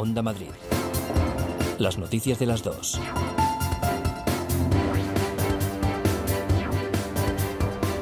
Onda 0.00 0.22
Madrid. 0.22 0.48
Las 1.78 1.98
noticias 1.98 2.38
de 2.38 2.46
las 2.46 2.62
dos. 2.62 2.98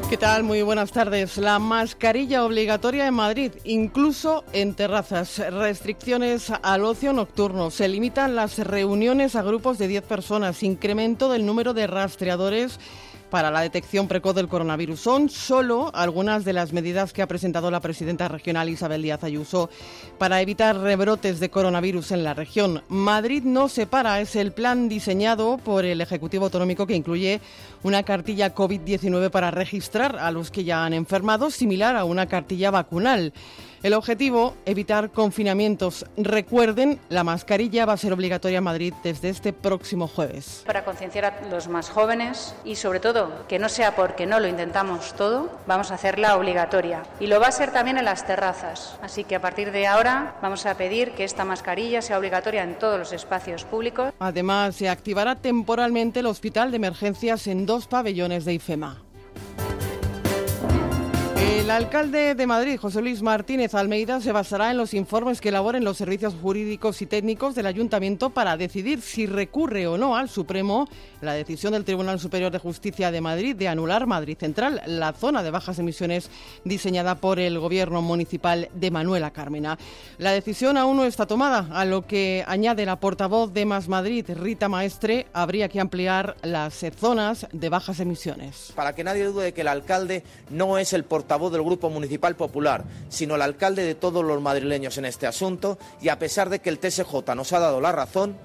¿Qué 0.08 0.16
tal? 0.16 0.44
Muy 0.44 0.62
buenas 0.62 0.92
tardes. 0.92 1.38
La 1.38 1.58
mascarilla 1.58 2.44
obligatoria 2.44 3.08
en 3.08 3.14
Madrid, 3.14 3.50
incluso 3.64 4.44
en 4.52 4.74
terrazas. 4.74 5.38
Restricciones 5.38 6.52
al 6.62 6.84
ocio 6.84 7.12
nocturno. 7.12 7.72
Se 7.72 7.88
limitan 7.88 8.36
las 8.36 8.58
reuniones 8.58 9.34
a 9.34 9.42
grupos 9.42 9.76
de 9.76 9.88
10 9.88 10.04
personas. 10.04 10.62
Incremento 10.62 11.28
del 11.28 11.44
número 11.44 11.74
de 11.74 11.88
rastreadores 11.88 12.78
para 13.30 13.50
la 13.50 13.60
detección 13.60 14.08
precoz 14.08 14.34
del 14.34 14.48
coronavirus. 14.48 15.00
Son 15.00 15.28
solo 15.28 15.90
algunas 15.94 16.44
de 16.44 16.52
las 16.52 16.72
medidas 16.72 17.12
que 17.12 17.22
ha 17.22 17.26
presentado 17.26 17.70
la 17.70 17.80
presidenta 17.80 18.28
regional 18.28 18.68
Isabel 18.68 19.02
Díaz 19.02 19.24
Ayuso 19.24 19.70
para 20.18 20.40
evitar 20.40 20.76
rebrotes 20.78 21.40
de 21.40 21.50
coronavirus 21.50 22.12
en 22.12 22.24
la 22.24 22.34
región. 22.34 22.82
Madrid 22.88 23.42
no 23.44 23.68
se 23.68 23.86
para, 23.86 24.20
es 24.20 24.36
el 24.36 24.52
plan 24.52 24.88
diseñado 24.88 25.58
por 25.58 25.84
el 25.84 26.00
Ejecutivo 26.00 26.46
Autonómico 26.46 26.86
que 26.86 26.96
incluye 26.96 27.40
una 27.82 28.02
cartilla 28.02 28.54
COVID-19 28.54 29.30
para 29.30 29.50
registrar 29.50 30.18
a 30.18 30.30
los 30.30 30.50
que 30.50 30.64
ya 30.64 30.84
han 30.84 30.92
enfermado, 30.92 31.50
similar 31.50 31.96
a 31.96 32.04
una 32.04 32.26
cartilla 32.26 32.70
vacunal. 32.70 33.32
El 33.82 33.94
objetivo, 33.94 34.54
evitar 34.66 35.10
confinamientos. 35.10 36.04
Recuerden, 36.16 36.98
la 37.08 37.22
mascarilla 37.22 37.86
va 37.86 37.92
a 37.92 37.96
ser 37.96 38.12
obligatoria 38.12 38.58
en 38.58 38.64
Madrid 38.64 38.92
desde 39.04 39.28
este 39.28 39.52
próximo 39.52 40.08
jueves. 40.08 40.64
Para 40.66 40.84
concienciar 40.84 41.24
a 41.26 41.48
los 41.48 41.68
más 41.68 41.88
jóvenes 41.88 42.56
y 42.64 42.74
sobre 42.74 42.98
todo 42.98 43.46
que 43.46 43.60
no 43.60 43.68
sea 43.68 43.94
porque 43.94 44.26
no 44.26 44.40
lo 44.40 44.48
intentamos 44.48 45.14
todo, 45.14 45.48
vamos 45.68 45.92
a 45.92 45.94
hacerla 45.94 46.36
obligatoria. 46.36 47.04
Y 47.20 47.28
lo 47.28 47.38
va 47.38 47.46
a 47.46 47.52
ser 47.52 47.70
también 47.70 47.98
en 47.98 48.04
las 48.04 48.26
terrazas. 48.26 48.98
Así 49.00 49.22
que 49.22 49.36
a 49.36 49.40
partir 49.40 49.70
de 49.70 49.86
ahora 49.86 50.34
vamos 50.42 50.66
a 50.66 50.76
pedir 50.76 51.12
que 51.12 51.22
esta 51.22 51.44
mascarilla 51.44 52.02
sea 52.02 52.18
obligatoria 52.18 52.64
en 52.64 52.78
todos 52.78 52.98
los 52.98 53.12
espacios 53.12 53.64
públicos. 53.64 54.12
Además, 54.18 54.74
se 54.74 54.88
activará 54.88 55.36
temporalmente 55.36 56.20
el 56.20 56.26
hospital 56.26 56.72
de 56.72 56.78
emergencias 56.78 57.46
en 57.46 57.64
dos 57.64 57.86
pabellones 57.86 58.44
de 58.44 58.54
IFEMA. 58.54 59.07
El 61.40 61.70
alcalde 61.70 62.34
de 62.34 62.46
Madrid, 62.46 62.78
José 62.80 63.00
Luis 63.00 63.22
Martínez 63.22 63.74
Almeida, 63.74 64.20
se 64.20 64.32
basará 64.32 64.70
en 64.70 64.78
los 64.78 64.94
informes 64.94 65.40
que 65.40 65.50
elaboren 65.50 65.84
los 65.84 65.98
servicios 65.98 66.34
jurídicos 66.40 67.00
y 67.02 67.06
técnicos 67.06 67.54
del 67.54 67.66
ayuntamiento 67.66 68.30
para 68.30 68.56
decidir 68.56 69.02
si 69.02 69.26
recurre 69.26 69.86
o 69.86 69.98
no 69.98 70.16
al 70.16 70.30
Supremo 70.30 70.88
la 71.20 71.34
decisión 71.34 71.74
del 71.74 71.84
Tribunal 71.84 72.18
Superior 72.18 72.50
de 72.50 72.58
Justicia 72.58 73.10
de 73.10 73.20
Madrid 73.20 73.54
de 73.54 73.68
anular 73.68 74.06
Madrid 74.06 74.38
Central, 74.38 74.80
la 74.86 75.12
zona 75.12 75.42
de 75.42 75.50
bajas 75.50 75.78
emisiones 75.78 76.30
diseñada 76.64 77.16
por 77.16 77.38
el 77.38 77.58
gobierno 77.58 78.00
municipal 78.00 78.70
de 78.72 78.90
Manuela 78.90 79.30
Cármena. 79.30 79.78
La 80.16 80.32
decisión 80.32 80.76
aún 80.78 80.96
no 80.96 81.04
está 81.04 81.26
tomada, 81.26 81.68
a 81.70 81.84
lo 81.84 82.06
que 82.06 82.44
añade 82.48 82.86
la 82.86 82.98
portavoz 82.98 83.52
de 83.52 83.66
Más 83.66 83.88
Madrid, 83.88 84.24
Rita 84.34 84.70
Maestre, 84.70 85.26
habría 85.34 85.68
que 85.68 85.80
ampliar 85.80 86.36
las 86.42 86.82
zonas 86.98 87.46
de 87.52 87.68
bajas 87.68 88.00
emisiones. 88.00 88.72
Para 88.74 88.94
que 88.94 89.04
nadie 89.04 89.26
dude 89.26 89.44
de 89.44 89.52
que 89.52 89.60
el 89.60 89.68
alcalde 89.68 90.24
no 90.48 90.78
es 90.78 90.94
el 90.94 91.04
portavoz 91.04 91.27
del 91.28 91.62
Grupo 91.62 91.90
Municipal 91.90 92.36
Popular, 92.36 92.84
sino 93.10 93.34
el 93.34 93.42
alcalde 93.42 93.84
de 93.84 93.94
todos 93.94 94.24
los 94.24 94.40
madrileños 94.40 94.96
en 94.96 95.04
este 95.04 95.26
asunto 95.26 95.78
y 96.00 96.08
a 96.08 96.18
pesar 96.18 96.48
de 96.48 96.60
que 96.60 96.70
el 96.70 96.78
TSJ 96.78 97.34
nos 97.36 97.52
ha 97.52 97.58
dado 97.58 97.80
la 97.82 97.92
razón, 97.92 98.36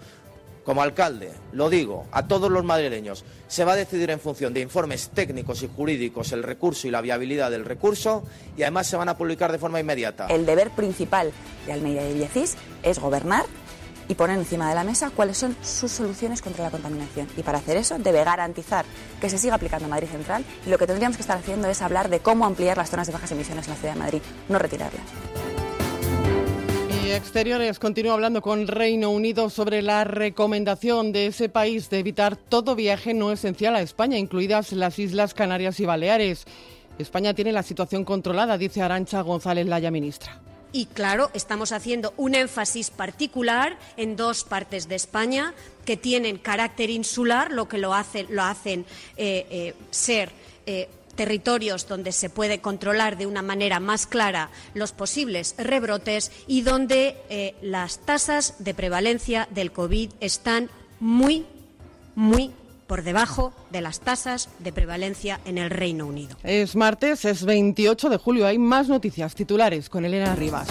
como 0.65 0.81
alcalde, 0.81 1.31
lo 1.51 1.69
digo 1.69 2.05
a 2.11 2.27
todos 2.27 2.51
los 2.51 2.63
madrileños, 2.63 3.25
se 3.47 3.65
va 3.65 3.73
a 3.73 3.75
decidir 3.75 4.09
en 4.11 4.19
función 4.19 4.53
de 4.53 4.61
informes 4.61 5.09
técnicos 5.13 5.63
y 5.63 5.69
jurídicos 5.73 6.31
el 6.31 6.43
recurso 6.43 6.87
y 6.87 6.91
la 6.91 7.01
viabilidad 7.01 7.51
del 7.51 7.65
recurso 7.65 8.23
y 8.57 8.63
además 8.63 8.87
se 8.87 8.95
van 8.95 9.09
a 9.09 9.17
publicar 9.17 9.51
de 9.51 9.59
forma 9.59 9.79
inmediata. 9.79 10.27
El 10.27 10.45
deber 10.45 10.71
principal 10.71 11.31
de 11.65 11.73
Almeida 11.73 12.07
y 12.07 12.13
Villacís 12.13 12.55
es 12.83 12.99
gobernar 12.99 13.45
y 14.07 14.15
poner 14.15 14.37
encima 14.37 14.69
de 14.69 14.75
la 14.75 14.83
mesa 14.83 15.09
cuáles 15.09 15.37
son 15.37 15.55
sus 15.61 15.91
soluciones 15.91 16.41
contra 16.41 16.63
la 16.63 16.71
contaminación. 16.71 17.27
Y 17.37 17.43
para 17.43 17.59
hacer 17.59 17.77
eso 17.77 17.97
debe 17.99 18.23
garantizar 18.23 18.85
que 19.19 19.29
se 19.29 19.37
siga 19.37 19.55
aplicando 19.55 19.87
Madrid 19.87 20.07
Central 20.09 20.43
y 20.65 20.69
lo 20.69 20.77
que 20.77 20.87
tendríamos 20.87 21.17
que 21.17 21.21
estar 21.21 21.37
haciendo 21.37 21.67
es 21.69 21.81
hablar 21.81 22.09
de 22.09 22.19
cómo 22.19 22.45
ampliar 22.45 22.77
las 22.77 22.89
zonas 22.89 23.07
de 23.07 23.13
bajas 23.13 23.31
emisiones 23.31 23.65
en 23.67 23.73
la 23.73 23.79
ciudad 23.79 23.93
de 23.93 23.99
Madrid, 23.99 24.21
no 24.49 24.59
retirarlas. 24.59 25.03
Y 27.03 27.11
Exteriores 27.11 27.79
continúa 27.79 28.13
hablando 28.13 28.41
con 28.41 28.67
Reino 28.67 29.09
Unido 29.09 29.49
sobre 29.49 29.81
la 29.81 30.05
recomendación 30.05 31.11
de 31.11 31.27
ese 31.27 31.49
país 31.49 31.89
de 31.89 31.99
evitar 31.99 32.37
todo 32.37 32.75
viaje 32.75 33.13
no 33.13 33.31
esencial 33.31 33.75
a 33.75 33.81
España, 33.81 34.17
incluidas 34.17 34.71
las 34.71 34.99
Islas 34.99 35.33
Canarias 35.33 35.79
y 35.79 35.85
Baleares. 35.85 36.45
España 36.99 37.33
tiene 37.33 37.51
la 37.51 37.63
situación 37.63 38.05
controlada, 38.05 38.57
dice 38.57 38.81
Arancha 38.81 39.21
González 39.21 39.67
Laya, 39.67 39.91
ministra. 39.91 40.39
Y 40.75 40.87
claro, 40.87 41.29
estamos 41.35 41.71
haciendo 41.71 42.15
un 42.17 42.33
énfasis 42.33 42.89
particular 42.89 43.77
en 43.95 44.15
dos 44.15 44.43
partes 44.43 44.87
de 44.87 44.95
España 44.95 45.53
que 45.85 45.97
tienen 45.97 46.39
carácter 46.39 46.89
insular, 46.89 47.51
lo 47.51 47.67
que 47.67 47.77
lo, 47.77 47.93
hace, 47.93 48.25
lo 48.27 48.41
hacen 48.41 48.83
eh, 49.15 49.45
eh, 49.51 49.75
ser 49.91 50.31
eh, 50.65 50.89
territorios 51.15 51.87
donde 51.87 52.11
se 52.11 52.31
puede 52.31 52.59
controlar 52.59 53.17
de 53.17 53.27
una 53.27 53.43
manera 53.43 53.79
más 53.79 54.07
clara 54.07 54.49
los 54.73 54.93
posibles 54.93 55.53
rebrotes 55.59 56.31
y 56.47 56.63
donde 56.63 57.55
las 57.61 57.99
tasas 57.99 58.55
de 58.57 58.73
prevalencia 58.73 59.47
del 59.51 59.71
COVID 59.71 60.09
están 60.21 60.71
muy, 60.99 61.45
muy 62.15 62.51
por 62.93 63.01
debajo 63.01 63.53
de 63.71 63.81
las 63.81 64.01
tasas 64.01 64.49
de 64.59 64.71
prevalencia 64.71 65.39
en 65.45 65.57
el 65.57 65.71
Reino 65.71 66.05
Unido. 66.05 66.37
Es 66.43 66.75
martes, 66.75 67.25
es 67.25 67.43
28 67.43 68.07
de 68.07 68.17
julio. 68.17 68.45
Hay 68.45 68.59
más 68.59 68.87
noticias 68.87 69.33
titulares 69.33 69.89
con 69.89 70.05
Elena 70.05 70.35
Rivas. 70.35 70.67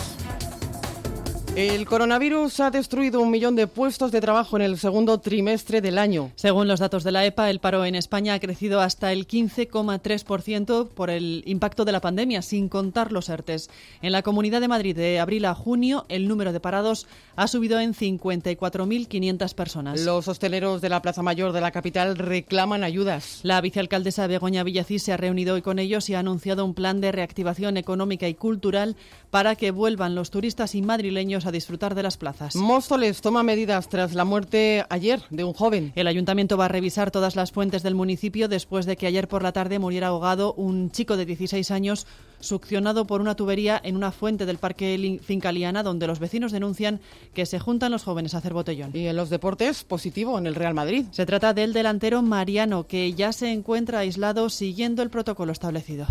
El 1.55 1.85
coronavirus 1.85 2.61
ha 2.61 2.71
destruido 2.71 3.21
un 3.21 3.31
millón 3.31 3.57
de 3.57 3.67
puestos 3.67 4.11
de 4.11 4.23
trabajo 4.23 4.57
en 4.57 4.63
el 4.63 4.79
segundo 4.79 5.21
trimestre 5.21 5.83
del 5.83 5.99
año. 5.99 6.31
Según 6.35 6.67
los 6.67 6.81
datos 6.81 7.05
de 7.05 7.13
la 7.13 7.27
EPA, 7.27 7.51
el 7.51 7.61
paro 7.61 7.85
en 7.85 7.95
España 7.95 8.33
ha 8.33 8.41
crecido 8.41 8.81
hasta 8.81 9.13
el 9.13 9.29
15,3% 9.29 10.89
por 10.89 11.11
el 11.11 11.43
impacto 11.45 11.85
de 11.85 11.93
la 11.93 12.01
pandemia, 12.01 12.41
sin 12.41 12.71
contar 12.71 13.13
los 13.13 13.29
ERTES. 13.29 13.69
En 14.01 14.13
la 14.13 14.23
Comunidad 14.23 14.63
de 14.63 14.69
Madrid, 14.69 14.97
de 14.97 15.21
abril 15.21 15.45
a 15.45 15.55
junio, 15.55 16.07
el 16.09 16.27
número 16.27 16.55
de 16.55 16.61
parados 16.61 17.07
ha 17.37 17.47
subido 17.47 17.79
en 17.81 17.93
54.500 17.93 19.55
personas. 19.55 20.01
Los 20.01 20.29
hosteleros 20.29 20.81
de 20.81 20.89
la 20.89 21.03
Plaza 21.03 21.23
Mayor 21.23 21.53
de 21.53 21.61
la 21.61 21.71
capital 21.71 22.17
reclaman 22.17 22.83
ayudas. 22.83 23.41
La 23.43 23.61
vicealcaldesa 23.61 24.27
Begoña 24.27 24.65
Villacís 24.65 25.03
se 25.03 25.13
ha 25.13 25.19
reunido 25.19 25.57
hoy 25.57 25.61
con 25.61 25.79
ellos 25.79 26.09
y 26.09 26.15
ha 26.15 26.21
anunciado 26.21 26.65
un 26.65 26.73
plan 26.73 27.03
de 27.03 27.13
reactivación 27.13 27.77
económica 27.77 28.27
y 28.27 28.33
cultural 28.33 28.97
para 29.31 29.55
que 29.55 29.71
vuelvan 29.71 30.15
los 30.15 30.31
turistas 30.31 30.75
y 30.75 30.81
madrileños 30.81 31.42
a 31.47 31.53
disfrutar 31.53 31.95
de 31.95 32.03
las 32.03 32.17
plazas. 32.17 32.57
Móstoles 32.57 33.21
toma 33.21 33.43
medidas 33.43 33.89
tras 33.89 34.15
la 34.15 34.25
muerte 34.25 34.85
ayer 34.89 35.23
de 35.31 35.45
un 35.45 35.53
joven. 35.53 35.93
El 35.95 36.07
ayuntamiento 36.07 36.57
va 36.57 36.67
a 36.67 36.69
revisar 36.69 37.11
todas 37.11 37.37
las 37.37 37.53
fuentes 37.53 37.83
del 37.83 37.95
municipio 37.95 38.49
después 38.49 38.87
de 38.87 38.97
que 38.97 39.07
ayer 39.07 39.29
por 39.29 39.43
la 39.43 39.53
tarde 39.53 39.79
muriera 39.79 40.09
ahogado 40.09 40.55
un 40.55 40.91
chico 40.91 41.17
de 41.17 41.27
16 41.27 41.71
años 41.71 42.07
succionado 42.41 43.07
por 43.07 43.21
una 43.21 43.37
tubería 43.37 43.81
en 43.83 43.97
una 43.97 44.13
fuente 44.13 44.47
del 44.47 44.59
Parque 44.59 45.21
Fincaliana, 45.23 45.83
donde 45.83 46.07
los 46.07 46.19
vecinos 46.19 46.53
denuncian 46.53 47.01
que 47.35 47.47
se 47.47 47.59
juntan 47.59 47.93
los 47.93 48.05
jóvenes 48.05 48.35
a 48.35 48.39
hacer 48.39 48.53
botellón. 48.53 48.91
Y 48.95 49.07
en 49.07 49.17
los 49.17 49.31
deportes, 49.31 49.85
positivo 49.85 50.39
en 50.39 50.47
el 50.47 50.55
Real 50.55 50.75
Madrid. 50.75 51.07
Se 51.13 51.27
trata 51.27 51.55
del 51.55 51.73
delantero 51.73 52.23
Mariano, 52.23 52.87
que 52.87 53.13
ya 53.15 53.33
se 53.33 53.53
encuentra 53.53 54.01
aislado 54.01 54.51
siguiendo 54.51 55.03
el 55.03 55.11
protocolo 55.11 55.53
establecido. 55.53 56.07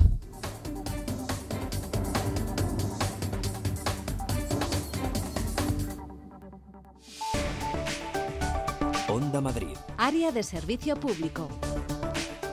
Madrid. 9.42 9.76
Área 9.98 10.32
de 10.32 10.44
servicio 10.44 10.96
público. 10.96 11.50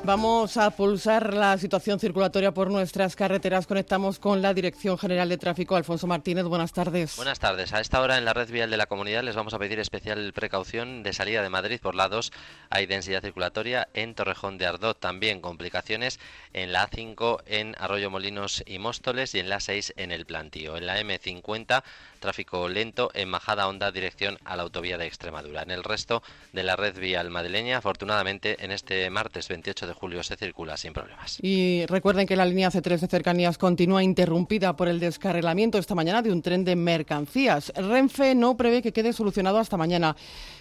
Vamos 0.08 0.56
a 0.56 0.70
pulsar 0.70 1.34
la 1.34 1.58
situación 1.58 2.00
circulatoria 2.00 2.54
por 2.54 2.70
nuestras 2.70 3.14
carreteras. 3.14 3.66
Conectamos 3.66 4.18
con 4.18 4.40
la 4.40 4.54
Dirección 4.54 4.96
General 4.96 5.28
de 5.28 5.36
Tráfico. 5.36 5.76
Alfonso 5.76 6.06
Martínez, 6.06 6.46
buenas 6.46 6.72
tardes. 6.72 7.14
Buenas 7.16 7.38
tardes. 7.38 7.74
A 7.74 7.80
esta 7.80 8.00
hora 8.00 8.16
en 8.16 8.24
la 8.24 8.32
red 8.32 8.50
vial 8.50 8.70
de 8.70 8.78
la 8.78 8.86
comunidad 8.86 9.22
les 9.22 9.36
vamos 9.36 9.52
a 9.52 9.58
pedir 9.58 9.78
especial 9.80 10.32
precaución 10.32 11.02
de 11.02 11.12
salida 11.12 11.42
de 11.42 11.50
Madrid 11.50 11.78
por 11.82 11.94
lados. 11.94 12.32
Hay 12.70 12.86
densidad 12.86 13.20
circulatoria 13.20 13.88
en 13.92 14.14
Torrejón 14.14 14.56
de 14.56 14.64
Ardot. 14.64 14.98
También 14.98 15.42
complicaciones 15.42 16.18
en 16.54 16.72
la 16.72 16.88
A5 16.88 17.42
en 17.44 17.74
Arroyo 17.78 18.08
Molinos 18.08 18.64
y 18.64 18.78
Móstoles 18.78 19.34
y 19.34 19.40
en 19.40 19.50
la 19.50 19.60
6 19.60 19.92
en 19.98 20.10
el 20.10 20.24
Plantío. 20.24 20.78
En 20.78 20.86
la 20.86 20.98
M50 20.98 21.82
tráfico 22.18 22.68
lento 22.68 23.10
en 23.14 23.28
Majada 23.28 23.68
Honda 23.68 23.92
dirección 23.92 24.38
a 24.44 24.56
la 24.56 24.62
autovía 24.62 24.98
de 24.98 25.06
Extremadura. 25.06 25.62
En 25.62 25.70
el 25.70 25.84
resto 25.84 26.22
de 26.54 26.62
la 26.62 26.76
red 26.76 26.98
vial 26.98 27.30
madrileña, 27.30 27.78
afortunadamente, 27.78 28.64
en 28.64 28.72
este 28.72 29.08
martes 29.10 29.48
28 29.48 29.86
de 29.86 29.97
julio 29.98 30.22
se 30.22 30.36
circula 30.36 30.76
sin 30.76 30.92
problemas. 30.92 31.38
Y 31.42 31.84
recuerden 31.86 32.26
que 32.26 32.36
la 32.36 32.44
línea 32.44 32.70
C3 32.70 33.00
de 33.00 33.06
cercanías 33.06 33.58
continúa 33.58 34.02
interrumpida 34.02 34.76
por 34.76 34.88
el 34.88 35.00
descarrilamiento 35.00 35.78
esta 35.78 35.94
mañana 35.94 36.22
de 36.22 36.32
un 36.32 36.42
tren 36.42 36.64
de 36.64 36.76
mercancías. 36.76 37.72
Renfe 37.74 38.34
no 38.34 38.56
prevé 38.56 38.82
que 38.82 38.92
quede 38.92 39.12
solucionado 39.12 39.58
hasta 39.58 39.76
mañana. 39.76 40.16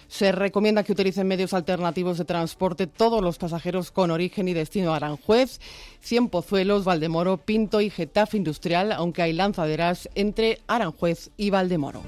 Se 0.08 0.32
recomienda 0.32 0.82
que 0.82 0.92
utilicen 0.92 1.26
medios 1.26 1.54
alternativos 1.54 2.18
de 2.18 2.24
transporte 2.24 2.86
todos 2.86 3.22
los 3.22 3.38
pasajeros 3.38 3.90
con 3.90 4.10
origen 4.10 4.48
y 4.48 4.54
destino 4.54 4.92
a 4.92 4.96
Aranjuez, 4.96 5.60
Cien 6.00 6.28
Pozuelos, 6.28 6.84
Valdemoro, 6.84 7.36
Pinto 7.36 7.80
y 7.80 7.90
Getafe 7.90 8.36
Industrial, 8.36 8.92
aunque 8.92 9.22
hay 9.22 9.32
lanzaderas 9.32 10.08
entre 10.14 10.60
Aranjuez 10.66 11.30
y 11.36 11.50
Valdemoro. 11.50 12.02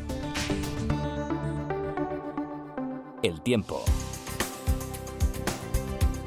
el 3.22 3.40
tiempo. 3.42 3.84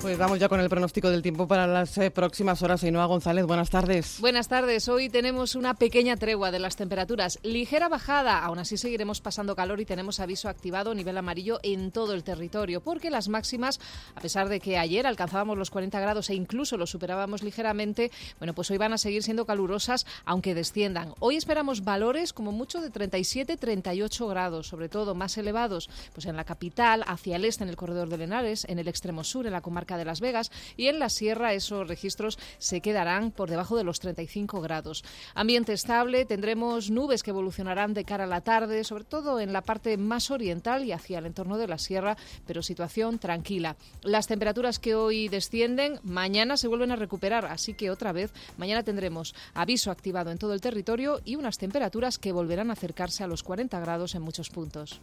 Pues 0.04 0.18
vamos 0.18 0.38
ya 0.38 0.50
con 0.50 0.60
el 0.60 0.68
pronóstico 0.68 1.10
del 1.10 1.22
tiempo 1.22 1.48
para 1.48 1.66
las 1.66 1.98
eh, 1.98 2.12
próximas 2.12 2.62
horas. 2.62 2.84
Ainhoa 2.84 3.06
González, 3.06 3.46
buenas 3.46 3.70
tardes. 3.70 4.20
Buenas 4.20 4.50
tardes. 4.50 4.90
Hoy 4.90 5.08
tenemos 5.08 5.56
una 5.56 5.76
pequeña 5.76 6.18
tregua 6.18 6.52
de 6.52 6.60
las 6.60 6.76
temperaturas. 6.76 7.40
Ligera 7.42 7.88
bajada. 7.88 8.40
Aún 8.40 8.60
así 8.60 8.76
seguiremos 8.76 9.22
pasando 9.22 9.56
calor 9.56 9.80
y 9.80 9.86
tenemos 9.86 10.20
aviso 10.20 10.50
activado 10.50 10.94
nivel 10.94 11.18
amarillo 11.18 11.62
en 11.64 11.90
todo 11.92 12.16
el 12.16 12.26
territorio. 12.26 12.82
Porque 12.82 13.10
las 13.10 13.30
máximas, 13.30 13.80
a 14.14 14.20
pesar 14.20 14.50
de 14.50 14.60
que 14.60 14.78
ayer 14.78 15.08
alcanzábamos 15.08 15.58
los 15.58 15.70
40 15.70 15.98
grados 16.02 16.30
e 16.30 16.36
incluso 16.36 16.76
los 16.76 16.90
superábamos 16.90 17.42
ligeramente, 17.42 18.12
bueno, 18.40 18.54
pues 18.54 18.70
hoy 18.72 18.78
van 18.78 18.92
a 18.92 18.98
seguir 18.98 19.24
siendo 19.24 19.46
calurosas 19.46 20.06
aunque 20.26 20.54
desciendan. 20.54 21.14
Hoy 21.20 21.38
esperamos 21.38 21.86
valores 21.86 22.34
como 22.34 22.52
mucho 22.52 22.82
de 22.82 22.92
37-38 22.92 24.28
grados, 24.28 24.68
sobre 24.68 24.90
todo 24.90 25.16
más 25.16 25.38
elevados 25.38 25.90
pues 26.12 26.26
en 26.26 26.36
la 26.36 26.44
capital, 26.44 27.06
hacia 27.08 27.38
el 27.38 27.46
este 27.46 27.64
en 27.64 27.70
el 27.70 27.78
corredor 27.78 28.10
de 28.10 28.18
Lenares, 28.18 28.66
en 28.68 28.80
el 28.80 28.90
extremo 28.90 29.24
sur, 29.24 29.46
en 29.46 29.54
la 29.54 29.62
comarca 29.62 29.93
de 29.98 30.06
Las 30.06 30.22
Vegas 30.22 30.52
y 30.78 30.88
en 30.88 31.00
la 31.00 31.10
sierra 31.10 31.54
esos 31.54 31.88
registros 31.88 32.38
se 32.58 32.82
quedarán 32.82 33.32
por 33.32 33.50
debajo 33.50 33.76
de 33.76 33.84
los 33.84 34.00
35 34.00 34.62
grados. 34.62 35.04
Ambiente 35.36 35.74
estable, 35.74 36.26
tendremos 36.26 36.90
nubes 36.90 37.24
que 37.24 37.32
evolucionarán 37.32 37.94
de 37.94 38.06
cara 38.06 38.26
a 38.26 38.28
la 38.28 38.42
tarde, 38.42 38.84
sobre 38.84 39.04
todo 39.04 39.40
en 39.40 39.54
la 39.54 39.62
parte 39.62 39.98
más 39.98 40.32
oriental 40.32 40.86
y 40.86 40.92
hacia 40.92 41.20
el 41.20 41.26
entorno 41.26 41.58
de 41.58 41.68
la 41.68 41.78
sierra, 41.78 42.18
pero 42.46 42.62
situación 42.62 43.20
tranquila. 43.20 43.76
Las 44.02 44.28
temperaturas 44.28 44.80
que 44.80 44.96
hoy 44.96 45.28
descienden, 45.28 46.00
mañana 46.04 46.58
se 46.58 46.68
vuelven 46.68 46.92
a 46.92 46.96
recuperar, 46.96 47.46
así 47.46 47.74
que 47.74 47.92
otra 47.92 48.12
vez 48.12 48.32
mañana 48.58 48.84
tendremos 48.84 49.36
aviso 49.54 49.92
activado 49.92 50.32
en 50.32 50.38
todo 50.38 50.54
el 50.54 50.62
territorio 50.62 51.20
y 51.26 51.36
unas 51.36 51.58
temperaturas 51.58 52.18
que 52.18 52.32
volverán 52.32 52.70
a 52.70 52.74
acercarse 52.74 53.24
a 53.24 53.28
los 53.28 53.44
40 53.44 53.80
grados 53.80 54.16
en 54.16 54.22
muchos 54.22 54.50
puntos. 54.50 55.02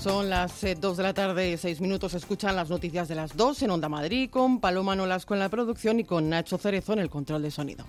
Son 0.00 0.30
las 0.30 0.60
2 0.60 0.64
eh, 0.64 0.96
de 0.96 1.02
la 1.02 1.14
tarde, 1.14 1.50
y 1.50 1.56
6 1.56 1.80
minutos. 1.80 2.14
Escuchan 2.14 2.54
las 2.54 2.70
noticias 2.70 3.08
de 3.08 3.16
las 3.16 3.36
2 3.36 3.62
en 3.62 3.70
Onda 3.70 3.88
Madrid 3.88 4.30
con 4.30 4.60
Paloma 4.60 4.94
Nolasco 4.94 5.34
en 5.34 5.40
la 5.40 5.48
producción 5.48 5.98
y 5.98 6.04
con 6.04 6.28
Nacho 6.28 6.58
Cerezo 6.58 6.92
en 6.92 7.00
el 7.00 7.10
control 7.10 7.42
de 7.42 7.50
sonido. 7.50 7.84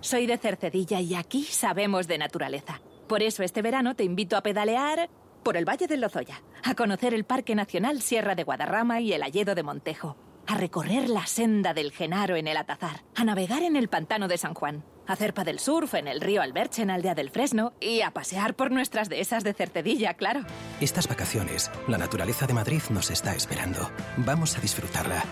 Soy 0.00 0.26
de 0.26 0.36
Cercedilla 0.36 1.00
y 1.00 1.14
aquí 1.14 1.44
sabemos 1.44 2.08
de 2.08 2.18
naturaleza. 2.18 2.80
Por 3.06 3.22
eso 3.22 3.42
este 3.42 3.62
verano 3.62 3.94
te 3.94 4.04
invito 4.04 4.36
a 4.36 4.42
pedalear 4.42 5.08
por 5.42 5.56
el 5.56 5.64
Valle 5.64 5.86
del 5.86 6.00
Lozoya, 6.00 6.42
a 6.64 6.74
conocer 6.74 7.14
el 7.14 7.24
Parque 7.24 7.54
Nacional 7.54 8.02
Sierra 8.02 8.34
de 8.34 8.44
Guadarrama 8.44 9.00
y 9.00 9.12
el 9.12 9.22
Alledo 9.22 9.54
de 9.54 9.62
Montejo, 9.62 10.16
a 10.52 10.56
recorrer 10.56 11.08
la 11.08 11.26
senda 11.26 11.74
del 11.74 11.92
Genaro 11.92 12.36
en 12.36 12.46
el 12.46 12.56
Atazar, 12.56 13.02
a 13.14 13.24
navegar 13.24 13.62
en 13.62 13.76
el 13.76 13.88
Pantano 13.88 14.28
de 14.28 14.38
San 14.38 14.54
Juan 14.54 14.84
hacer 15.06 15.34
del 15.34 15.58
surf 15.58 15.94
en 15.94 16.08
el 16.08 16.20
río 16.20 16.42
Alberche 16.42 16.82
en 16.82 16.90
Aldea 16.90 17.14
del 17.14 17.30
Fresno 17.30 17.72
y 17.80 18.02
a 18.02 18.12
pasear 18.12 18.54
por 18.54 18.70
nuestras 18.70 19.08
dehesas 19.08 19.44
de 19.44 19.54
Cercedilla, 19.54 20.14
claro. 20.14 20.42
Estas 20.80 21.08
vacaciones, 21.08 21.70
la 21.88 21.98
naturaleza 21.98 22.46
de 22.46 22.54
Madrid 22.54 22.82
nos 22.90 23.10
está 23.10 23.34
esperando. 23.34 23.90
Vamos 24.18 24.56
a 24.56 24.60
disfrutarla, 24.60 25.22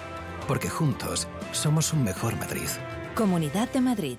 porque 0.48 0.68
juntos 0.68 1.28
somos 1.52 1.92
un 1.92 2.04
mejor 2.04 2.36
Madrid. 2.36 2.68
Comunidad 3.14 3.68
de 3.70 3.80
Madrid. 3.80 4.18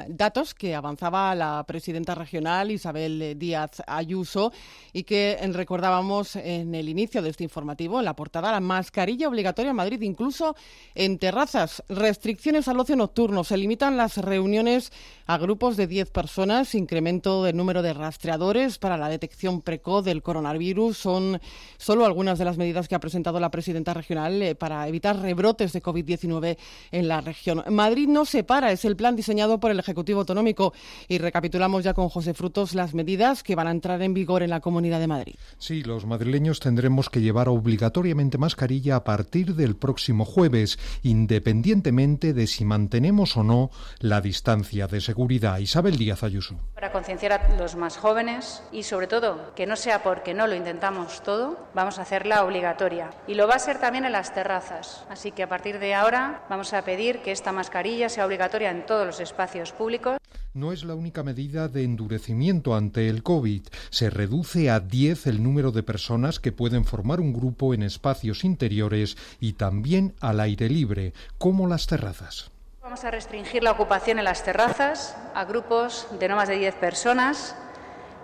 datos 0.10 0.54
que 0.54 0.76
avanzaba 0.76 1.34
la 1.34 1.64
presidenta 1.66 2.16
regional 2.16 2.70
Isabel 2.70 3.40
Díaz 3.40 3.82
Ayuso 3.88 4.52
y 4.92 5.04
que 5.04 5.40
recordábamos 5.54 6.36
en 6.36 6.76
el 6.76 6.90
inicio 6.90 7.22
de 7.22 7.30
este 7.30 7.46
informativo, 7.46 8.00
en 8.00 8.06
la 8.06 8.16
portada, 8.16 8.52
la 8.52 8.60
mascarilla 8.60 9.30
obligatoria 9.30 9.70
en 9.70 9.78
Madrid, 9.78 10.02
incluso 10.02 10.56
en 10.96 11.18
terrazas. 11.18 11.82
Restricciones 11.88 12.68
al 12.68 12.80
ocio 12.80 12.98
nocturno. 12.98 13.46
Se 13.46 13.56
limitan 13.56 13.96
las 13.96 14.18
reuniones 14.18 14.92
a 15.28 15.38
grupos 15.38 15.78
de 15.78 15.88
10 15.88 16.12
personas, 16.12 16.76
incremento 16.76 17.44
del 17.44 17.56
número 17.56 17.82
de 17.82 17.94
rastreadores 17.94 18.80
para 18.80 18.98
la 18.98 19.08
detección 19.08 19.62
precoz 19.62 20.04
del 20.04 20.22
coronavirus 20.22 21.05
son 21.06 21.40
solo 21.78 22.04
algunas 22.04 22.40
de 22.40 22.46
las 22.46 22.58
medidas 22.58 22.88
que 22.88 22.96
ha 22.96 23.00
presentado 23.00 23.40
la 23.40 23.52
presidenta 23.52 23.94
regional 23.94 24.42
eh, 24.42 24.56
para 24.56 24.88
evitar 24.88 25.20
rebrotes 25.20 25.72
de 25.72 25.84
COVID-19 25.84 26.58
en 26.92 27.08
la 27.08 27.22
región. 27.22 27.64
Madrid 27.70 28.08
no 28.08 28.26
se 28.26 28.44
para, 28.44 28.72
es 28.72 28.86
el 28.86 28.96
plan 28.96 29.16
diseñado 29.16 29.60
por 29.60 29.70
el 29.70 29.78
Ejecutivo 29.78 30.22
Autonómico 30.22 30.74
y 31.08 31.20
recapitulamos 31.20 31.84
ya 31.84 31.94
con 31.94 32.10
José 32.10 32.34
Frutos 32.34 32.74
las 32.74 32.96
medidas 32.96 33.44
que 33.44 33.54
van 33.54 33.68
a 33.68 33.72
entrar 33.72 34.02
en 34.02 34.16
vigor 34.16 34.42
en 34.42 34.50
la 34.50 34.62
Comunidad 34.62 35.00
de 35.00 35.06
Madrid. 35.06 35.36
Sí, 35.60 35.84
los 35.84 36.08
madrileños 36.08 36.60
tendremos 36.60 37.12
que 37.12 37.22
llevar 37.22 37.50
obligatoriamente 37.50 38.40
mascarilla 38.40 38.96
a 38.96 39.04
partir 39.04 39.54
del 39.54 39.76
próximo 39.76 40.26
jueves, 40.26 40.80
independientemente 41.04 42.34
de 42.34 42.48
si 42.48 42.66
mantenemos 42.66 43.38
o 43.38 43.44
no 43.44 43.70
la 44.00 44.22
distancia 44.22 44.88
de 44.88 45.02
seguridad. 45.02 45.60
Isabel 45.60 45.98
Díaz 45.98 46.24
Ayuso. 46.24 46.56
Para 46.74 46.92
concienciar 46.92 47.34
a 47.34 47.56
los 47.58 47.76
más 47.76 47.96
jóvenes 47.98 48.64
y 48.72 48.82
sobre 48.82 49.06
todo 49.06 49.54
que 49.56 49.68
no 49.68 49.76
sea 49.76 50.02
porque 50.02 50.34
no 50.34 50.48
lo 50.48 50.56
intentamos 50.56 50.95
todo, 51.24 51.58
vamos 51.74 52.00
a 52.00 52.04
hacerla 52.04 52.44
obligatoria. 52.44 53.10
Y 53.28 53.36
lo 53.36 53.48
va 53.48 53.56
a 53.56 53.60
ser 53.60 53.80
también 53.80 54.06
en 54.06 54.14
las 54.14 54.34
terrazas. 54.34 55.04
Así 55.10 55.32
que 55.32 55.44
a 55.44 55.50
partir 55.50 55.80
de 55.80 55.94
ahora 55.94 56.44
vamos 56.50 56.74
a 56.74 56.84
pedir 56.84 57.20
que 57.20 57.32
esta 57.32 57.52
mascarilla 57.52 58.10
sea 58.10 58.26
obligatoria 58.26 58.72
en 58.72 58.86
todos 58.86 59.06
los 59.06 59.20
espacios 59.20 59.72
públicos. 59.72 60.18
No 60.54 60.72
es 60.72 60.86
la 60.86 60.96
única 60.96 61.22
medida 61.22 61.68
de 61.68 61.84
endurecimiento 61.84 62.76
ante 62.76 63.10
el 63.10 63.24
COVID. 63.24 63.64
Se 63.90 64.10
reduce 64.10 64.70
a 64.70 64.80
10 64.80 65.28
el 65.28 65.44
número 65.44 65.72
de 65.72 65.84
personas 65.84 66.40
que 66.40 66.54
pueden 66.54 66.86
formar 66.86 67.20
un 67.20 67.34
grupo 67.34 67.74
en 67.74 67.84
espacios 67.84 68.46
interiores 68.46 69.18
y 69.42 69.54
también 69.54 70.14
al 70.22 70.40
aire 70.40 70.70
libre, 70.70 71.14
como 71.38 71.68
las 71.68 71.88
terrazas. 71.88 72.52
Vamos 72.82 73.04
a 73.04 73.12
restringir 73.12 73.64
la 73.64 73.72
ocupación 73.72 74.20
en 74.20 74.26
las 74.26 74.44
terrazas 74.44 75.18
a 75.34 75.44
grupos 75.44 76.08
de 76.20 76.30
no 76.30 76.38
más 76.38 76.48
de 76.48 76.58
10 76.58 76.76
personas 76.76 77.56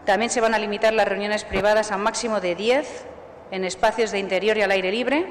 también 0.05 0.31
se 0.31 0.41
van 0.41 0.53
a 0.53 0.59
limitar 0.59 0.93
las 0.93 1.07
reuniones 1.07 1.43
privadas 1.43 1.91
a 1.91 1.95
un 1.95 2.03
máximo 2.03 2.41
de 2.41 2.55
10 2.55 3.05
en 3.51 3.65
espacios 3.65 4.11
de 4.11 4.19
interior 4.19 4.57
y 4.57 4.61
al 4.61 4.71
aire 4.71 4.91
libre 4.91 5.27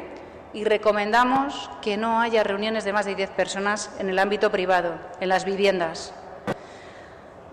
y 0.52 0.64
recomendamos 0.64 1.70
que 1.80 1.96
no 1.96 2.20
haya 2.20 2.42
reuniones 2.42 2.84
de 2.84 2.92
más 2.92 3.06
de 3.06 3.14
10 3.14 3.30
personas 3.30 3.90
en 3.98 4.10
el 4.10 4.18
ámbito 4.18 4.50
privado, 4.50 4.94
en 5.20 5.28
las 5.28 5.44
viviendas. 5.44 6.12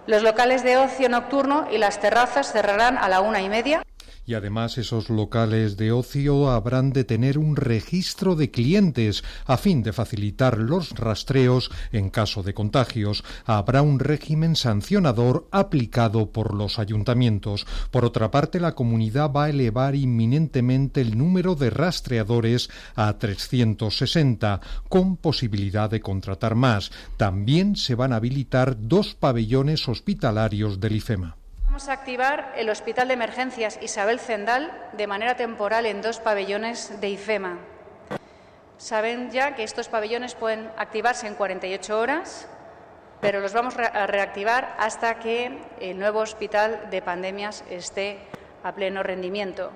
Los 0.05 0.24
locales 0.24 0.63
de 0.63 0.77
ocio 0.77 1.09
nocturno 1.09 1.67
y 1.71 1.77
las 1.77 2.00
terrazas 2.00 2.51
cerrarán 2.51 2.97
a 2.97 3.09
la 3.09 3.21
una 3.21 3.41
y 3.41 3.50
media 3.50 3.83
Y 4.27 4.34
además 4.34 4.77
esos 4.77 5.10
locales 5.10 5.77
de 5.77 5.93
ocio 5.93 6.50
habrán 6.50 6.91
de 6.91 7.05
tener 7.05 7.38
un 7.38 7.55
registro 7.55 8.36
de 8.36 8.51
clientes 8.51 9.24
a 9.46 9.55
fin 9.55 9.84
de 9.84 9.93
facilitar 9.93 10.57
los 10.57 10.89
rastreos 10.89 11.72
en 11.93 12.10
caso 12.10 12.43
de 12.43 12.53
contagios. 12.53 13.24
Habrá 13.46 13.81
un 13.81 14.00
régimen 14.00 14.57
sancionador 14.57 15.48
aplicado 15.51 16.34
por 16.34 16.53
los 16.53 16.77
ayuntamientos. 16.77 17.65
Por 17.89 18.03
otra 18.03 18.29
parte, 18.29 18.60
la 18.60 18.75
comunidad 18.75 19.31
va 19.31 19.46
a 19.46 19.50
elevar 19.50 19.96
inminentemente 19.96 21.00
el 21.00 21.17
número 21.17 21.55
de 21.55 21.69
rastreadores 21.69 22.69
a 22.96 23.17
360, 23.17 24.60
con 24.89 25.15
posibilidad 25.15 25.89
de 25.89 26.01
contratar 26.01 26.55
más. 26.55 26.91
También 27.15 27.77
se 27.77 27.96
van 27.96 28.12
a 28.12 28.17
habilitar 28.17 28.75
dos 28.77 29.15
pabellones 29.15 29.88
hospitalarios 29.88 30.81
del 30.81 30.98
IFEMA. 30.98 31.38
Vamos 31.77 31.89
a 31.89 31.93
activar 31.93 32.53
el 32.57 32.72
Hospital 32.72 33.07
de 33.07 33.13
Emergencias 33.13 33.77
Isabel 33.84 34.19
Zendal 34.19 34.89
de 34.93 35.05
manera 35.05 35.36
temporal 35.36 35.86
en 35.86 36.01
dos 36.01 36.19
pabellones 36.19 37.00
de 37.00 37.10
IFEMA. 37.10 37.60
Saben 38.77 39.29
ya 39.29 39.53
que 39.53 39.62
estos 39.62 39.88
pabellones 39.88 40.34
pueden 40.34 40.72
activarse 40.75 41.27
en 41.27 41.36
48 41.36 42.00
horas, 42.00 42.48
pero 43.22 43.41
los 43.41 43.53
vamos 43.53 43.77
a 43.77 44.07
reactivar 44.07 44.75
hasta 44.79 45.19
que 45.19 45.55
el 45.79 46.00
nuevo 46.00 46.22
hospital 46.22 46.89
de 46.89 47.03
pandemias 47.03 47.63
esté 47.69 48.22
a 48.63 48.74
pleno 48.74 49.03
rendimiento. 49.03 49.72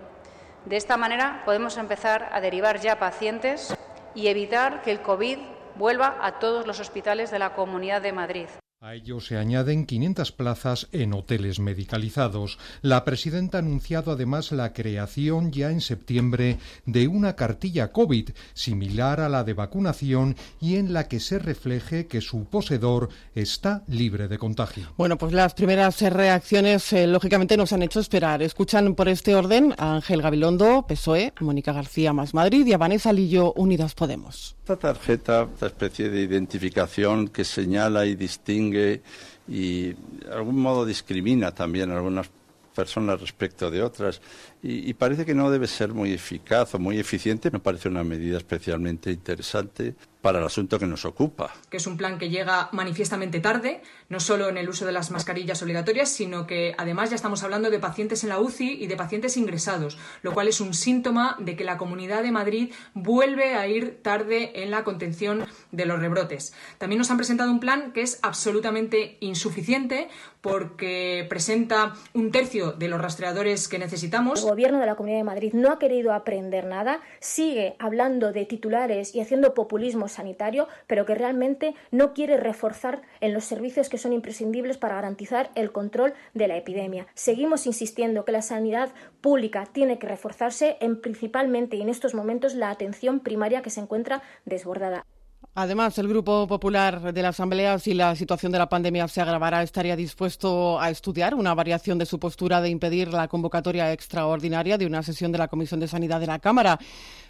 De 0.66 0.78
esta 0.78 0.98
manera 0.98 1.44
podemos 1.46 1.78
empezar 1.78 2.32
a 2.34 2.42
derivar 2.42 2.80
ya 2.80 2.98
pacientes 2.98 3.78
y 4.16 4.26
evitar 4.30 4.82
que 4.82 4.90
el 4.90 5.04
COVID 5.04 5.38
vuelva 5.76 6.18
a 6.20 6.40
todos 6.40 6.66
los 6.66 6.80
hospitales 6.80 7.30
de 7.30 7.38
la 7.38 7.54
Comunidad 7.54 8.02
de 8.02 8.12
Madrid. 8.12 8.48
A 8.84 8.96
ello 8.96 9.20
se 9.20 9.38
añaden 9.38 9.86
500 9.86 10.32
plazas 10.32 10.88
en 10.92 11.14
hoteles 11.14 11.60
medicalizados. 11.60 12.58
La 12.82 13.06
presidenta 13.06 13.60
ha 13.60 13.62
anunciado 13.62 14.12
además 14.12 14.52
la 14.52 14.74
creación 14.74 15.52
ya 15.52 15.70
en 15.70 15.82
septiembre 15.82 16.58
de 16.88 17.08
una 17.08 17.36
cartilla 17.36 17.92
COVID 17.92 18.32
similar 18.56 19.20
a 19.20 19.30
la 19.30 19.44
de 19.44 19.54
vacunación 19.54 20.36
y 20.60 20.78
en 20.78 20.94
la 20.94 21.08
que 21.08 21.20
se 21.20 21.38
refleje 21.38 22.08
que 22.08 22.22
su 22.22 22.46
poseedor 22.46 23.10
está 23.36 23.84
libre 23.86 24.28
de 24.28 24.40
contagio. 24.40 24.92
Bueno, 24.98 25.16
pues 25.16 25.32
las 25.32 25.54
primeras 25.54 26.02
reacciones 26.02 26.92
eh, 26.92 27.06
lógicamente 27.06 27.58
nos 27.58 27.74
han 27.74 27.84
hecho 27.84 28.00
esperar. 28.00 28.42
Escuchan 28.42 28.96
por 28.96 29.10
este 29.10 29.36
orden 29.36 29.76
a 29.78 29.94
Ángel 29.94 30.24
Gabilondo, 30.24 30.88
PSOE, 30.88 31.34
Mónica 31.40 31.72
García 31.72 32.14
Más 32.14 32.34
Madrid 32.34 32.66
y 32.66 32.74
a 32.74 32.80
Vanessa 32.80 33.14
Lillo, 33.14 33.54
Unidas 33.54 33.94
Podemos. 33.94 34.56
Esta 34.72 34.94
tarjeta, 34.94 35.50
esta 35.54 35.66
especie 35.66 36.10
de 36.10 36.22
identificación 36.22 37.28
que 37.28 37.44
señala 37.44 38.06
y 38.06 38.16
distingue 38.16 39.02
y 39.46 39.92
de 39.92 40.32
algún 40.32 40.62
modo 40.62 40.86
discrimina 40.86 41.52
también 41.52 41.92
a 41.92 41.98
algunas 41.98 42.30
personas 42.74 43.20
respecto 43.20 43.70
de 43.70 43.84
otras 43.84 44.22
y, 44.64 44.90
y, 44.90 44.94
parece 44.94 45.26
que 45.26 45.34
no 45.34 45.50
debe 45.50 45.68
ser 45.68 45.94
muy 45.94 46.14
eficaz 46.14 46.76
o 46.76 46.80
muy 46.80 47.00
eficiente. 47.00 47.50
Me 47.52 47.60
parece 47.60 47.90
una 47.90 48.04
medida 48.04 48.38
especialmente 48.38 49.12
interesante 49.12 49.96
para 50.22 50.40
el 50.40 50.46
asunto 50.46 50.80
que 50.80 50.86
nos 50.86 51.04
ocupa. 51.06 51.52
Que 51.70 51.78
es 51.78 51.88
un 51.88 51.98
plan 51.98 52.18
que 52.18 52.30
llega 52.30 52.70
manifiestamente 52.72 53.40
tarde, 53.40 53.82
no 54.10 54.20
solo 54.20 54.50
en 54.50 54.58
el 54.58 54.70
uso 54.70 54.86
de 54.86 54.92
las 54.92 55.12
mascarillas 55.12 55.62
obligatorias, 55.64 56.10
sino 56.10 56.46
que 56.46 56.76
además 56.78 57.10
ya 57.10 57.16
estamos 57.16 57.44
hablando 57.44 57.70
de 57.70 57.80
pacientes 57.80 58.24
en 58.24 58.30
la 58.30 58.40
UCI 58.40 58.84
y 58.84 58.88
de 58.88 58.96
pacientes 58.96 59.36
ingresados, 59.38 59.98
lo 60.22 60.34
cual 60.34 60.48
es 60.48 60.62
un 60.62 60.74
síntoma 60.74 61.36
de 61.40 61.56
que 61.56 61.64
la 61.64 61.78
Comunidad 61.78 62.24
de 62.24 62.32
Madrid 62.32 62.72
vuelve 62.94 63.56
a 63.56 63.68
ir 63.68 64.00
tarde 64.04 64.64
en 64.64 64.72
la 64.72 64.84
contención 64.84 65.46
de 65.72 65.86
los 65.86 66.00
rebrotes. 66.00 66.54
También 66.78 67.00
nos 67.00 67.10
han 67.10 67.18
presentado 67.18 67.52
un 67.52 67.60
plan 67.60 67.92
que 67.92 68.02
es 68.02 68.20
absolutamente 68.22 69.18
insuficiente 69.22 70.10
porque 70.42 71.26
presenta 71.30 71.94
un 72.14 72.32
tercio 72.32 72.74
de 72.74 72.88
los 72.88 73.02
rastreadores 73.02 73.68
que 73.68 73.80
necesitamos. 73.80 74.46
Gobierno 74.52 74.82
de 74.82 74.86
la 74.86 74.96
Comunidad 74.96 75.20
de 75.20 75.24
Madrid 75.24 75.54
no 75.54 75.72
ha 75.72 75.80
querido 75.80 76.12
aprender 76.12 76.66
nada, 76.66 77.00
sigue 77.22 77.78
hablando 77.80 78.34
de 78.34 78.44
titulares 78.44 79.16
y 79.16 79.22
haciendo 79.22 79.54
populismo 79.54 80.10
sanitario, 80.10 80.68
pero 80.88 81.06
que 81.06 81.16
realmente 81.16 81.74
no 81.90 82.14
quiere 82.14 82.36
reforzar 82.36 83.02
en 83.22 83.34
los 83.34 83.46
servicios 83.46 83.88
que 83.88 83.98
son 83.98 84.12
imprescindibles 84.12 84.78
para 84.78 84.96
garantizar 84.96 85.52
el 85.56 85.72
control 85.72 86.16
de 86.34 86.50
la 86.50 86.58
epidemia. 86.58 87.08
Seguimos 87.14 87.66
insistiendo 87.66 88.26
que 88.26 88.34
la 88.34 88.42
sanidad 88.42 88.90
pública 89.22 89.70
tiene 89.72 90.00
que 90.00 90.08
reforzarse 90.08 90.76
en 90.82 91.00
principalmente 91.00 91.78
y 91.78 91.82
en 91.82 91.88
estos 91.88 92.14
momentos 92.14 92.54
la 92.54 92.72
atención 92.72 93.22
primaria 93.22 93.62
que 93.62 93.70
se 93.70 93.80
encuentra 93.80 94.22
desbordada. 94.44 95.06
Además, 95.54 95.98
el 95.98 96.08
Grupo 96.08 96.48
Popular 96.48 97.14
de 97.14 97.22
la 97.22 97.30
Asamblea, 97.30 97.78
si 97.78 97.94
la 97.94 98.16
situación 98.16 98.54
de 98.54 98.58
la 98.58 98.70
pandemia 98.70 99.08
se 99.10 99.20
agravará, 99.20 99.62
estaría 99.62 99.98
dispuesto 99.98 100.80
a 100.80 100.90
estudiar 100.90 101.36
una 101.36 101.54
variación 101.54 101.98
de 101.98 102.06
su 102.06 102.20
postura 102.20 102.62
de 102.62 102.70
impedir 102.70 103.10
la 103.10 103.28
convocatoria 103.28 103.92
extraordinaria 103.92 104.78
de 104.78 104.86
una 104.86 105.04
sesión 105.04 105.34
de 105.34 105.40
la 105.40 105.50
Comisión 105.50 105.82
de 105.82 105.90
Sanidad 105.90 106.22
de 106.22 106.28
la 106.28 106.40
Cámara. 106.40 106.80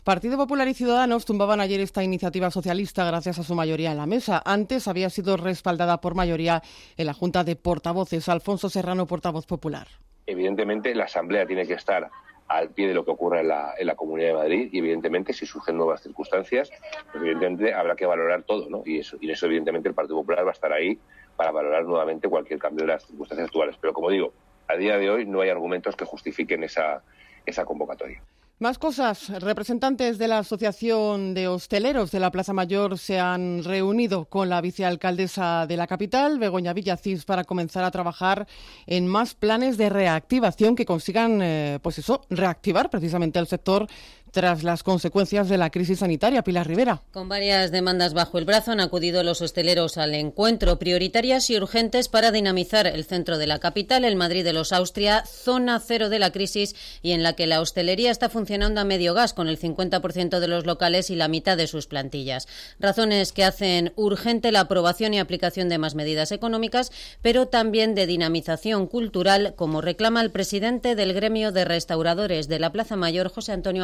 Partido 0.03 0.37
Popular 0.37 0.67
y 0.67 0.75
Ciudadanos 0.75 1.25
tumbaban 1.25 1.61
ayer 1.61 1.79
esta 1.79 2.03
iniciativa 2.03 2.51
socialista 2.51 3.05
gracias 3.05 3.39
a 3.39 3.43
su 3.43 3.55
mayoría 3.55 3.91
en 3.91 3.97
la 3.97 4.05
mesa. 4.05 4.41
Antes 4.45 4.87
había 4.87 5.09
sido 5.09 5.35
respaldada 5.35 5.99
por 5.99 6.13
mayoría 6.13 6.61
en 6.97 7.07
la 7.07 7.13
Junta 7.13 7.43
de 7.43 7.55
Portavoces. 7.55 8.29
Alfonso 8.29 8.69
Serrano, 8.69 9.07
portavoz 9.07 9.47
popular. 9.47 9.87
Evidentemente, 10.27 10.93
la 10.93 11.05
Asamblea 11.05 11.47
tiene 11.47 11.65
que 11.65 11.73
estar 11.73 12.07
al 12.51 12.69
pie 12.69 12.87
de 12.87 12.93
lo 12.93 13.05
que 13.05 13.11
ocurre 13.11 13.39
en 13.39 13.47
la, 13.47 13.73
en 13.77 13.87
la 13.87 13.95
Comunidad 13.95 14.29
de 14.29 14.33
Madrid 14.33 14.69
y 14.71 14.79
evidentemente 14.79 15.31
si 15.31 15.45
surgen 15.45 15.77
nuevas 15.77 16.01
circunstancias, 16.01 16.69
pues 17.11 17.23
evidentemente 17.23 17.73
habrá 17.73 17.95
que 17.95 18.05
valorar 18.05 18.43
todo, 18.43 18.69
¿no? 18.69 18.83
Y 18.85 18.99
eso, 18.99 19.17
y 19.21 19.31
eso 19.31 19.45
evidentemente 19.45 19.87
el 19.87 19.95
Partido 19.95 20.17
Popular 20.17 20.45
va 20.45 20.49
a 20.49 20.53
estar 20.53 20.73
ahí 20.73 20.99
para 21.37 21.51
valorar 21.51 21.85
nuevamente 21.85 22.27
cualquier 22.27 22.59
cambio 22.59 22.85
de 22.85 22.93
las 22.93 23.05
circunstancias 23.05 23.47
actuales. 23.47 23.77
Pero 23.79 23.93
como 23.93 24.09
digo, 24.09 24.33
a 24.67 24.75
día 24.75 24.97
de 24.97 25.09
hoy 25.09 25.25
no 25.25 25.41
hay 25.41 25.49
argumentos 25.49 25.95
que 25.95 26.03
justifiquen 26.03 26.63
esa, 26.63 27.03
esa 27.45 27.63
convocatoria. 27.63 28.21
Más 28.61 28.77
cosas. 28.77 29.29
Representantes 29.41 30.19
de 30.19 30.27
la 30.27 30.37
Asociación 30.37 31.33
de 31.33 31.47
Hosteleros 31.47 32.11
de 32.11 32.19
la 32.19 32.29
Plaza 32.29 32.53
Mayor 32.53 32.99
se 32.99 33.19
han 33.19 33.63
reunido 33.63 34.25
con 34.25 34.49
la 34.49 34.61
vicealcaldesa 34.61 35.65
de 35.65 35.77
la 35.77 35.87
capital, 35.87 36.37
Begoña 36.37 36.71
Villacís, 36.71 37.25
para 37.25 37.43
comenzar 37.43 37.83
a 37.83 37.89
trabajar 37.89 38.45
en 38.85 39.07
más 39.07 39.33
planes 39.33 39.79
de 39.79 39.89
reactivación 39.89 40.75
que 40.75 40.85
consigan, 40.85 41.39
eh, 41.41 41.79
pues 41.81 41.97
eso, 41.97 42.21
reactivar 42.29 42.91
precisamente 42.91 43.39
el 43.39 43.47
sector 43.47 43.87
tras 44.31 44.63
las 44.63 44.83
consecuencias 44.83 45.49
de 45.49 45.57
la 45.57 45.69
crisis 45.69 45.99
sanitaria. 45.99 46.43
Pilar 46.43 46.67
Rivera. 46.67 47.01
Con 47.11 47.29
varias 47.29 47.71
demandas 47.71 48.13
bajo 48.13 48.37
el 48.37 48.45
brazo 48.45 48.71
han 48.71 48.79
acudido 48.79 49.23
los 49.23 49.41
hosteleros 49.41 49.97
al 49.97 50.15
encuentro, 50.15 50.79
prioritarias 50.79 51.49
y 51.49 51.57
urgentes 51.57 52.07
para 52.07 52.31
dinamizar 52.31 52.87
el 52.87 53.05
centro 53.05 53.37
de 53.37 53.47
la 53.47 53.59
capital, 53.59 54.05
el 54.05 54.15
Madrid 54.15 54.43
de 54.43 54.53
los 54.53 54.71
Austria, 54.71 55.23
zona 55.25 55.79
cero 55.79 56.09
de 56.09 56.19
la 56.19 56.31
crisis 56.31 56.75
y 57.01 57.11
en 57.11 57.23
la 57.23 57.33
que 57.33 57.47
la 57.47 57.61
hostelería 57.61 58.11
está 58.11 58.29
funcionando 58.29 58.81
a 58.81 58.85
medio 58.85 59.13
gas 59.13 59.33
con 59.33 59.47
el 59.47 59.59
50% 59.59 60.39
de 60.39 60.47
los 60.47 60.65
locales 60.65 61.09
y 61.09 61.15
la 61.15 61.27
mitad 61.27 61.57
de 61.57 61.67
sus 61.67 61.87
plantillas. 61.87 62.47
Razones 62.79 63.33
que 63.33 63.43
hacen 63.43 63.93
urgente 63.95 64.51
la 64.51 64.61
aprobación 64.61 65.13
y 65.13 65.19
aplicación 65.19 65.69
de 65.69 65.77
más 65.77 65.95
medidas 65.95 66.31
económicas, 66.31 66.91
pero 67.21 67.47
también 67.47 67.95
de 67.95 68.07
dinamización 68.07 68.87
cultural, 68.87 69.53
como 69.55 69.81
reclama 69.81 70.21
el 70.21 70.31
presidente 70.31 70.95
del 70.95 71.13
gremio 71.13 71.51
de 71.51 71.65
restauradores 71.65 72.47
de 72.47 72.59
la 72.59 72.71
Plaza 72.71 72.95
Mayor, 72.95 73.29
José 73.29 73.51
Antonio 73.51 73.83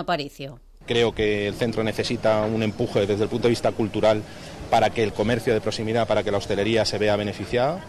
Creo 0.86 1.14
que 1.14 1.48
el 1.48 1.54
centro 1.54 1.84
necesita 1.84 2.42
un 2.44 2.64
empuje 2.64 3.06
desde 3.06 3.24
el 3.24 3.30
punto 3.30 3.48
de 3.48 3.50
vista 3.50 3.72
cultural 3.72 4.24
para 4.70 4.90
que 4.90 5.04
el 5.04 5.14
comercio 5.14 5.54
de 5.54 5.62
proximidad, 5.62 6.08
para 6.08 6.24
que 6.24 6.32
la 6.32 6.38
hostelería 6.38 6.86
se 6.86 6.98
vea 6.98 7.16
beneficiada. 7.16 7.82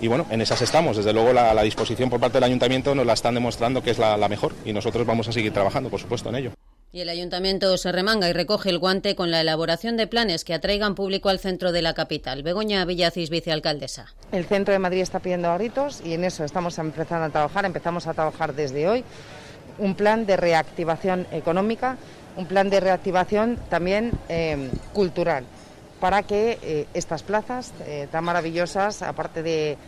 Y 0.00 0.08
bueno, 0.08 0.26
en 0.30 0.40
esas 0.40 0.60
estamos. 0.60 0.96
Desde 0.96 1.12
luego 1.12 1.32
la, 1.32 1.54
la 1.54 1.62
disposición 1.62 2.10
por 2.10 2.20
parte 2.20 2.36
del 2.36 2.44
ayuntamiento 2.44 2.94
nos 2.94 3.06
la 3.06 3.14
están 3.14 3.34
demostrando 3.34 3.82
que 3.82 3.92
es 3.92 3.98
la, 3.98 4.16
la 4.16 4.28
mejor 4.28 4.52
y 4.64 4.72
nosotros 4.72 5.06
vamos 5.06 5.28
a 5.28 5.32
seguir 5.32 5.52
trabajando, 5.52 5.88
por 5.88 6.00
supuesto, 6.00 6.28
en 6.28 6.36
ello. 6.36 6.50
Y 6.92 7.00
el 7.00 7.08
ayuntamiento 7.08 7.76
se 7.76 7.90
remanga 7.90 8.28
y 8.28 8.32
recoge 8.32 8.70
el 8.70 8.78
guante 8.78 9.16
con 9.16 9.32
la 9.32 9.40
elaboración 9.40 9.96
de 9.96 10.06
planes 10.06 10.44
que 10.44 10.54
atraigan 10.54 10.94
público 10.94 11.28
al 11.28 11.40
centro 11.40 11.72
de 11.72 11.82
la 11.82 11.92
capital. 11.92 12.44
Begoña 12.44 12.84
Villacís, 12.84 13.30
vicealcaldesa. 13.30 14.14
El 14.30 14.44
centro 14.44 14.72
de 14.72 14.78
Madrid 14.78 15.00
está 15.00 15.18
pidiendo 15.18 15.48
a 15.48 15.58
gritos 15.58 16.02
y 16.04 16.12
en 16.12 16.22
eso 16.22 16.44
estamos 16.44 16.78
empezando 16.78 17.24
a 17.24 17.30
trabajar. 17.30 17.64
Empezamos 17.64 18.06
a 18.06 18.14
trabajar 18.14 18.54
desde 18.54 18.86
hoy 18.86 19.02
un 19.78 19.94
plan 19.94 20.26
de 20.26 20.36
reactivación 20.36 21.26
económica 21.32 21.96
un 22.36 22.46
plan 22.46 22.70
de 22.70 22.80
reactivación 22.80 23.58
también 23.68 24.12
eh, 24.28 24.70
cultural 24.92 25.44
para 26.00 26.22
que 26.22 26.58
eh, 26.62 26.86
estas 26.92 27.22
plazas 27.22 27.72
eh, 27.86 28.08
tan 28.10 28.24
maravillosas, 28.24 29.02
aparte 29.02 29.42
de, 29.42 29.78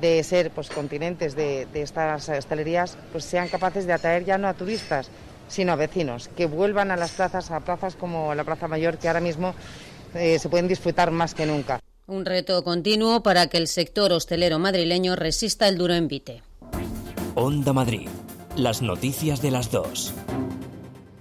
de 0.00 0.22
ser 0.22 0.50
pues, 0.50 0.70
continentes 0.70 1.34
de, 1.34 1.66
de, 1.66 1.82
estas 1.82 2.28
hostelerías, 2.28 2.96
pues 3.12 3.24
sean 3.24 3.48
capaces 3.48 3.86
de 3.86 3.92
atraer 3.92 4.24
ya 4.24 4.38
no 4.38 4.48
a 4.48 4.54
turistas, 4.54 5.10
sino 5.48 5.72
a 5.72 5.76
vecinos, 5.76 6.28
que 6.28 6.46
vuelvan 6.46 6.90
a 6.90 6.96
las 6.96 7.12
plazas, 7.12 7.50
a 7.50 7.60
plazas 7.60 7.94
como 7.94 8.34
la 8.34 8.44
Plaza 8.44 8.68
Mayor, 8.68 8.96
que 8.98 9.08
ahora 9.08 9.20
mismo 9.20 9.54
se 10.14 10.48
pueden 10.48 10.66
disfrutar 10.66 11.10
más 11.10 11.34
que 11.34 11.44
nunca. 11.44 11.78
Un 12.06 12.24
reto 12.24 12.64
continuo 12.64 13.22
para 13.22 13.48
que 13.48 13.58
el 13.58 13.68
sector 13.68 14.12
hostelero 14.12 14.58
madrileño 14.58 15.14
resista 15.14 15.68
el 15.68 15.76
duro 15.76 15.92
envite. 15.92 16.42
Onda 17.34 17.74
Madrid. 17.74 18.08
Las 18.56 18.80
noticias 18.80 19.42
de 19.42 19.50
las 19.50 19.70
dos. 19.70 20.14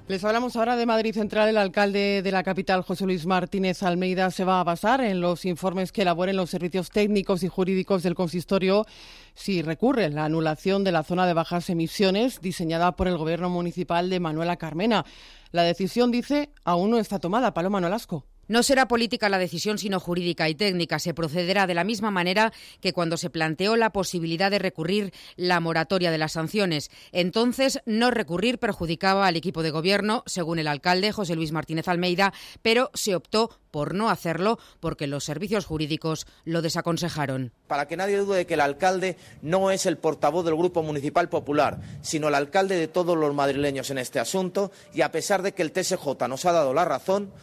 Les 0.08 0.24
hablamos 0.24 0.56
ahora 0.56 0.78
de 0.78 0.86
Madrid 0.86 1.14
Central. 1.14 1.50
El 1.50 1.58
alcalde 1.58 2.22
de 2.22 2.32
la 2.32 2.44
capital, 2.44 2.82
José 2.82 3.04
Luis 3.06 3.26
Martínez 3.26 3.84
Almeida, 3.84 4.32
se 4.32 4.46
va 4.46 4.62
a 4.62 4.64
basar 4.64 5.02
en 5.02 5.20
los 5.20 5.44
informes 5.44 5.92
que 5.92 6.04
elaboren 6.04 6.38
los 6.38 6.50
servicios 6.50 6.92
técnicos 6.92 7.44
y 7.44 7.50
jurídicos 7.50 8.04
del 8.04 8.16
consistorio 8.16 8.86
si 9.34 9.62
recurre 9.62 10.10
la 10.12 10.24
anulación 10.24 10.86
de 10.86 10.94
la 10.94 11.04
zona 11.04 11.28
de 11.28 11.34
bajas 11.34 11.70
emisiones 11.70 12.40
diseñada 12.40 12.96
por 12.96 13.10
el 13.10 13.18
gobierno 13.18 13.50
municipal 13.50 14.10
de 14.10 14.22
Manuela 14.22 14.56
Carmena. 14.56 15.06
La 15.52 15.64
decisión, 15.64 16.12
dice, 16.12 16.52
aún 16.64 16.92
no 16.92 17.00
está 17.00 17.20
tomada. 17.20 17.54
Paloma 17.54 17.82
Nolasco. 17.82 18.26
No 18.48 18.64
será 18.64 18.88
política 18.88 19.30
la 19.30 19.40
decisión, 19.40 19.78
sino 19.78 20.00
jurídica 20.00 20.48
y 20.50 20.56
técnica. 20.56 21.00
Se 21.00 21.14
procederá 21.14 21.68
de 21.68 21.74
la 21.74 21.84
misma 21.84 22.12
manera 22.12 22.54
que 22.80 22.94
cuando 22.94 23.18
se 23.18 23.30
planteó 23.30 23.76
la 23.76 23.92
posibilidad 23.92 24.52
de 24.52 24.60
recurrir 24.60 25.14
la 25.36 25.60
moratoria 25.60 26.12
de 26.12 26.18
las 26.18 26.34
sanciones. 26.34 26.92
Entonces, 27.12 27.80
no 27.86 28.12
recurrir 28.12 28.60
perjudicaba 28.60 29.28
al 29.28 29.36
equipo 29.36 29.64
de 29.64 29.72
gobierno, 29.72 30.24
según 30.26 30.60
el 30.60 30.68
alcalde 30.68 31.12
José 31.12 31.36
Luis 31.36 31.52
Martínez 31.52 31.88
Almeida, 31.88 32.34
pero 32.62 32.92
se 32.94 33.16
optó 33.16 33.50
por 33.72 33.94
no 33.94 34.10
hacerlo 34.10 34.58
porque 34.80 35.06
los 35.06 35.26
servicios 35.26 35.66
jurídicos 35.66 36.28
lo 36.46 36.62
desaconsejaron. 36.62 37.52
Para 37.68 37.88
que 37.88 37.98
nadie 37.98 38.18
dude 38.18 38.38
de 38.38 38.46
que 38.46 38.54
el 38.54 38.62
alcalde 38.62 39.18
no 39.42 39.70
es 39.70 39.86
el 39.86 39.98
portavoz 39.98 40.46
del 40.46 40.56
Grupo 40.56 40.82
Municipal 40.82 41.28
Popular, 41.28 41.82
sino 42.02 42.30
el 42.30 42.36
alcalde 42.36 42.78
de 42.78 42.88
todos 42.88 43.18
los 43.18 43.34
madrileños 43.34 43.90
en 43.90 43.98
este 43.98 44.20
asunto, 44.20 44.72
y 44.94 45.02
a 45.02 45.12
pesar 45.12 45.42
de 45.42 45.54
que 45.54 45.62
el 45.62 45.74
TSJ 45.74 46.28
nos 46.30 46.46
ha 46.46 46.54
dado 46.54 46.74
la 46.74 46.86
razón, 46.86 47.34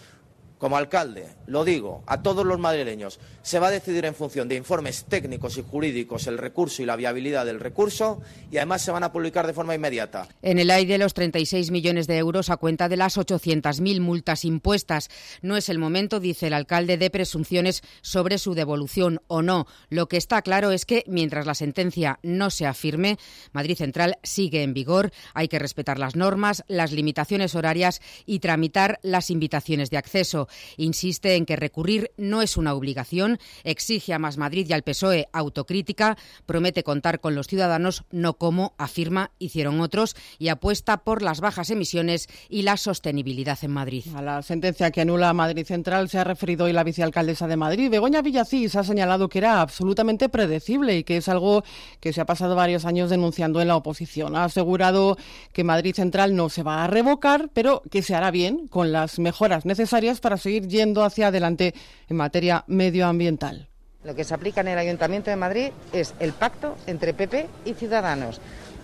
como 0.62 0.76
alcalde, 0.76 1.26
lo 1.48 1.64
digo 1.64 2.04
a 2.06 2.22
todos 2.22 2.46
los 2.46 2.60
madrileños, 2.60 3.18
se 3.42 3.58
va 3.58 3.66
a 3.66 3.70
decidir 3.72 4.04
en 4.04 4.14
función 4.14 4.46
de 4.46 4.54
informes 4.54 5.06
técnicos 5.06 5.58
y 5.58 5.64
jurídicos 5.68 6.28
el 6.28 6.38
recurso 6.38 6.82
y 6.82 6.86
la 6.86 6.94
viabilidad 6.94 7.44
del 7.44 7.58
recurso 7.58 8.20
y 8.48 8.58
además 8.58 8.80
se 8.82 8.92
van 8.92 9.02
a 9.02 9.10
publicar 9.10 9.44
de 9.44 9.54
forma 9.54 9.74
inmediata. 9.74 10.28
En 10.40 10.60
el 10.60 10.70
aire 10.70 10.98
los 10.98 11.14
36 11.14 11.72
millones 11.72 12.06
de 12.06 12.16
euros 12.16 12.48
a 12.48 12.58
cuenta 12.58 12.88
de 12.88 12.96
las 12.96 13.18
800.000 13.18 13.98
multas 13.98 14.44
impuestas. 14.44 15.08
No 15.40 15.56
es 15.56 15.68
el 15.68 15.80
momento, 15.80 16.20
dice 16.20 16.46
el 16.46 16.52
alcalde, 16.52 16.96
de 16.96 17.10
presunciones 17.10 17.82
sobre 18.00 18.38
su 18.38 18.54
devolución 18.54 19.20
o 19.26 19.42
no. 19.42 19.66
Lo 19.88 20.06
que 20.06 20.16
está 20.16 20.42
claro 20.42 20.70
es 20.70 20.86
que 20.86 21.02
mientras 21.08 21.44
la 21.44 21.56
sentencia 21.56 22.20
no 22.22 22.50
sea 22.50 22.72
firme, 22.72 23.18
Madrid 23.50 23.76
Central 23.76 24.20
sigue 24.22 24.62
en 24.62 24.74
vigor. 24.74 25.10
Hay 25.34 25.48
que 25.48 25.58
respetar 25.58 25.98
las 25.98 26.14
normas, 26.14 26.62
las 26.68 26.92
limitaciones 26.92 27.56
horarias 27.56 28.00
y 28.26 28.38
tramitar 28.38 29.00
las 29.02 29.28
invitaciones 29.28 29.90
de 29.90 29.96
acceso. 29.96 30.46
Insiste 30.76 31.36
en 31.36 31.46
que 31.46 31.56
recurrir 31.56 32.10
no 32.16 32.42
es 32.42 32.56
una 32.56 32.74
obligación, 32.74 33.38
exige 33.64 34.14
a 34.14 34.18
Más 34.18 34.36
Madrid 34.36 34.66
y 34.68 34.72
al 34.72 34.82
PSOE 34.82 35.28
autocrítica, 35.32 36.16
promete 36.46 36.82
contar 36.82 37.20
con 37.20 37.34
los 37.34 37.46
ciudadanos, 37.46 38.04
no 38.10 38.34
como, 38.34 38.74
afirma, 38.78 39.30
hicieron 39.38 39.80
otros, 39.80 40.16
y 40.38 40.48
apuesta 40.48 40.98
por 40.98 41.22
las 41.22 41.40
bajas 41.40 41.70
emisiones 41.70 42.28
y 42.48 42.62
la 42.62 42.76
sostenibilidad 42.76 43.58
en 43.62 43.70
Madrid. 43.70 44.04
A 44.14 44.22
la 44.22 44.42
sentencia 44.42 44.90
que 44.90 45.00
anula 45.00 45.32
Madrid 45.32 45.66
Central 45.66 46.08
se 46.08 46.18
ha 46.18 46.24
referido 46.24 46.66
hoy 46.66 46.72
la 46.72 46.84
vicealcaldesa 46.84 47.46
de 47.46 47.56
Madrid. 47.56 47.90
Begoña 47.90 48.22
Villacís 48.22 48.76
ha 48.76 48.84
señalado 48.84 49.28
que 49.28 49.38
era 49.38 49.60
absolutamente 49.60 50.28
predecible 50.28 50.98
y 50.98 51.04
que 51.04 51.16
es 51.16 51.28
algo 51.28 51.64
que 52.00 52.12
se 52.12 52.20
ha 52.20 52.26
pasado 52.26 52.54
varios 52.56 52.84
años 52.84 53.10
denunciando 53.10 53.60
en 53.60 53.68
la 53.68 53.76
oposición. 53.76 54.36
Ha 54.36 54.44
asegurado 54.44 55.16
que 55.52 55.64
Madrid 55.64 55.94
Central 55.94 56.34
no 56.36 56.48
se 56.48 56.62
va 56.62 56.84
a 56.84 56.86
revocar, 56.86 57.50
pero 57.52 57.82
que 57.90 58.02
se 58.02 58.14
hará 58.14 58.30
bien 58.30 58.68
con 58.68 58.92
las 58.92 59.18
mejoras 59.18 59.64
necesarias 59.64 60.20
para 60.20 60.36
seguir 60.42 60.68
yendo 60.68 61.04
hacia 61.04 61.28
adelante 61.28 61.74
en 62.08 62.16
materia 62.16 62.64
medioambiental. 62.66 63.68
Lo 64.04 64.16
que 64.16 64.24
se 64.24 64.34
aplica 64.34 64.60
en 64.60 64.68
el 64.68 64.78
Ayuntamiento 64.78 65.30
de 65.30 65.36
Madrid 65.36 65.70
es 65.92 66.14
el 66.18 66.32
pacto 66.32 66.76
entre 66.86 67.14
PP 67.14 67.46
y 67.64 67.74
Ciudadanos. 67.74 68.40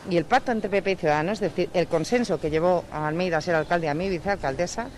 Y 0.08 0.16
el 0.16 0.24
pacto 0.24 0.52
entre 0.52 0.70
PP 0.70 0.92
y 0.92 0.96
Ciudadanos, 0.96 1.42
es 1.42 1.50
decir, 1.50 1.68
el 1.74 1.88
consenso 1.88 2.40
que 2.40 2.50
llevó 2.50 2.84
a 2.92 3.08
Almeida 3.08 3.38
a 3.38 3.40
ser 3.40 3.56
alcalde 3.56 3.88
a 3.88 3.94
mí 3.94 4.08
vicealcaldesa, 4.08 4.88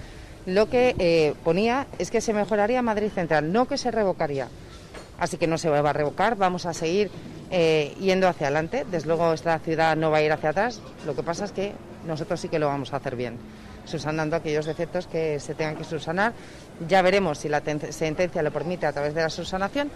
lo 0.46 0.68
que 0.68 0.94
eh, 0.98 1.34
ponía 1.42 1.86
es 1.98 2.10
que 2.10 2.20
se 2.20 2.34
mejoraría 2.34 2.82
Madrid 2.82 3.10
Central, 3.14 3.50
no 3.50 3.66
que 3.66 3.78
se 3.78 3.90
revocaría. 3.90 4.48
Así 5.18 5.36
que 5.36 5.46
no 5.46 5.58
se 5.58 5.68
va 5.68 5.78
a 5.78 5.92
revocar, 5.92 6.36
vamos 6.36 6.66
a 6.66 6.74
seguir 6.74 7.10
eh, 7.50 7.94
yendo 7.98 8.28
hacia 8.28 8.46
adelante. 8.46 8.86
Desde 8.90 9.08
luego 9.08 9.32
esta 9.32 9.58
ciudad 9.58 9.96
no 9.96 10.10
va 10.10 10.18
a 10.18 10.22
ir 10.22 10.32
hacia 10.32 10.50
atrás, 10.50 10.80
lo 11.06 11.14
que 11.14 11.22
pasa 11.22 11.46
es 11.46 11.52
que 11.52 11.72
nosotros 12.06 12.40
sí 12.40 12.48
que 12.48 12.58
lo 12.58 12.66
vamos 12.66 12.92
a 12.92 12.96
hacer 12.96 13.16
bien 13.16 13.38
subsanando 13.90 14.36
aquellos 14.36 14.66
defectos 14.66 15.06
que 15.06 15.38
se 15.40 15.54
tengan 15.54 15.76
que 15.76 15.84
subsanar. 15.84 16.32
Ya 16.88 17.02
veremos 17.02 17.38
si 17.38 17.48
la 17.48 17.62
sentencia 17.90 18.42
lo 18.42 18.50
permite 18.50 18.86
a 18.86 18.92
través 18.92 19.14
de 19.14 19.22
la 19.22 19.28
subsanación 19.28 19.90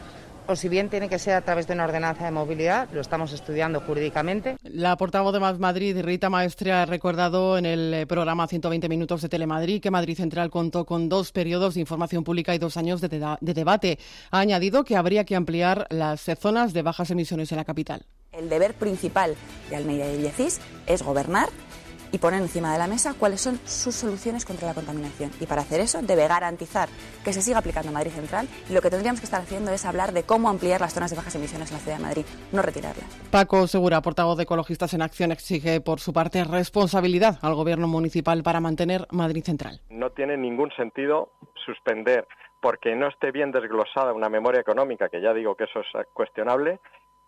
o 0.46 0.56
si 0.56 0.68
bien 0.68 0.88
tiene 0.88 1.08
que 1.08 1.18
ser 1.18 1.34
a 1.34 1.40
través 1.40 1.66
de 1.66 1.74
una 1.74 1.84
ordenanza 1.84 2.24
de 2.24 2.30
movilidad, 2.30 2.88
lo 2.92 3.00
estamos 3.00 3.32
estudiando 3.32 3.80
jurídicamente. 3.80 4.56
La 4.62 4.96
portavoz 4.96 5.32
de 5.32 5.40
Más 5.40 5.58
Madrid, 5.58 5.98
Rita 6.02 6.28
Maestre, 6.28 6.72
ha 6.72 6.84
recordado 6.84 7.56
en 7.56 7.66
el 7.66 7.94
eh, 7.94 8.06
programa 8.06 8.46
120 8.46 8.88
Minutos 8.88 9.22
de 9.22 9.28
Telemadrid 9.28 9.80
que 9.80 9.90
Madrid 9.90 10.16
Central 10.16 10.50
contó 10.50 10.84
con 10.84 11.08
dos 11.08 11.32
periodos 11.32 11.74
de 11.74 11.80
información 11.80 12.24
pública 12.24 12.54
y 12.54 12.58
dos 12.58 12.76
años 12.76 13.00
de, 13.00 13.08
de 13.08 13.54
debate. 13.54 13.98
Ha 14.30 14.40
añadido 14.40 14.84
que 14.84 14.96
habría 14.96 15.24
que 15.24 15.36
ampliar 15.36 15.86
las 15.90 16.22
zonas 16.38 16.72
de 16.72 16.82
bajas 16.82 17.10
emisiones 17.10 17.50
en 17.52 17.58
la 17.58 17.64
capital. 17.64 18.04
El 18.32 18.48
deber 18.48 18.74
principal 18.74 19.36
de 19.70 19.76
Almeida 19.76 20.10
y 20.10 20.16
Villecís 20.16 20.60
es 20.86 21.02
gobernar 21.02 21.48
y 22.14 22.18
poner 22.18 22.40
encima 22.40 22.72
de 22.72 22.78
la 22.78 22.86
mesa 22.86 23.12
cuáles 23.18 23.40
son 23.40 23.56
sus 23.64 23.96
soluciones 23.96 24.44
contra 24.44 24.68
la 24.68 24.74
contaminación. 24.74 25.32
Y 25.40 25.46
para 25.46 25.62
hacer 25.62 25.80
eso 25.80 26.00
debe 26.00 26.28
garantizar 26.28 26.88
que 27.24 27.32
se 27.32 27.42
siga 27.42 27.58
aplicando 27.58 27.90
Madrid 27.90 28.12
Central 28.12 28.46
y 28.70 28.72
lo 28.72 28.80
que 28.80 28.88
tendríamos 28.88 29.20
que 29.20 29.24
estar 29.24 29.40
haciendo 29.40 29.72
es 29.72 29.84
hablar 29.84 30.12
de 30.12 30.22
cómo 30.22 30.48
ampliar 30.48 30.80
las 30.80 30.94
zonas 30.94 31.10
de 31.10 31.16
bajas 31.16 31.34
emisiones 31.34 31.70
en 31.72 31.76
la 31.76 31.80
ciudad 31.80 31.96
de 31.96 32.02
Madrid, 32.04 32.24
no 32.52 32.62
retirarlas. 32.62 33.04
Paco 33.32 33.66
Segura, 33.66 34.00
portavoz 34.00 34.36
de 34.36 34.44
Ecologistas 34.44 34.94
en 34.94 35.02
Acción, 35.02 35.32
exige 35.32 35.80
por 35.80 35.98
su 35.98 36.12
parte 36.12 36.44
responsabilidad 36.44 37.38
al 37.42 37.56
Gobierno 37.56 37.88
municipal 37.88 38.44
para 38.44 38.60
mantener 38.60 39.08
Madrid 39.10 39.42
Central. 39.42 39.80
No 39.90 40.10
tiene 40.10 40.36
ningún 40.36 40.70
sentido 40.76 41.30
suspender 41.66 42.28
porque 42.62 42.94
no 42.94 43.08
esté 43.08 43.32
bien 43.32 43.50
desglosada 43.50 44.12
una 44.12 44.28
memoria 44.28 44.60
económica, 44.60 45.08
que 45.08 45.20
ya 45.20 45.34
digo 45.34 45.56
que 45.56 45.64
eso 45.64 45.80
es 45.80 46.06
cuestionable, 46.14 46.78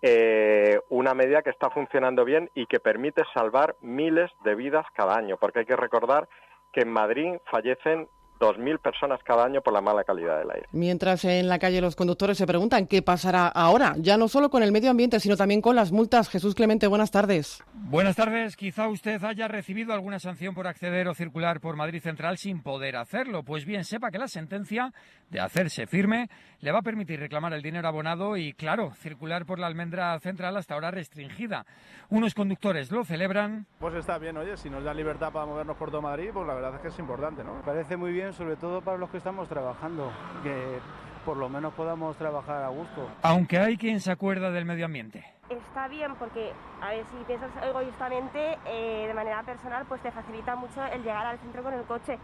eh, 0.02 0.80
una 0.88 1.14
medida 1.14 1.42
que 1.42 1.50
está 1.50 1.70
funcionando 1.70 2.24
bien 2.24 2.50
y 2.54 2.66
que 2.66 2.80
permite 2.80 3.22
salvar 3.32 3.76
miles 3.80 4.30
de 4.44 4.54
vidas 4.54 4.87
cada 4.94 5.16
año, 5.16 5.37
porque 5.37 5.61
hay 5.61 5.66
que 5.66 5.76
recordar 5.76 6.28
que 6.72 6.82
en 6.82 6.90
Madrid 6.90 7.37
fallecen 7.50 8.09
2.000 8.38 8.79
personas 8.81 9.20
cada 9.25 9.44
año 9.44 9.61
por 9.61 9.72
la 9.72 9.81
mala 9.81 10.05
calidad 10.05 10.38
del 10.38 10.51
aire. 10.51 10.66
Mientras 10.72 11.25
en 11.25 11.49
la 11.49 11.59
calle 11.59 11.81
los 11.81 11.96
conductores 11.96 12.38
se 12.38 12.46
preguntan 12.46 12.87
qué 12.87 13.03
pasará 13.03 13.49
ahora, 13.49 13.94
ya 13.99 14.16
no 14.16 14.29
solo 14.29 14.51
con 14.51 14.62
el 14.62 14.72
medio 14.72 14.90
ambiente, 14.90 15.20
sino 15.20 15.37
también 15.37 15.61
con 15.61 15.77
las 15.77 15.92
multas. 15.92 16.29
Jesús 16.29 16.55
Clemente, 16.55 16.87
buenas 16.87 17.11
tardes. 17.11 17.62
Buenas 17.75 18.16
tardes. 18.16 18.57
Quizá 18.57 18.88
usted 18.88 19.22
haya 19.25 19.49
recibido 19.49 19.92
alguna 19.92 20.18
sanción 20.18 20.55
por 20.55 20.66
acceder 20.66 21.09
o 21.09 21.14
circular 21.14 21.61
por 21.61 21.77
Madrid 21.77 22.01
Central 22.01 22.38
sin 22.38 22.62
poder 22.62 22.96
hacerlo. 22.96 23.42
Pues 23.42 23.64
bien, 23.64 23.85
sepa 23.85 24.11
que 24.11 24.18
la 24.18 24.29
sentencia 24.29 24.92
de 25.31 25.40
hacerse 25.40 25.87
firme 25.87 26.29
le 26.61 26.72
va 26.72 26.79
a 26.79 26.83
permitir 26.83 27.20
reclamar 27.20 27.53
el 27.53 27.62
dinero 27.62 27.88
abonado 27.88 28.37
y, 28.37 28.53
claro, 28.53 28.92
circular 28.94 29.44
por 29.44 29.59
la 29.59 29.66
almendra 29.66 30.18
central 30.20 30.57
hasta 30.57 30.75
ahora 30.75 30.90
restringida. 30.90 31.66
Unos 32.09 32.35
conductores 32.35 32.90
lo 32.90 33.05
celebran. 33.05 33.66
Pues 33.79 33.94
está 33.94 34.18
bien, 34.18 34.37
oye, 34.37 34.57
si 34.57 34.70
nos 34.70 34.85
da 34.85 34.94
libertad 34.94 35.33
para 35.33 35.46
movernos 35.46 35.77
por 35.77 35.90
todo 35.90 36.03
Madrid, 36.03 36.31
pues 36.33 36.46
la 36.46 36.55
verdad 36.55 36.77
es 36.77 36.81
que 36.81 36.88
es 36.88 36.99
importante, 36.99 37.44
¿no? 37.44 37.61
Parece 37.64 37.96
muy 37.96 38.12
bien, 38.12 38.25
sobre 38.32 38.56
todo 38.56 38.80
para 38.80 38.98
los 38.98 39.10
que 39.10 39.18
estamos 39.18 39.48
trabajando, 39.48 40.10
que 40.42 40.78
por 41.24 41.36
lo 41.36 41.48
menos 41.48 41.74
podamos 41.74 42.16
trabajar 42.16 42.62
a 42.62 42.68
gusto. 42.68 43.08
Aunque 43.22 43.58
hay 43.58 43.76
quien 43.76 44.00
se 44.00 44.12
acuerda 44.12 44.50
del 44.50 44.64
medio 44.64 44.86
ambiente. 44.86 45.24
Está 45.48 45.88
bien 45.88 46.14
porque, 46.16 46.52
a 46.80 46.90
ver, 46.90 47.04
si 47.06 47.24
piensas 47.24 47.50
egoístamente, 47.62 48.58
eh, 48.66 49.04
de 49.06 49.14
manera 49.14 49.42
personal, 49.42 49.84
pues 49.88 50.00
te 50.02 50.10
facilita 50.10 50.56
mucho 50.56 50.84
el 50.86 51.02
llegar 51.02 51.26
al 51.26 51.38
centro 51.38 51.62
con 51.62 51.74
el 51.74 51.82
coche. 51.84 52.18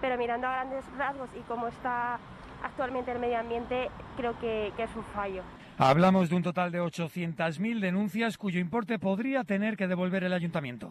Pero 0.00 0.16
mirando 0.16 0.46
a 0.46 0.52
grandes 0.52 0.84
rasgos 0.96 1.28
y 1.36 1.40
cómo 1.42 1.68
está 1.68 2.18
actualmente 2.62 3.10
el 3.12 3.18
medio 3.18 3.38
ambiente, 3.38 3.90
creo 4.16 4.38
que, 4.38 4.72
que 4.76 4.84
es 4.84 4.94
un 4.94 5.04
fallo. 5.14 5.42
Hablamos 5.76 6.28
de 6.28 6.36
un 6.36 6.42
total 6.42 6.72
de 6.72 6.80
800.000 6.80 7.80
denuncias 7.80 8.36
cuyo 8.36 8.60
importe 8.60 8.98
podría 8.98 9.44
tener 9.44 9.76
que 9.76 9.86
devolver 9.86 10.24
el 10.24 10.32
ayuntamiento. 10.32 10.90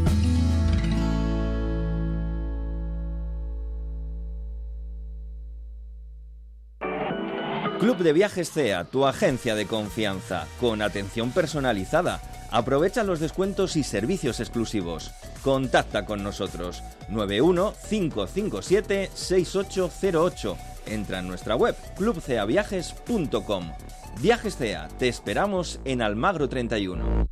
Club 7.80 8.00
de 8.00 8.12
Viajes 8.12 8.52
CEA, 8.52 8.84
tu 8.84 9.06
agencia 9.06 9.56
de 9.56 9.66
confianza, 9.66 10.48
con 10.60 10.82
atención 10.82 11.32
personalizada. 11.32 12.20
Aprovecha 12.52 13.04
los 13.04 13.22
descuentos 13.22 13.78
y 13.78 13.84
servicios 13.84 14.42
exclusivos. 14.42 15.12
Contacta 15.44 16.06
con 16.06 16.22
nosotros 16.22 16.84
91 17.08 17.74
557 17.90 19.12
6808. 19.14 20.58
Entra 20.88 21.20
en 21.20 21.28
nuestra 21.30 21.56
web 21.56 21.76
clubceaviajes.com. 21.96 23.72
Viajes 24.20 24.58
CEA, 24.58 24.90
te 25.00 25.08
esperamos 25.08 25.80
en 25.86 26.02
Almagro 26.02 26.50
31. 26.50 27.28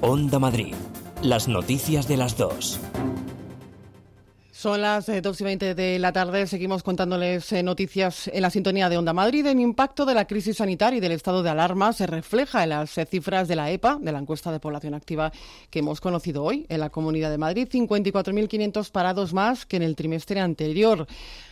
Onda 0.00 0.38
Madrid. 0.38 0.74
Las 1.20 1.48
noticias 1.48 2.08
de 2.08 2.16
las 2.16 2.38
dos. 2.38 2.80
Son 4.58 4.82
las 4.82 5.06
2 5.06 5.14
eh, 5.14 5.22
y 5.22 5.44
20 5.44 5.74
de 5.76 6.00
la 6.00 6.12
tarde. 6.12 6.44
Seguimos 6.48 6.82
contándoles 6.82 7.52
eh, 7.52 7.62
noticias 7.62 8.26
en 8.26 8.42
la 8.42 8.50
sintonía 8.50 8.88
de 8.88 8.98
Onda 8.98 9.12
Madrid. 9.12 9.46
El 9.46 9.60
impacto 9.60 10.04
de 10.04 10.14
la 10.14 10.26
crisis 10.26 10.56
sanitaria 10.56 10.96
y 10.96 11.00
del 11.00 11.12
estado 11.12 11.44
de 11.44 11.50
alarma 11.50 11.92
se 11.92 12.08
refleja 12.08 12.64
en 12.64 12.70
las 12.70 12.98
eh, 12.98 13.06
cifras 13.06 13.46
de 13.46 13.54
la 13.54 13.70
EPA, 13.70 13.98
de 14.00 14.10
la 14.10 14.18
encuesta 14.18 14.50
de 14.50 14.58
población 14.58 14.94
activa 14.94 15.30
que 15.70 15.78
hemos 15.78 16.00
conocido 16.00 16.42
hoy 16.42 16.66
en 16.68 16.80
la 16.80 16.90
Comunidad 16.90 17.30
de 17.30 17.38
Madrid. 17.38 17.68
54.500 17.70 18.90
parados 18.90 19.32
más 19.32 19.64
que 19.64 19.76
en 19.76 19.84
el 19.84 19.94
trimestre 19.94 20.40
anterior. 20.40 21.06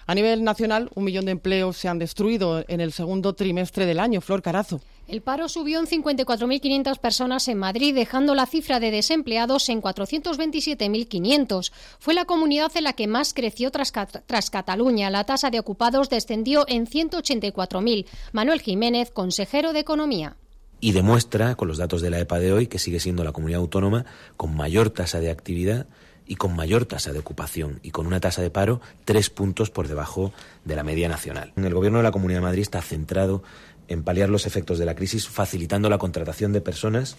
A 0.09 0.13
nivel 0.13 0.43
nacional, 0.43 0.91
un 0.97 1.05
millón 1.05 1.27
de 1.27 1.31
empleos 1.31 1.77
se 1.77 1.87
han 1.87 2.01
destruido 2.01 2.65
en 2.67 2.81
el 2.81 2.91
segundo 2.91 3.37
trimestre 3.37 3.87
del 3.87 4.01
año. 4.01 4.21
Flor 4.21 4.43
Carazo. 4.43 4.81
El 5.09 5.23
paro 5.23 5.49
subió 5.49 5.79
en 5.79 5.87
54.500 5.87 6.99
personas 6.99 7.47
en 7.47 7.59
Madrid, 7.59 7.95
dejando 7.95 8.35
la 8.35 8.47
cifra 8.47 8.81
de 8.81 8.91
desempleados 8.91 9.69
en 9.69 9.81
427.500. 9.81 11.71
Fue 12.01 12.13
la 12.13 12.25
comunidad 12.25 12.73
en 12.77 12.85
la 12.85 12.93
que 12.93 13.07
más 13.07 13.33
creció 13.33 13.71
tras, 13.71 13.93
tras 14.27 14.51
Cataluña. 14.51 15.11
La 15.11 15.25
tasa 15.25 15.51
de 15.51 15.61
ocupados 15.61 16.11
descendió 16.11 16.65
en 16.67 16.87
184.000. 16.87 18.07
Manuel 18.33 18.61
Jiménez, 18.61 19.11
consejero 19.13 19.73
de 19.73 19.81
Economía 19.81 20.37
y 20.81 20.93
demuestra, 20.93 21.55
con 21.55 21.69
los 21.69 21.79
datos 21.79 22.03
de 22.03 22.11
la 22.11 22.21
EPA 22.21 22.39
de 22.39 22.53
hoy, 22.53 22.67
que 22.67 22.79
sigue 22.79 23.01
siendo 23.01 23.25
la 23.25 23.33
comunidad 23.33 23.61
autónoma 23.61 24.05
con 24.37 24.55
mayor 24.55 24.91
tasa 24.91 25.21
de 25.21 25.31
actividad 25.31 25.87
y 26.27 26.37
con 26.37 26.55
mayor 26.55 26.87
tasa 26.87 27.13
de 27.13 27.21
ocupación 27.21 27.79
y 27.83 27.93
con 27.93 28.07
una 28.07 28.21
tasa 28.21 28.43
de 28.43 28.51
paro 28.51 28.81
tres 29.05 29.31
puntos 29.31 29.71
por 29.71 29.89
debajo 29.89 30.33
de 30.65 30.77
la 30.77 30.83
media 30.83 31.09
nacional. 31.09 31.53
El 31.57 31.73
Gobierno 31.73 31.99
de 31.99 32.05
la 32.05 32.11
Comunidad 32.11 32.41
de 32.41 32.47
Madrid 32.47 32.63
está 32.63 32.83
centrado 32.83 33.43
en 33.89 34.03
paliar 34.03 34.29
los 34.29 34.47
efectos 34.47 34.79
de 34.79 34.87
la 34.87 34.95
crisis, 34.95 35.29
facilitando 35.29 35.89
la 35.89 35.99
contratación 35.99 36.53
de 36.53 36.61
personas 36.61 37.17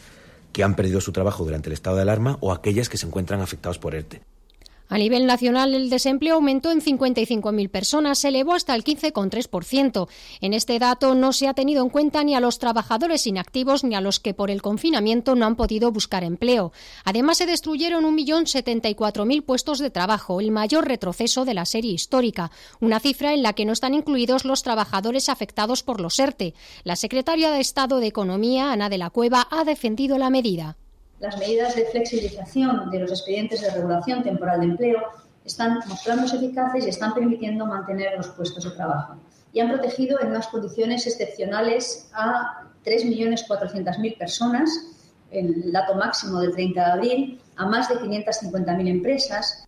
que 0.54 0.64
han 0.64 0.76
perdido 0.76 1.02
su 1.02 1.12
trabajo 1.12 1.44
durante 1.44 1.70
el 1.70 1.74
estado 1.74 1.98
de 1.98 2.04
alarma 2.04 2.38
o 2.42 2.52
aquellas 2.52 2.90
que 2.90 2.98
se 2.98 3.06
encuentran 3.06 3.42
afectados 3.42 3.80
por 3.80 3.96
ERTE. 3.96 4.22
A 4.90 4.98
nivel 4.98 5.26
nacional, 5.26 5.76
el 5.76 5.90
desempleo 5.90 6.36
aumentó 6.36 6.72
en 6.72 6.80
55.000 6.80 7.70
personas, 7.70 8.20
se 8.20 8.30
elevó 8.30 8.54
hasta 8.54 8.74
el 8.74 8.86
15,3%. 8.86 10.08
En 10.40 10.54
este 10.54 10.80
dato 10.80 11.14
no 11.14 11.34
se 11.34 11.48
ha 11.48 11.54
tenido 11.54 11.84
en 11.84 11.90
cuenta 11.90 12.24
ni 12.24 12.36
a 12.36 12.40
los 12.40 12.58
trabajadores 12.58 13.28
inactivos 13.28 13.84
ni 13.84 13.96
a 13.96 14.02
los 14.02 14.22
que 14.22 14.34
por 14.34 14.50
el 14.50 14.62
confinamiento 14.62 15.36
no 15.36 15.46
han 15.46 15.58
podido 15.58 15.92
buscar 15.92 16.24
empleo. 16.24 16.72
Además, 17.04 17.38
se 17.38 17.46
destruyeron 17.46 18.06
1.074.000 18.06 19.44
puestos 19.44 19.80
de 19.80 19.90
trabajo, 19.90 20.40
el 20.40 20.52
mayor 20.52 20.88
retroceso 20.88 21.44
de 21.44 21.54
la 21.54 21.66
serie 21.66 21.92
histórica, 21.92 22.52
una 22.80 23.02
cifra 23.02 23.34
en 23.34 23.44
la 23.44 23.54
que 23.54 23.66
no 23.66 23.74
están 23.74 23.94
incluidos 23.94 24.46
los 24.46 24.64
trabajadores 24.64 25.28
afectados 25.28 25.84
por 25.84 26.00
los 26.00 26.18
ERTE. 26.18 26.54
La 26.84 26.96
secretaria 26.96 27.52
de 27.52 27.60
Estado 27.60 28.00
de 28.00 28.08
Economía, 28.08 28.72
Ana 28.72 28.90
de 28.90 28.98
la 28.98 29.10
Cueva, 29.10 29.48
ha 29.52 29.66
defendido 29.66 30.18
la 30.18 30.30
medida 30.30 30.78
las 31.20 31.38
medidas 31.38 31.76
de 31.76 31.86
flexibilización 31.86 32.90
de 32.92 33.00
los 33.00 33.12
expedientes 33.12 33.62
de 33.62 33.72
regulación 33.72 34.24
temporal 34.24 34.60
de 34.60 34.66
empleo 34.68 35.02
están 35.46 35.80
mostrándose 35.88 36.36
eficaces 36.36 36.86
y 36.86 36.90
están 36.90 37.14
permitiendo 37.14 37.66
mantener 37.66 38.18
los 38.18 38.28
puestos 38.30 38.64
de 38.64 38.72
trabajo. 38.72 39.16
Y 39.54 39.60
han 39.60 39.70
protegido 39.70 40.20
en 40.22 40.28
unas 40.28 40.48
condiciones 40.48 41.08
excepcionales 41.08 42.10
a 42.14 42.68
3.400.000 42.86 44.18
personas, 44.18 44.70
el 45.32 45.72
dato 45.72 45.96
máximo 45.96 46.40
del 46.40 46.54
30 46.54 46.80
de 46.80 46.92
abril, 46.92 47.42
a 47.56 47.66
más 47.66 47.90
de 47.90 47.96
550.000 47.96 48.88
empresas, 48.88 49.67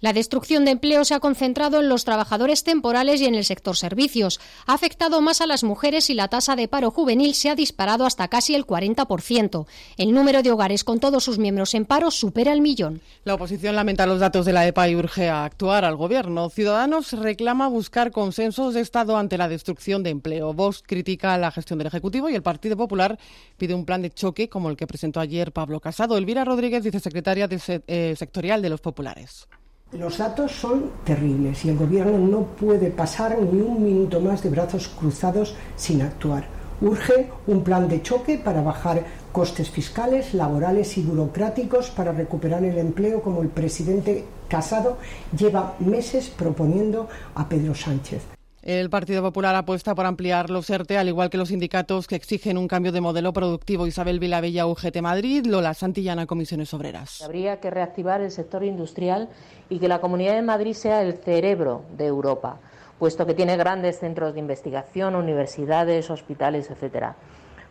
la 0.00 0.12
destrucción 0.12 0.64
de 0.64 0.70
empleo 0.70 1.04
se 1.04 1.14
ha 1.14 1.20
concentrado 1.20 1.80
en 1.80 1.88
los 1.88 2.04
trabajadores 2.04 2.62
temporales 2.62 3.20
y 3.20 3.26
en 3.26 3.34
el 3.34 3.44
sector 3.44 3.76
servicios. 3.76 4.38
Ha 4.66 4.74
afectado 4.74 5.20
más 5.20 5.40
a 5.40 5.46
las 5.46 5.64
mujeres 5.64 6.08
y 6.08 6.14
la 6.14 6.28
tasa 6.28 6.54
de 6.54 6.68
paro 6.68 6.90
juvenil 6.90 7.34
se 7.34 7.50
ha 7.50 7.56
disparado 7.56 8.06
hasta 8.06 8.28
casi 8.28 8.54
el 8.54 8.64
40%. 8.64 9.66
El 9.96 10.12
número 10.12 10.42
de 10.42 10.52
hogares 10.52 10.84
con 10.84 11.00
todos 11.00 11.24
sus 11.24 11.38
miembros 11.38 11.74
en 11.74 11.84
paro 11.84 12.10
supera 12.10 12.52
el 12.52 12.60
millón. 12.60 13.00
La 13.24 13.34
oposición 13.34 13.74
lamenta 13.74 14.06
los 14.06 14.20
datos 14.20 14.46
de 14.46 14.52
la 14.52 14.66
EPA 14.66 14.88
y 14.88 14.94
urge 14.94 15.28
a 15.28 15.44
actuar 15.44 15.84
al 15.84 15.96
Gobierno. 15.96 16.48
Ciudadanos 16.48 17.12
reclama 17.12 17.66
buscar 17.68 18.12
consensos 18.12 18.74
de 18.74 18.80
Estado 18.80 19.16
ante 19.16 19.36
la 19.36 19.48
destrucción 19.48 20.04
de 20.04 20.10
empleo. 20.10 20.52
Vox 20.52 20.82
critica 20.86 21.36
la 21.38 21.50
gestión 21.50 21.78
del 21.78 21.88
Ejecutivo 21.88 22.28
y 22.30 22.36
el 22.36 22.42
Partido 22.42 22.76
Popular 22.76 23.18
pide 23.56 23.74
un 23.74 23.84
plan 23.84 24.02
de 24.02 24.10
choque 24.10 24.48
como 24.48 24.70
el 24.70 24.76
que 24.76 24.86
presentó 24.86 25.18
ayer 25.18 25.52
Pablo 25.52 25.80
Casado. 25.80 26.16
Elvira 26.16 26.44
Rodríguez, 26.44 26.84
vicesecretaria 26.84 27.48
de, 27.48 27.82
eh, 27.88 28.14
sectorial 28.16 28.62
de 28.62 28.68
los 28.68 28.80
populares. 28.80 29.48
Los 29.92 30.18
datos 30.18 30.52
son 30.52 30.90
terribles 31.02 31.64
y 31.64 31.70
el 31.70 31.78
Gobierno 31.78 32.18
no 32.18 32.42
puede 32.42 32.90
pasar 32.90 33.38
ni 33.38 33.62
un 33.62 33.82
minuto 33.82 34.20
más 34.20 34.42
de 34.42 34.50
brazos 34.50 34.86
cruzados 34.86 35.54
sin 35.76 36.02
actuar. 36.02 36.44
Urge 36.82 37.30
un 37.46 37.64
plan 37.64 37.88
de 37.88 38.02
choque 38.02 38.36
para 38.36 38.60
bajar 38.60 39.02
costes 39.32 39.70
fiscales, 39.70 40.34
laborales 40.34 40.98
y 40.98 41.02
burocráticos 41.02 41.88
para 41.88 42.12
recuperar 42.12 42.64
el 42.64 42.76
empleo 42.76 43.22
como 43.22 43.40
el 43.40 43.48
presidente 43.48 44.26
Casado 44.46 44.98
lleva 45.34 45.74
meses 45.78 46.28
proponiendo 46.28 47.08
a 47.34 47.48
Pedro 47.48 47.74
Sánchez. 47.74 48.37
El 48.68 48.90
Partido 48.90 49.22
Popular 49.22 49.54
apuesta 49.54 49.94
por 49.94 50.04
ampliar 50.04 50.50
los 50.50 50.68
ERTE, 50.68 50.98
al 50.98 51.08
igual 51.08 51.30
que 51.30 51.38
los 51.38 51.48
sindicatos 51.48 52.06
que 52.06 52.16
exigen 52.16 52.58
un 52.58 52.68
cambio 52.68 52.92
de 52.92 53.00
modelo 53.00 53.32
productivo. 53.32 53.86
Isabel 53.86 54.20
Vilabella, 54.20 54.66
UGT 54.66 55.00
Madrid, 55.00 55.46
Lola 55.46 55.72
Santillana, 55.72 56.26
Comisiones 56.26 56.74
Obreras. 56.74 57.22
Habría 57.22 57.60
que 57.60 57.70
reactivar 57.70 58.20
el 58.20 58.30
sector 58.30 58.62
industrial 58.62 59.30
y 59.70 59.78
que 59.78 59.88
la 59.88 60.02
Comunidad 60.02 60.34
de 60.34 60.42
Madrid 60.42 60.74
sea 60.74 61.00
el 61.00 61.14
cerebro 61.14 61.86
de 61.96 62.08
Europa, 62.08 62.60
puesto 62.98 63.24
que 63.24 63.32
tiene 63.32 63.56
grandes 63.56 64.00
centros 64.00 64.34
de 64.34 64.40
investigación, 64.40 65.14
universidades, 65.14 66.10
hospitales, 66.10 66.70
etcétera. 66.70 67.16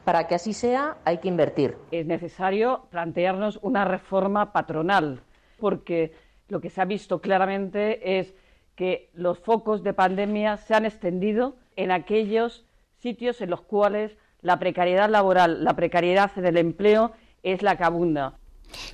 Para 0.04 0.26
que 0.26 0.34
así 0.34 0.54
sea, 0.54 0.98
hay 1.06 1.20
que 1.20 1.28
invertir. 1.28 1.78
Es 1.92 2.08
necesario 2.08 2.88
plantearnos 2.90 3.60
una 3.62 3.86
reforma 3.86 4.52
patronal, 4.52 5.22
porque 5.60 6.12
lo 6.48 6.60
que 6.60 6.72
se 6.72 6.82
ha 6.82 6.86
visto 6.86 7.22
claramente 7.22 8.18
es 8.18 8.34
que 8.78 9.10
los 9.14 9.40
focos 9.40 9.84
de 9.84 9.94
pandemia 9.94 10.56
se 10.56 10.76
han 10.76 10.86
extendido 10.86 11.58
en 11.76 11.92
aquellos 11.92 12.64
sitios 13.00 13.42
en 13.42 13.50
los 13.50 13.62
cuales 13.62 14.16
la 14.42 14.60
precariedad 14.60 15.10
laboral, 15.10 15.64
la 15.64 15.76
precariedad 15.76 16.34
del 16.36 16.58
empleo 16.58 17.12
es 17.44 17.64
la 17.64 17.76
que 17.76 17.84
abunda. 17.84 18.36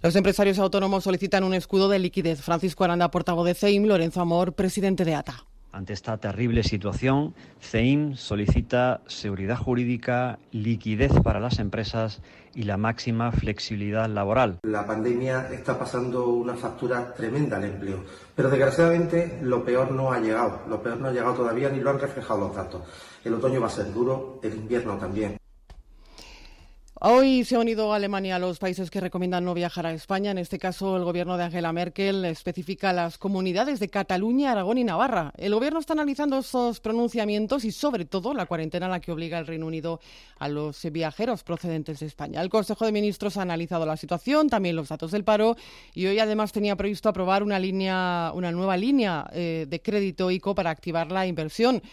Los 0.01 0.15
empresarios 0.15 0.57
autónomos 0.57 1.03
solicitan 1.03 1.43
un 1.43 1.53
escudo 1.53 1.89
de 1.89 1.99
liquidez. 1.99 2.41
Francisco 2.41 2.83
Aranda, 2.83 3.11
portavoz 3.11 3.45
de 3.45 3.55
CEIM, 3.55 3.85
Lorenzo 3.85 4.21
Amor, 4.21 4.53
presidente 4.53 5.03
de 5.03 5.15
ATA. 5.15 5.45
Ante 5.73 5.93
esta 5.93 6.17
terrible 6.17 6.63
situación, 6.63 7.33
CEIM 7.59 8.15
solicita 8.15 9.01
seguridad 9.07 9.57
jurídica, 9.57 10.39
liquidez 10.51 11.11
para 11.23 11.39
las 11.39 11.59
empresas 11.59 12.21
y 12.55 12.63
la 12.63 12.77
máxima 12.77 13.31
flexibilidad 13.31 14.07
laboral. 14.07 14.59
La 14.63 14.85
pandemia 14.85 15.49
está 15.51 15.77
pasando 15.77 16.27
una 16.27 16.55
factura 16.55 17.13
tremenda 17.13 17.57
al 17.57 17.65
empleo, 17.65 18.03
pero 18.35 18.49
desgraciadamente 18.49 19.39
lo 19.41 19.63
peor 19.63 19.91
no 19.91 20.11
ha 20.11 20.19
llegado, 20.19 20.61
lo 20.67 20.81
peor 20.81 20.97
no 20.97 21.07
ha 21.07 21.11
llegado 21.11 21.33
todavía 21.33 21.69
ni 21.69 21.79
lo 21.79 21.89
han 21.89 21.99
reflejado 21.99 22.39
los 22.47 22.55
datos. 22.55 22.81
El 23.23 23.33
otoño 23.33 23.61
va 23.61 23.67
a 23.67 23.69
ser 23.69 23.93
duro, 23.93 24.39
el 24.43 24.53
invierno 24.53 24.97
también. 24.97 25.37
Hoy 27.05 27.43
se 27.43 27.57
ha 27.57 27.59
unido 27.59 27.91
Alemania 27.91 28.37
a 28.37 28.39
los 28.39 28.59
países 28.59 28.89
que 28.89 29.01
recomiendan 29.01 29.43
no 29.43 29.53
viajar 29.53 29.85
a 29.85 29.91
España. 29.91 30.31
En 30.31 30.37
este 30.37 30.57
caso, 30.57 30.95
el 30.95 31.03
gobierno 31.03 31.35
de 31.35 31.43
Angela 31.43 31.73
Merkel 31.73 32.23
especifica 32.23 32.93
las 32.93 33.17
comunidades 33.17 33.81
de 33.81 33.89
Cataluña, 33.89 34.53
Aragón 34.53 34.77
y 34.77 34.85
Navarra. 34.85 35.33
El 35.35 35.53
gobierno 35.53 35.81
está 35.81 35.91
analizando 35.91 36.37
estos 36.37 36.79
pronunciamientos 36.79 37.65
y, 37.65 37.73
sobre 37.73 38.05
todo, 38.05 38.33
la 38.33 38.45
cuarentena 38.45 38.85
a 38.85 38.89
la 38.89 39.01
que 39.01 39.11
obliga 39.11 39.37
el 39.37 39.47
Reino 39.47 39.65
Unido 39.65 39.99
a 40.39 40.47
los 40.47 40.81
viajeros 40.93 41.43
procedentes 41.43 41.99
de 41.99 42.05
España. 42.05 42.41
El 42.41 42.47
Consejo 42.47 42.85
de 42.85 42.93
Ministros 42.93 43.35
ha 43.35 43.41
analizado 43.41 43.85
la 43.85 43.97
situación, 43.97 44.47
también 44.47 44.77
los 44.77 44.87
datos 44.87 45.11
del 45.11 45.25
paro 45.25 45.57
y 45.93 46.05
hoy, 46.05 46.19
además, 46.19 46.53
tenía 46.53 46.77
previsto 46.77 47.09
aprobar 47.09 47.43
una 47.43 47.59
línea, 47.59 48.31
una 48.33 48.53
nueva 48.53 48.77
línea 48.77 49.29
eh, 49.33 49.65
de 49.67 49.81
crédito 49.81 50.31
ICO 50.31 50.55
para 50.55 50.69
activar 50.69 51.11
la 51.11 51.27
inversión. 51.27 51.83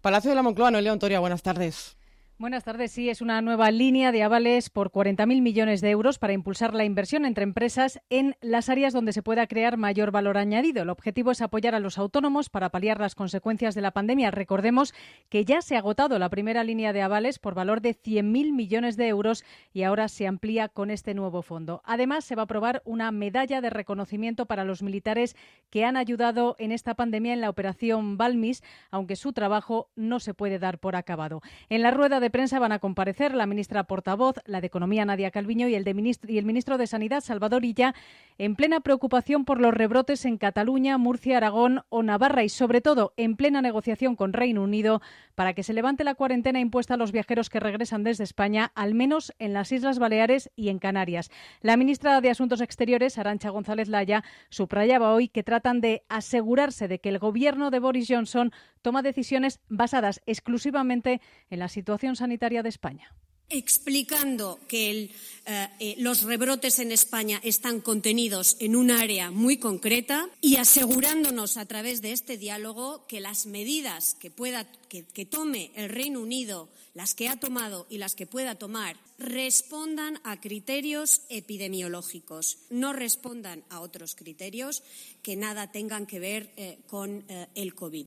Palacio 0.00 0.30
de 0.30 0.34
la 0.34 0.42
Moncloa, 0.42 0.72
Noelia 0.72 0.92
Ontoria, 0.92 1.20
buenas 1.20 1.42
tardes. 1.44 1.99
Buenas 2.40 2.64
tardes. 2.64 2.92
Sí, 2.92 3.10
es 3.10 3.20
una 3.20 3.42
nueva 3.42 3.70
línea 3.70 4.12
de 4.12 4.22
avales 4.22 4.70
por 4.70 4.90
40.000 4.90 5.42
millones 5.42 5.82
de 5.82 5.90
euros 5.90 6.18
para 6.18 6.32
impulsar 6.32 6.72
la 6.72 6.86
inversión 6.86 7.26
entre 7.26 7.44
empresas 7.44 8.00
en 8.08 8.34
las 8.40 8.70
áreas 8.70 8.94
donde 8.94 9.12
se 9.12 9.22
pueda 9.22 9.46
crear 9.46 9.76
mayor 9.76 10.10
valor 10.10 10.38
añadido. 10.38 10.82
El 10.82 10.88
objetivo 10.88 11.32
es 11.32 11.42
apoyar 11.42 11.74
a 11.74 11.80
los 11.80 11.98
autónomos 11.98 12.48
para 12.48 12.70
paliar 12.70 12.98
las 12.98 13.14
consecuencias 13.14 13.74
de 13.74 13.82
la 13.82 13.90
pandemia. 13.90 14.30
Recordemos 14.30 14.94
que 15.28 15.44
ya 15.44 15.60
se 15.60 15.76
ha 15.76 15.80
agotado 15.80 16.18
la 16.18 16.30
primera 16.30 16.64
línea 16.64 16.94
de 16.94 17.02
avales 17.02 17.38
por 17.38 17.52
valor 17.52 17.82
de 17.82 17.90
100.000 17.94 18.54
millones 18.54 18.96
de 18.96 19.08
euros 19.08 19.44
y 19.74 19.82
ahora 19.82 20.08
se 20.08 20.26
amplía 20.26 20.70
con 20.70 20.90
este 20.90 21.12
nuevo 21.12 21.42
fondo. 21.42 21.82
Además, 21.84 22.24
se 22.24 22.36
va 22.36 22.40
a 22.40 22.44
aprobar 22.44 22.80
una 22.86 23.12
medalla 23.12 23.60
de 23.60 23.68
reconocimiento 23.68 24.46
para 24.46 24.64
los 24.64 24.82
militares 24.82 25.36
que 25.68 25.84
han 25.84 25.98
ayudado 25.98 26.56
en 26.58 26.72
esta 26.72 26.94
pandemia 26.94 27.34
en 27.34 27.42
la 27.42 27.50
operación 27.50 28.16
Balmis, 28.16 28.62
aunque 28.90 29.16
su 29.16 29.34
trabajo 29.34 29.90
no 29.94 30.20
se 30.20 30.32
puede 30.32 30.58
dar 30.58 30.78
por 30.78 30.96
acabado. 30.96 31.42
En 31.68 31.82
la 31.82 31.90
rueda 31.90 32.18
de 32.18 32.29
prensa 32.30 32.58
van 32.58 32.72
a 32.72 32.78
comparecer 32.78 33.34
la 33.34 33.46
ministra 33.46 33.84
portavoz, 33.84 34.36
la 34.46 34.60
de 34.60 34.66
Economía 34.66 35.04
Nadia 35.04 35.30
Calviño 35.30 35.68
y 35.68 35.74
el, 35.74 35.84
de 35.84 35.94
ministro, 35.94 36.30
y 36.30 36.38
el 36.38 36.44
ministro 36.44 36.78
de 36.78 36.86
Sanidad 36.86 37.20
Salvador 37.20 37.64
Illa, 37.64 37.94
en 38.38 38.56
plena 38.56 38.80
preocupación 38.80 39.44
por 39.44 39.60
los 39.60 39.74
rebrotes 39.74 40.24
en 40.24 40.38
Cataluña, 40.38 40.98
Murcia, 40.98 41.36
Aragón 41.36 41.82
o 41.88 42.02
Navarra 42.02 42.42
y 42.44 42.48
sobre 42.48 42.80
todo 42.80 43.12
en 43.16 43.36
plena 43.36 43.62
negociación 43.62 44.16
con 44.16 44.32
Reino 44.32 44.62
Unido 44.62 45.02
para 45.34 45.54
que 45.54 45.62
se 45.62 45.72
levante 45.72 46.04
la 46.04 46.14
cuarentena 46.14 46.60
impuesta 46.60 46.94
a 46.94 46.96
los 46.96 47.12
viajeros 47.12 47.50
que 47.50 47.60
regresan 47.60 48.04
desde 48.04 48.24
España, 48.24 48.72
al 48.74 48.94
menos 48.94 49.32
en 49.38 49.52
las 49.52 49.72
Islas 49.72 49.98
Baleares 49.98 50.50
y 50.56 50.68
en 50.68 50.78
Canarias. 50.78 51.30
La 51.60 51.76
ministra 51.76 52.20
de 52.20 52.30
Asuntos 52.30 52.60
Exteriores, 52.60 53.18
Arancha 53.18 53.50
González 53.50 53.88
Laya, 53.88 54.24
subrayaba 54.48 55.12
hoy 55.12 55.28
que 55.28 55.42
tratan 55.42 55.80
de 55.80 56.02
asegurarse 56.08 56.88
de 56.88 56.98
que 56.98 57.08
el 57.08 57.18
gobierno 57.18 57.70
de 57.70 57.78
Boris 57.78 58.06
Johnson 58.08 58.52
toma 58.82 59.02
decisiones 59.02 59.60
basadas 59.68 60.22
exclusivamente 60.26 61.20
en 61.50 61.58
la 61.58 61.68
situación 61.68 62.16
sanitaria 62.20 62.62
de 62.62 62.68
España 62.68 63.08
explicando 63.50 64.60
que 64.68 65.10
eh, 65.46 65.68
eh, 65.80 65.94
los 65.98 66.22
rebrotes 66.22 66.78
en 66.78 66.92
España 66.92 67.40
están 67.42 67.80
contenidos 67.80 68.56
en 68.60 68.76
un 68.76 68.90
área 68.90 69.30
muy 69.30 69.58
concreta 69.58 70.28
y 70.40 70.56
asegurándonos 70.56 71.56
a 71.56 71.66
través 71.66 72.00
de 72.00 72.12
este 72.12 72.38
diálogo 72.38 73.06
que 73.06 73.20
las 73.20 73.46
medidas 73.46 74.14
que, 74.14 74.30
pueda, 74.30 74.66
que, 74.88 75.26
tome 75.26 75.72
el 75.74 75.88
Reino 75.88 76.20
Unido, 76.20 76.68
las 76.94 77.14
que 77.14 77.28
ha 77.28 77.36
tomado 77.36 77.86
y 77.90 77.98
las 77.98 78.14
que 78.14 78.26
pueda 78.26 78.54
tomar, 78.54 78.96
respondan 79.18 80.20
a 80.22 80.40
criterios 80.40 81.22
epidemiológicos, 81.28 82.58
no 82.70 82.92
respondan 82.92 83.64
a 83.68 83.80
otros 83.80 84.14
criterios 84.14 84.82
que 85.22 85.36
nada 85.36 85.72
tengan 85.72 86.06
que 86.06 86.20
ver 86.20 86.52
eh, 86.56 86.78
con 86.86 87.24
el 87.54 87.74
COVID. 87.74 88.06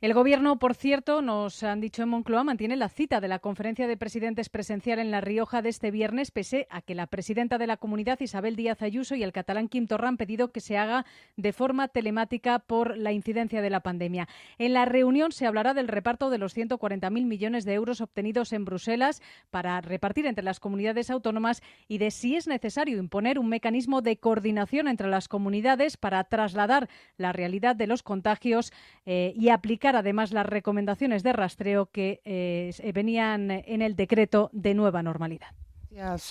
El 0.00 0.14
Gobierno, 0.14 0.60
por 0.60 0.76
cierto, 0.76 1.22
nos 1.22 1.64
han 1.64 1.80
dicho 1.80 2.04
en 2.04 2.10
Moncloa, 2.10 2.44
mantiene 2.44 2.76
la 2.76 2.88
cita 2.88 3.20
de 3.20 3.26
la 3.26 3.40
conferencia 3.40 3.88
de 3.88 3.96
presidentes 3.96 4.48
presencial 4.48 5.00
en 5.00 5.10
La 5.10 5.20
Rioja 5.20 5.60
de 5.60 5.70
este 5.70 5.90
viernes, 5.90 6.30
pese 6.30 6.68
a 6.70 6.82
que 6.82 6.94
la 6.94 7.08
presidenta 7.08 7.58
de 7.58 7.66
la 7.66 7.78
comunidad, 7.78 8.20
Isabel 8.20 8.54
Díaz 8.54 8.80
Ayuso, 8.80 9.16
y 9.16 9.24
el 9.24 9.32
catalán 9.32 9.66
Quim 9.66 9.88
Torra 9.88 10.06
han 10.06 10.16
pedido 10.16 10.52
que 10.52 10.60
se 10.60 10.78
haga 10.78 11.04
de 11.36 11.52
forma 11.52 11.88
telemática 11.88 12.60
por 12.60 12.96
la 12.96 13.10
incidencia 13.10 13.60
de 13.60 13.70
la 13.70 13.80
pandemia. 13.80 14.28
En 14.58 14.72
la 14.72 14.84
reunión 14.84 15.32
se 15.32 15.46
hablará 15.46 15.74
del 15.74 15.88
reparto 15.88 16.30
de 16.30 16.38
los 16.38 16.56
140.000 16.56 17.10
millones 17.10 17.64
de 17.64 17.74
euros 17.74 18.00
obtenidos 18.00 18.52
en 18.52 18.64
Bruselas 18.64 19.20
para 19.50 19.80
repartir 19.80 20.26
entre 20.26 20.44
las 20.44 20.60
comunidades 20.60 21.10
autónomas 21.10 21.60
y 21.88 21.98
de 21.98 22.12
si 22.12 22.36
es 22.36 22.46
necesario 22.46 22.98
imponer 22.98 23.40
un 23.40 23.48
mecanismo 23.48 24.00
de 24.00 24.16
coordinación 24.16 24.86
entre 24.86 25.08
las 25.08 25.26
comunidades 25.26 25.96
para 25.96 26.22
trasladar 26.22 26.88
la 27.16 27.32
realidad 27.32 27.74
de 27.74 27.88
los 27.88 28.04
contagios 28.04 28.72
eh, 29.04 29.32
y 29.34 29.48
aplicar 29.48 29.87
además 29.96 30.32
las 30.32 30.46
recomendaciones 30.46 31.22
de 31.22 31.32
rastreo 31.32 31.86
que 31.86 32.20
eh, 32.24 32.92
venían 32.94 33.50
en 33.50 33.82
el 33.82 33.96
decreto 33.96 34.50
de 34.52 34.74
nueva 34.74 35.02
normalidad. 35.02 35.48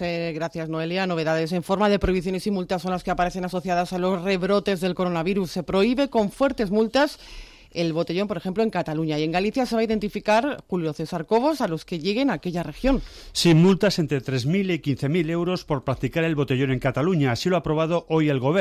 Eh, 0.01 0.31
gracias, 0.33 0.69
Noelia. 0.69 1.07
Novedades 1.07 1.51
en 1.51 1.63
forma 1.63 1.89
de 1.89 1.99
prohibiciones 1.99 2.47
y 2.47 2.51
multas 2.51 2.81
son 2.81 2.91
las 2.91 3.03
que 3.03 3.11
aparecen 3.11 3.43
asociadas 3.43 3.91
a 3.91 3.97
los 3.97 4.21
rebrotes 4.21 4.79
del 4.79 4.95
coronavirus. 4.95 5.51
Se 5.51 5.63
prohíbe 5.63 6.09
con 6.09 6.31
fuertes 6.31 6.71
multas 6.71 7.19
el 7.71 7.93
botellón, 7.93 8.27
por 8.27 8.37
ejemplo, 8.37 8.63
en 8.63 8.69
Cataluña. 8.69 9.17
Y 9.19 9.23
en 9.23 9.31
Galicia 9.31 9.65
se 9.65 9.75
va 9.75 9.81
a 9.81 9.85
identificar, 9.85 10.63
Julio 10.67 10.93
César 10.93 11.25
Cobos, 11.25 11.61
a 11.61 11.67
los 11.67 11.85
que 11.85 11.99
lleguen 11.99 12.29
a 12.29 12.33
aquella 12.33 12.63
región. 12.63 13.01
Sin 13.31 13.61
multas 13.61 13.99
entre 13.99 14.21
3.000 14.21 14.75
y 14.75 14.95
15.000 14.95 15.29
euros 15.29 15.63
por 15.63 15.83
practicar 15.83 16.23
el 16.23 16.35
botellón 16.35 16.71
en 16.71 16.79
Cataluña. 16.79 17.31
Así 17.31 17.49
lo 17.49 17.55
ha 17.55 17.59
aprobado 17.59 18.05
hoy 18.09 18.29
el 18.29 18.39
Gobierno. 18.39 18.57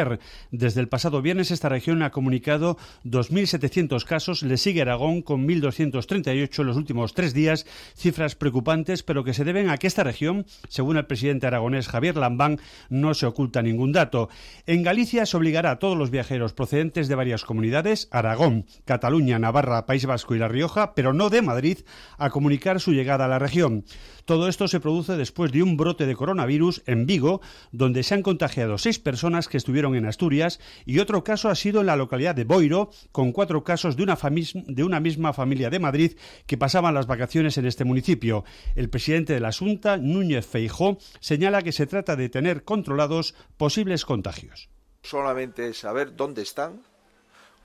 Desde 0.50 0.80
el 0.80 0.88
pasado 0.88 1.22
viernes 1.22 1.50
esta 1.50 1.68
región 1.68 2.02
ha 2.02 2.10
comunicado 2.10 2.76
2.700 3.04 4.04
casos. 4.04 4.42
Le 4.42 4.56
sigue 4.56 4.82
Aragón 4.82 5.22
con 5.22 5.46
1.238 5.46 6.60
en 6.60 6.66
los 6.66 6.76
últimos 6.76 7.14
tres 7.14 7.34
días. 7.34 7.66
Cifras 7.94 8.34
preocupantes, 8.34 9.02
pero 9.02 9.24
que 9.24 9.34
se 9.34 9.44
deben 9.44 9.70
a 9.70 9.78
que 9.78 9.86
esta 9.86 10.04
región, 10.04 10.46
según 10.68 10.96
el 10.96 11.06
presidente 11.06 11.46
aragonés 11.46 11.88
Javier 11.88 12.16
Lambán, 12.16 12.58
no 12.88 13.14
se 13.14 13.26
oculta 13.26 13.62
ningún 13.62 13.92
dato. 13.92 14.28
En 14.66 14.82
Galicia 14.82 15.26
se 15.26 15.36
obligará 15.36 15.72
a 15.72 15.78
todos 15.78 15.96
los 15.96 16.10
viajeros 16.10 16.52
procedentes 16.52 17.08
de 17.08 17.14
varias 17.14 17.44
comunidades, 17.44 18.08
Aragón, 18.10 18.66
Cataluña, 18.96 19.38
Navarra, 19.38 19.84
País 19.84 20.06
Vasco 20.06 20.34
y 20.34 20.38
La 20.38 20.48
Rioja, 20.48 20.94
pero 20.94 21.12
no 21.12 21.28
de 21.28 21.42
Madrid, 21.42 21.80
a 22.16 22.30
comunicar 22.30 22.80
su 22.80 22.92
llegada 22.92 23.26
a 23.26 23.28
la 23.28 23.38
región. 23.38 23.84
Todo 24.24 24.48
esto 24.48 24.68
se 24.68 24.80
produce 24.80 25.18
después 25.18 25.52
de 25.52 25.62
un 25.62 25.76
brote 25.76 26.06
de 26.06 26.16
coronavirus 26.16 26.82
en 26.86 27.04
Vigo, 27.04 27.42
donde 27.72 28.02
se 28.02 28.14
han 28.14 28.22
contagiado 28.22 28.78
seis 28.78 28.98
personas 28.98 29.48
que 29.48 29.58
estuvieron 29.58 29.94
en 29.96 30.06
Asturias 30.06 30.60
y 30.86 30.98
otro 31.00 31.24
caso 31.24 31.50
ha 31.50 31.54
sido 31.54 31.80
en 31.80 31.88
la 31.88 31.96
localidad 31.96 32.34
de 32.34 32.44
Boiro, 32.44 32.88
con 33.12 33.32
cuatro 33.32 33.64
casos 33.64 33.98
de 33.98 34.02
una, 34.82 35.00
misma 35.00 35.34
familia 35.34 35.68
de 35.68 35.78
Madrid 35.78 36.16
que 36.46 36.56
pasaban 36.56 36.94
las 36.94 37.06
vacaciones 37.06 37.58
en 37.58 37.66
este 37.66 37.84
municipio. 37.84 38.44
El 38.76 38.88
presidente 38.88 39.34
de 39.34 39.40
la 39.40 39.52
Junta, 39.52 39.98
Núñez 39.98 40.46
Feijó, 40.46 40.96
señala 41.20 41.60
que 41.60 41.72
se 41.72 41.86
trata 41.86 42.16
de 42.16 42.30
tener 42.30 42.64
controlados 42.64 43.34
posibles 43.58 44.06
contagios. 44.06 44.70
Solamente 45.02 45.74
saber 45.74 46.16
dónde 46.16 46.40
están 46.40 46.80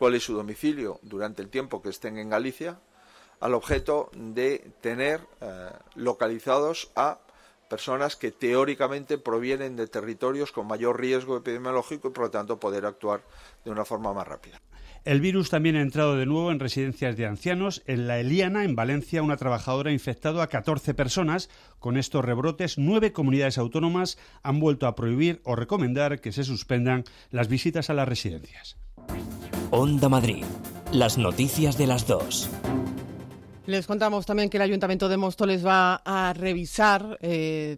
cuál 0.01 0.15
es 0.15 0.23
su 0.23 0.33
domicilio 0.33 0.99
durante 1.03 1.43
el 1.43 1.49
tiempo 1.49 1.79
que 1.79 1.89
estén 1.89 2.17
en 2.17 2.31
Galicia, 2.31 2.79
al 3.39 3.53
objeto 3.53 4.09
de 4.15 4.71
tener 4.81 5.21
eh, 5.41 5.69
localizados 5.93 6.89
a 6.95 7.19
personas 7.69 8.15
que 8.15 8.31
teóricamente 8.31 9.19
provienen 9.19 9.75
de 9.75 9.85
territorios 9.85 10.51
con 10.51 10.65
mayor 10.65 10.99
riesgo 10.99 11.37
epidemiológico 11.37 12.07
y 12.07 12.11
por 12.13 12.23
lo 12.23 12.31
tanto 12.31 12.59
poder 12.59 12.87
actuar 12.87 13.21
de 13.63 13.69
una 13.69 13.85
forma 13.85 14.11
más 14.11 14.27
rápida. 14.27 14.59
El 15.05 15.21
virus 15.21 15.51
también 15.51 15.75
ha 15.75 15.81
entrado 15.81 16.15
de 16.15 16.25
nuevo 16.25 16.51
en 16.51 16.59
residencias 16.59 17.15
de 17.15 17.27
ancianos. 17.27 17.83
En 17.85 18.07
la 18.07 18.19
Eliana, 18.19 18.63
en 18.63 18.75
Valencia, 18.75 19.21
una 19.21 19.37
trabajadora 19.37 19.91
ha 19.91 19.93
infectado 19.93 20.41
a 20.41 20.47
14 20.47 20.95
personas. 20.95 21.51
Con 21.77 21.95
estos 21.95 22.25
rebrotes, 22.25 22.79
nueve 22.79 23.13
comunidades 23.13 23.59
autónomas 23.59 24.17
han 24.41 24.59
vuelto 24.59 24.87
a 24.87 24.95
prohibir 24.95 25.41
o 25.43 25.55
recomendar 25.55 26.21
que 26.21 26.31
se 26.31 26.43
suspendan 26.43 27.03
las 27.29 27.49
visitas 27.49 27.91
a 27.91 27.93
las 27.93 28.09
residencias. 28.09 28.77
Onda 29.73 30.09
Madrid. 30.09 30.43
Las 30.91 31.17
noticias 31.17 31.77
de 31.77 31.87
las 31.87 32.05
dos. 32.05 32.49
Les 33.65 33.87
contamos 33.87 34.25
también 34.25 34.49
que 34.49 34.57
el 34.57 34.63
Ayuntamiento 34.63 35.07
de 35.07 35.15
Móstoles 35.15 35.65
va 35.65 36.01
a 36.03 36.33
revisar 36.33 37.17
eh, 37.21 37.77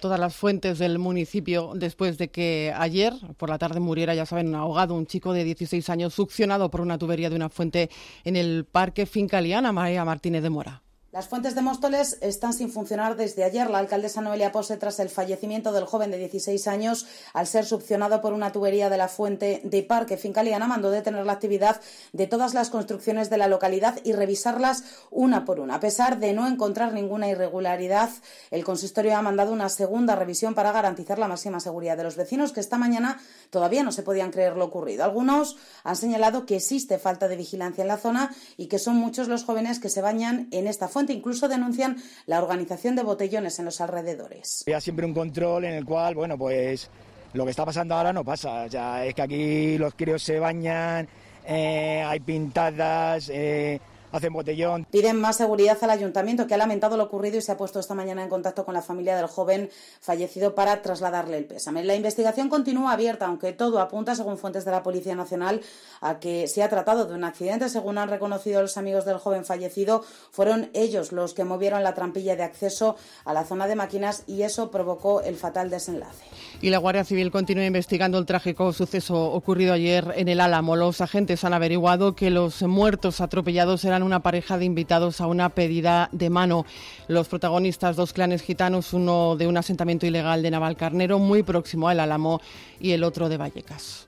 todas 0.00 0.18
las 0.18 0.34
fuentes 0.34 0.80
del 0.80 0.98
municipio 0.98 1.70
después 1.76 2.18
de 2.18 2.32
que 2.32 2.74
ayer 2.76 3.14
por 3.36 3.50
la 3.50 3.58
tarde 3.58 3.78
muriera, 3.78 4.16
ya 4.16 4.26
saben, 4.26 4.52
ahogado 4.56 4.94
un 4.94 5.06
chico 5.06 5.32
de 5.32 5.44
16 5.44 5.88
años 5.90 6.12
succionado 6.12 6.72
por 6.72 6.80
una 6.80 6.98
tubería 6.98 7.30
de 7.30 7.36
una 7.36 7.50
fuente 7.50 7.88
en 8.24 8.34
el 8.34 8.64
Parque 8.64 9.06
Fincaliana, 9.06 9.70
María 9.70 10.04
Martínez 10.04 10.42
de 10.42 10.50
Mora. 10.50 10.82
Las 11.10 11.26
fuentes 11.26 11.54
de 11.54 11.62
Móstoles 11.62 12.18
están 12.20 12.52
sin 12.52 12.70
funcionar 12.70 13.16
desde 13.16 13.42
ayer. 13.42 13.70
La 13.70 13.78
alcaldesa 13.78 14.20
Noelia 14.20 14.52
Pose, 14.52 14.76
tras 14.76 15.00
el 15.00 15.08
fallecimiento 15.08 15.72
del 15.72 15.86
joven 15.86 16.10
de 16.10 16.18
16 16.18 16.68
años, 16.68 17.06
al 17.32 17.46
ser 17.46 17.64
succionado 17.64 18.20
por 18.20 18.34
una 18.34 18.52
tubería 18.52 18.90
de 18.90 18.98
la 18.98 19.08
fuente 19.08 19.62
de 19.64 19.82
Parque 19.82 20.18
Fincaliana, 20.18 20.66
mandó 20.66 20.90
detener 20.90 21.24
la 21.24 21.32
actividad 21.32 21.80
de 22.12 22.26
todas 22.26 22.52
las 22.52 22.68
construcciones 22.68 23.30
de 23.30 23.38
la 23.38 23.48
localidad 23.48 23.98
y 24.04 24.12
revisarlas 24.12 24.84
una 25.10 25.46
por 25.46 25.60
una. 25.60 25.76
A 25.76 25.80
pesar 25.80 26.18
de 26.18 26.34
no 26.34 26.46
encontrar 26.46 26.92
ninguna 26.92 27.26
irregularidad, 27.28 28.10
el 28.50 28.62
consistorio 28.62 29.16
ha 29.16 29.22
mandado 29.22 29.54
una 29.54 29.70
segunda 29.70 30.14
revisión 30.14 30.54
para 30.54 30.72
garantizar 30.72 31.18
la 31.18 31.26
máxima 31.26 31.58
seguridad 31.58 31.96
de 31.96 32.04
los 32.04 32.16
vecinos, 32.16 32.52
que 32.52 32.60
esta 32.60 32.76
mañana 32.76 33.18
todavía 33.48 33.82
no 33.82 33.92
se 33.92 34.02
podían 34.02 34.30
creer 34.30 34.56
lo 34.56 34.66
ocurrido. 34.66 35.04
Algunos 35.04 35.56
han 35.84 35.96
señalado 35.96 36.44
que 36.44 36.56
existe 36.56 36.98
falta 36.98 37.28
de 37.28 37.36
vigilancia 37.36 37.80
en 37.80 37.88
la 37.88 37.96
zona 37.96 38.30
y 38.58 38.66
que 38.66 38.78
son 38.78 38.96
muchos 38.96 39.28
los 39.28 39.44
jóvenes 39.44 39.78
que 39.78 39.88
se 39.88 40.02
bañan 40.02 40.48
en 40.50 40.66
esta 40.66 40.86
fuente 40.86 40.97
incluso 41.06 41.48
denuncian 41.48 41.96
la 42.26 42.42
organización 42.42 42.96
de 42.96 43.02
botellones 43.02 43.58
en 43.58 43.64
los 43.64 43.80
alrededores. 43.80 44.64
Había 44.66 44.80
siempre 44.80 45.06
un 45.06 45.14
control 45.14 45.64
en 45.64 45.74
el 45.74 45.84
cual, 45.84 46.14
bueno, 46.14 46.36
pues 46.36 46.90
lo 47.32 47.44
que 47.44 47.50
está 47.50 47.64
pasando 47.64 47.94
ahora 47.94 48.12
no 48.12 48.24
pasa. 48.24 48.66
Ya 48.66 49.04
es 49.04 49.14
que 49.14 49.22
aquí 49.22 49.78
los 49.78 49.94
críos 49.94 50.22
se 50.22 50.38
bañan, 50.38 51.08
eh, 51.46 52.02
hay 52.06 52.20
pintadas, 52.20 53.30
eh, 53.32 53.80
hacen 54.12 54.32
botellón. 54.32 54.86
Piden 54.90 55.20
más 55.20 55.36
seguridad 55.36 55.78
al 55.82 55.90
ayuntamiento 55.90 56.46
que 56.46 56.54
ha 56.54 56.58
lamentado 56.58 56.96
lo 56.96 57.04
ocurrido 57.04 57.38
y 57.38 57.42
se 57.42 57.52
ha 57.52 57.56
puesto 57.56 57.80
esta 57.80 57.94
mañana 57.94 58.22
en 58.22 58.28
contacto 58.28 58.64
con 58.64 58.74
la 58.74 58.82
familia 58.82 59.16
del 59.16 59.26
joven 59.26 59.70
fallecido 60.00 60.54
para 60.54 60.82
trasladarle 60.82 61.38
el 61.38 61.44
pésame. 61.44 61.84
La 61.84 61.94
investigación 61.94 62.48
continúa 62.48 62.92
abierta, 62.92 63.26
aunque 63.26 63.52
todo 63.52 63.80
apunta, 63.80 64.14
según 64.14 64.38
fuentes 64.38 64.64
de 64.64 64.70
la 64.70 64.82
Policía 64.82 65.14
Nacional, 65.14 65.60
a 66.00 66.18
que 66.20 66.48
se 66.48 66.62
ha 66.62 66.68
tratado 66.68 67.06
de 67.06 67.14
un 67.14 67.24
accidente. 67.24 67.68
Según 67.68 67.98
han 67.98 68.08
reconocido 68.08 68.62
los 68.62 68.76
amigos 68.76 69.04
del 69.04 69.18
joven 69.18 69.44
fallecido, 69.44 70.04
fueron 70.30 70.70
ellos 70.74 71.12
los 71.12 71.34
que 71.34 71.44
movieron 71.44 71.82
la 71.82 71.94
trampilla 71.94 72.36
de 72.36 72.42
acceso 72.42 72.96
a 73.24 73.32
la 73.32 73.44
zona 73.44 73.66
de 73.66 73.76
máquinas 73.76 74.24
y 74.26 74.42
eso 74.42 74.70
provocó 74.70 75.22
el 75.22 75.36
fatal 75.36 75.70
desenlace. 75.70 76.24
Y 76.60 76.70
la 76.70 76.78
Guardia 76.78 77.04
Civil 77.04 77.30
continúa 77.30 77.64
investigando 77.64 78.18
el 78.18 78.26
trágico 78.26 78.72
suceso 78.72 79.32
ocurrido 79.32 79.72
ayer 79.72 80.12
en 80.16 80.28
el 80.28 80.40
Álamo. 80.40 80.76
Los 80.76 81.00
agentes 81.00 81.44
han 81.44 81.54
averiguado 81.54 82.14
que 82.14 82.30
los 82.30 82.62
muertos 82.62 83.20
atropellados 83.20 83.84
eran 83.84 83.97
una 84.02 84.20
pareja 84.20 84.58
de 84.58 84.64
invitados 84.64 85.20
a 85.20 85.26
una 85.26 85.50
pedida 85.50 86.08
de 86.12 86.30
mano. 86.30 86.66
Los 87.06 87.28
protagonistas, 87.28 87.96
dos 87.96 88.12
clanes 88.12 88.42
gitanos, 88.42 88.92
uno 88.92 89.36
de 89.36 89.46
un 89.46 89.56
asentamiento 89.56 90.06
ilegal 90.06 90.42
de 90.42 90.50
Navalcarnero 90.50 91.18
muy 91.18 91.42
próximo 91.42 91.88
al 91.88 92.00
Álamo 92.00 92.40
y 92.80 92.92
el 92.92 93.04
otro 93.04 93.28
de 93.28 93.36
Vallecas. 93.36 94.07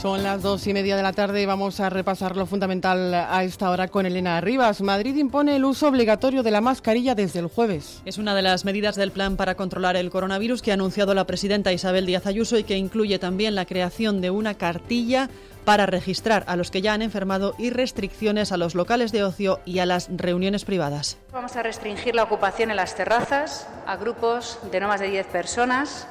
Son 0.00 0.22
las 0.22 0.42
dos 0.42 0.64
y 0.68 0.72
media 0.72 0.96
de 0.96 1.02
la 1.02 1.12
tarde 1.12 1.42
y 1.42 1.46
vamos 1.46 1.80
a 1.80 1.90
repasar 1.90 2.36
lo 2.36 2.46
fundamental 2.46 3.12
a 3.12 3.42
esta 3.42 3.68
hora 3.68 3.88
con 3.88 4.06
Elena 4.06 4.40
Rivas. 4.40 4.80
Madrid 4.80 5.16
impone 5.16 5.56
el 5.56 5.64
uso 5.64 5.88
obligatorio 5.88 6.44
de 6.44 6.52
la 6.52 6.60
mascarilla 6.60 7.16
desde 7.16 7.40
el 7.40 7.48
jueves. 7.48 8.00
Es 8.04 8.16
una 8.16 8.36
de 8.36 8.42
las 8.42 8.64
medidas 8.64 8.94
del 8.94 9.10
plan 9.10 9.36
para 9.36 9.56
controlar 9.56 9.96
el 9.96 10.10
coronavirus 10.10 10.62
que 10.62 10.70
ha 10.70 10.74
anunciado 10.74 11.14
la 11.14 11.26
presidenta 11.26 11.72
Isabel 11.72 12.06
Díaz 12.06 12.28
Ayuso 12.28 12.56
y 12.58 12.62
que 12.62 12.76
incluye 12.76 13.18
también 13.18 13.56
la 13.56 13.64
creación 13.64 14.20
de 14.20 14.30
una 14.30 14.54
cartilla 14.54 15.30
para 15.64 15.84
registrar 15.84 16.44
a 16.46 16.54
los 16.54 16.70
que 16.70 16.80
ya 16.80 16.92
han 16.92 17.02
enfermado 17.02 17.56
y 17.58 17.70
restricciones 17.70 18.52
a 18.52 18.56
los 18.56 18.76
locales 18.76 19.10
de 19.10 19.24
ocio 19.24 19.58
y 19.64 19.80
a 19.80 19.86
las 19.86 20.08
reuniones 20.16 20.64
privadas. 20.64 21.18
Vamos 21.32 21.56
a 21.56 21.64
restringir 21.64 22.14
la 22.14 22.22
ocupación 22.22 22.70
en 22.70 22.76
las 22.76 22.94
terrazas 22.94 23.66
a 23.84 23.96
grupos 23.96 24.60
de 24.70 24.78
no 24.78 24.86
más 24.86 25.00
de 25.00 25.10
10 25.10 25.26
personas. 25.26 26.06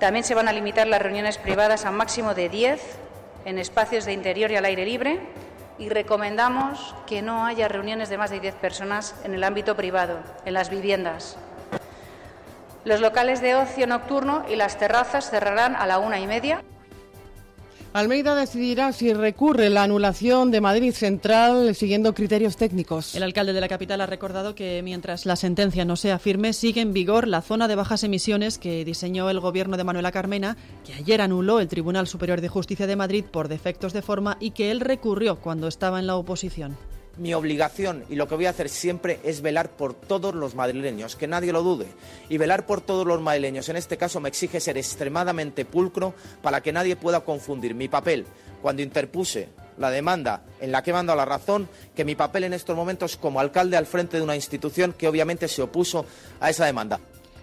También 0.00 0.22
se 0.22 0.34
van 0.34 0.48
a 0.48 0.52
limitar 0.52 0.86
las 0.86 1.00
reuniones 1.00 1.38
privadas 1.38 1.86
a 1.86 1.90
un 1.90 1.96
máximo 1.96 2.34
de 2.34 2.50
10 2.50 3.05
en 3.46 3.58
espacios 3.58 4.04
de 4.04 4.12
interior 4.12 4.50
y 4.50 4.56
al 4.56 4.64
aire 4.66 4.84
libre 4.84 5.20
y 5.78 5.88
recomendamos 5.88 6.94
que 7.06 7.22
no 7.22 7.46
haya 7.46 7.68
reuniones 7.68 8.08
de 8.08 8.18
más 8.18 8.30
de 8.30 8.40
10 8.40 8.56
personas 8.56 9.14
en 9.24 9.34
el 9.34 9.44
ámbito 9.44 9.76
privado, 9.76 10.18
en 10.44 10.52
las 10.52 10.68
viviendas. 10.68 11.38
Los 12.84 13.00
locales 13.00 13.40
de 13.40 13.54
ocio 13.54 13.86
nocturno 13.86 14.44
y 14.48 14.56
las 14.56 14.78
terrazas 14.78 15.30
cerrarán 15.30 15.76
a 15.76 15.86
la 15.86 15.98
una 15.98 16.18
y 16.18 16.26
media. 16.26 16.62
Almeida 17.96 18.34
decidirá 18.34 18.92
si 18.92 19.14
recurre 19.14 19.70
la 19.70 19.84
anulación 19.84 20.50
de 20.50 20.60
Madrid 20.60 20.92
Central 20.92 21.74
siguiendo 21.74 22.12
criterios 22.12 22.58
técnicos. 22.58 23.14
El 23.14 23.22
alcalde 23.22 23.54
de 23.54 23.60
la 23.62 23.68
capital 23.68 24.02
ha 24.02 24.06
recordado 24.06 24.54
que 24.54 24.82
mientras 24.82 25.24
la 25.24 25.34
sentencia 25.34 25.86
no 25.86 25.96
sea 25.96 26.18
firme, 26.18 26.52
sigue 26.52 26.82
en 26.82 26.92
vigor 26.92 27.26
la 27.26 27.40
zona 27.40 27.68
de 27.68 27.74
bajas 27.74 28.04
emisiones 28.04 28.58
que 28.58 28.84
diseñó 28.84 29.30
el 29.30 29.40
gobierno 29.40 29.78
de 29.78 29.84
Manuela 29.84 30.12
Carmena, 30.12 30.58
que 30.84 30.92
ayer 30.92 31.22
anuló 31.22 31.58
el 31.58 31.68
Tribunal 31.68 32.06
Superior 32.06 32.42
de 32.42 32.48
Justicia 32.48 32.86
de 32.86 32.96
Madrid 32.96 33.24
por 33.24 33.48
defectos 33.48 33.94
de 33.94 34.02
forma 34.02 34.36
y 34.40 34.50
que 34.50 34.70
él 34.70 34.80
recurrió 34.80 35.36
cuando 35.36 35.66
estaba 35.66 35.98
en 35.98 36.06
la 36.06 36.16
oposición 36.16 36.76
mi 37.18 37.34
obligación 37.34 38.04
y 38.08 38.16
lo 38.16 38.28
que 38.28 38.34
voy 38.34 38.46
a 38.46 38.50
hacer 38.50 38.68
siempre 38.68 39.20
es 39.24 39.40
velar 39.40 39.70
por 39.70 39.94
todos 39.94 40.34
los 40.34 40.54
madrileños, 40.54 41.16
que 41.16 41.26
nadie 41.26 41.52
lo 41.52 41.62
dude. 41.62 41.86
Y 42.28 42.38
velar 42.38 42.66
por 42.66 42.80
todos 42.80 43.06
los 43.06 43.20
madrileños 43.20 43.68
en 43.68 43.76
este 43.76 43.96
caso 43.96 44.20
me 44.20 44.28
exige 44.28 44.60
ser 44.60 44.76
extremadamente 44.78 45.64
pulcro 45.64 46.14
para 46.42 46.60
que 46.60 46.72
nadie 46.72 46.96
pueda 46.96 47.20
confundir 47.20 47.74
mi 47.74 47.88
papel 47.88 48.26
cuando 48.62 48.82
interpuse 48.82 49.48
la 49.78 49.90
demanda 49.90 50.42
en 50.60 50.72
la 50.72 50.82
que 50.82 50.92
mando 50.92 51.12
a 51.12 51.16
la 51.16 51.24
razón 51.24 51.68
que 51.94 52.04
mi 52.04 52.14
papel 52.14 52.44
en 52.44 52.54
estos 52.54 52.76
momentos 52.76 53.16
como 53.16 53.40
alcalde 53.40 53.76
al 53.76 53.86
frente 53.86 54.16
de 54.16 54.22
una 54.22 54.36
institución 54.36 54.92
que 54.92 55.08
obviamente 55.08 55.48
se 55.48 55.62
opuso 55.62 56.06
a 56.40 56.50
esa 56.50 56.64
demanda. 56.64 57.00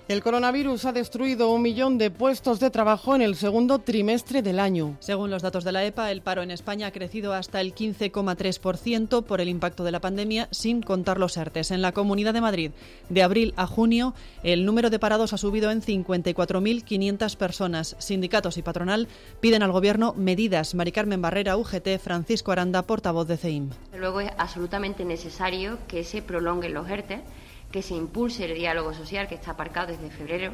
El 0.09 0.21
coronavirus 0.21 0.83
ha 0.83 0.91
destruido 0.91 1.49
un 1.49 1.61
millón 1.61 1.97
de 1.97 2.11
puestos 2.11 2.59
de 2.59 2.69
trabajo 2.69 3.15
en 3.15 3.21
el 3.21 3.35
segundo 3.35 3.79
trimestre 3.79 4.41
del 4.41 4.59
año. 4.59 4.97
Según 4.99 5.31
los 5.31 5.41
datos 5.41 5.63
de 5.63 5.71
la 5.71 5.85
EPA, 5.85 6.11
el 6.11 6.21
paro 6.21 6.41
en 6.41 6.51
España 6.51 6.87
ha 6.87 6.91
crecido 6.91 7.31
hasta 7.31 7.61
el 7.61 7.73
15,3% 7.73 9.23
por 9.23 9.39
el 9.39 9.47
impacto 9.47 9.85
de 9.85 9.93
la 9.93 10.01
pandemia, 10.01 10.49
sin 10.51 10.81
contar 10.81 11.19
los 11.19 11.37
ERTES. 11.37 11.71
En 11.71 11.81
la 11.81 11.93
Comunidad 11.93 12.33
de 12.33 12.41
Madrid, 12.41 12.71
de 13.07 13.23
abril 13.23 13.53
a 13.55 13.65
junio, 13.65 14.13
el 14.43 14.65
número 14.65 14.89
de 14.89 14.99
parados 14.99 15.31
ha 15.31 15.37
subido 15.37 15.71
en 15.71 15.81
54.500 15.81 17.37
personas. 17.37 17.95
Sindicatos 17.97 18.57
y 18.57 18.61
patronal 18.61 19.07
piden 19.39 19.63
al 19.63 19.71
Gobierno 19.71 20.13
medidas. 20.17 20.75
Mari 20.75 20.91
Carmen 20.91 21.21
Barrera, 21.21 21.55
UGT, 21.55 21.97
Francisco 22.03 22.51
Aranda, 22.51 22.81
portavoz 22.81 23.25
de 23.29 23.37
CEIM. 23.37 23.69
Luego 23.97 24.19
es 24.19 24.31
absolutamente 24.37 25.05
necesario 25.05 25.77
que 25.87 26.03
se 26.03 26.21
prolonguen 26.21 26.73
los 26.73 26.89
ERTES 26.89 27.21
que 27.73 27.81
se 27.81 27.95
impulse 27.95 28.45
el 28.45 28.53
diálogo 28.53 28.93
social 28.93 29.27
que 29.27 29.33
está 29.33 29.51
aparcado 29.51 29.88
desde 29.88 30.12
febrero, 30.12 30.53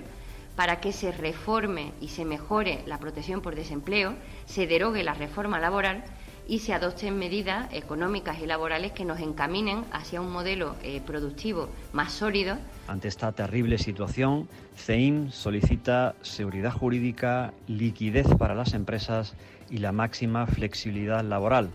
para 0.55 0.79
que 0.79 0.93
se 0.93 1.12
reforme 1.12 1.91
y 1.99 2.08
se 2.08 2.23
mejore 2.23 2.82
la 2.88 2.97
protección 2.97 3.41
por 3.41 3.55
desempleo, 3.55 4.15
se 4.45 4.67
derogue 4.67 5.03
la 5.03 5.13
reforma 5.13 5.60
laboral 5.60 6.03
y 6.47 6.60
se 6.60 6.73
adopten 6.73 7.19
medidas 7.19 7.71
económicas 7.73 8.39
y 8.41 8.47
laborales 8.47 8.93
que 8.93 9.03
nos 9.03 9.19
encaminen 9.19 9.84
hacia 9.91 10.21
un 10.21 10.32
modelo 10.32 10.77
eh, 10.82 11.01
productivo 11.05 11.69
más 11.91 12.13
sólido. 12.13 12.58
Ante 12.88 13.10
esta 13.10 13.34
terrible 13.34 13.77
situación, 13.77 14.47
CEIM 14.75 15.29
solicita 15.29 16.15
seguridad 16.21 16.71
jurídica, 16.71 17.53
liquidez 17.67 18.27
para 18.38 18.55
las 18.55 18.73
empresas 18.73 19.36
y 19.69 19.77
la 19.77 19.91
máxima 19.91 20.47
flexibilidad 20.47 21.23
laboral. 21.23 21.69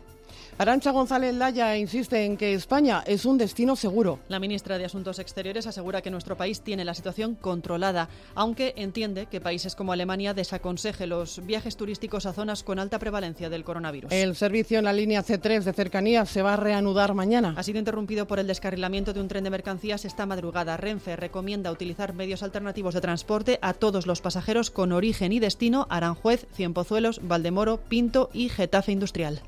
Arancha 0.57 0.93
González 0.93 1.35
Laya 1.35 1.77
insiste 1.77 2.25
en 2.25 2.37
que 2.37 2.55
España 2.55 3.03
es 3.09 3.25
un 3.25 3.39
destino 3.39 3.75
seguro. 3.75 4.21
La 4.29 4.39
ministra 4.39 4.79
de 4.79 4.85
Asuntos 4.85 5.19
Exteriores 5.19 5.67
asegura 5.67 6.01
que 6.01 6.13
nuestro 6.13 6.37
país 6.37 6.61
tiene 6.61 6.85
la 6.85 6.95
situación 6.95 7.35
controlada, 7.35 8.09
aunque 8.37 8.73
entiende 8.77 9.27
que 9.27 9.41
países 9.41 9.75
como 9.75 9.93
Alemania 9.93 10.33
desaconseje 10.33 11.09
los 11.09 11.45
viajes 11.45 11.77
turísticos 11.77 12.25
a 12.27 12.33
zonas 12.33 12.63
con 12.63 12.79
alta 12.79 13.01
prevalencia 13.01 13.51
del 13.51 13.65
coronavirus. 13.65 14.13
El 14.13 14.37
servicio 14.37 14.79
en 14.79 14.85
la 14.85 14.93
línea 14.93 15.25
C3 15.25 15.65
de 15.65 15.73
cercanías 15.73 16.31
se 16.31 16.43
va 16.43 16.53
a 16.53 16.57
reanudar 16.57 17.15
mañana. 17.15 17.55
Ha 17.57 17.63
sido 17.65 17.81
interrumpido 17.81 18.29
por 18.29 18.39
el 18.39 18.47
descarrilamiento 18.47 19.13
de 19.13 19.21
un 19.21 19.29
tren 19.29 19.43
de 19.43 19.51
mercancías 19.51 20.05
esta 20.05 20.25
madrugada. 20.25 20.77
Renfe 20.77 21.17
recomienda 21.17 21.73
utilizar 21.73 22.15
medios 22.15 22.45
alternativos 22.45 22.95
de 22.95 23.01
transporte 23.01 23.59
a 23.61 23.73
todos 23.73 24.07
los 24.07 24.21
pasajeros 24.21 24.71
con 24.71 24.93
origen 24.93 25.33
y 25.33 25.41
destino 25.41 25.89
Aranjuez, 25.91 26.47
Cienpozuelos, 26.55 27.21
Valdemoro, 27.25 27.79
Pinto 27.89 28.31
y 28.33 28.51
Getafe 28.51 28.93
Industrial. 28.93 29.43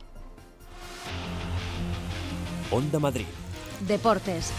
Onda 2.70 2.98
Madrid. 2.98 3.26
Deportes. 3.80 4.52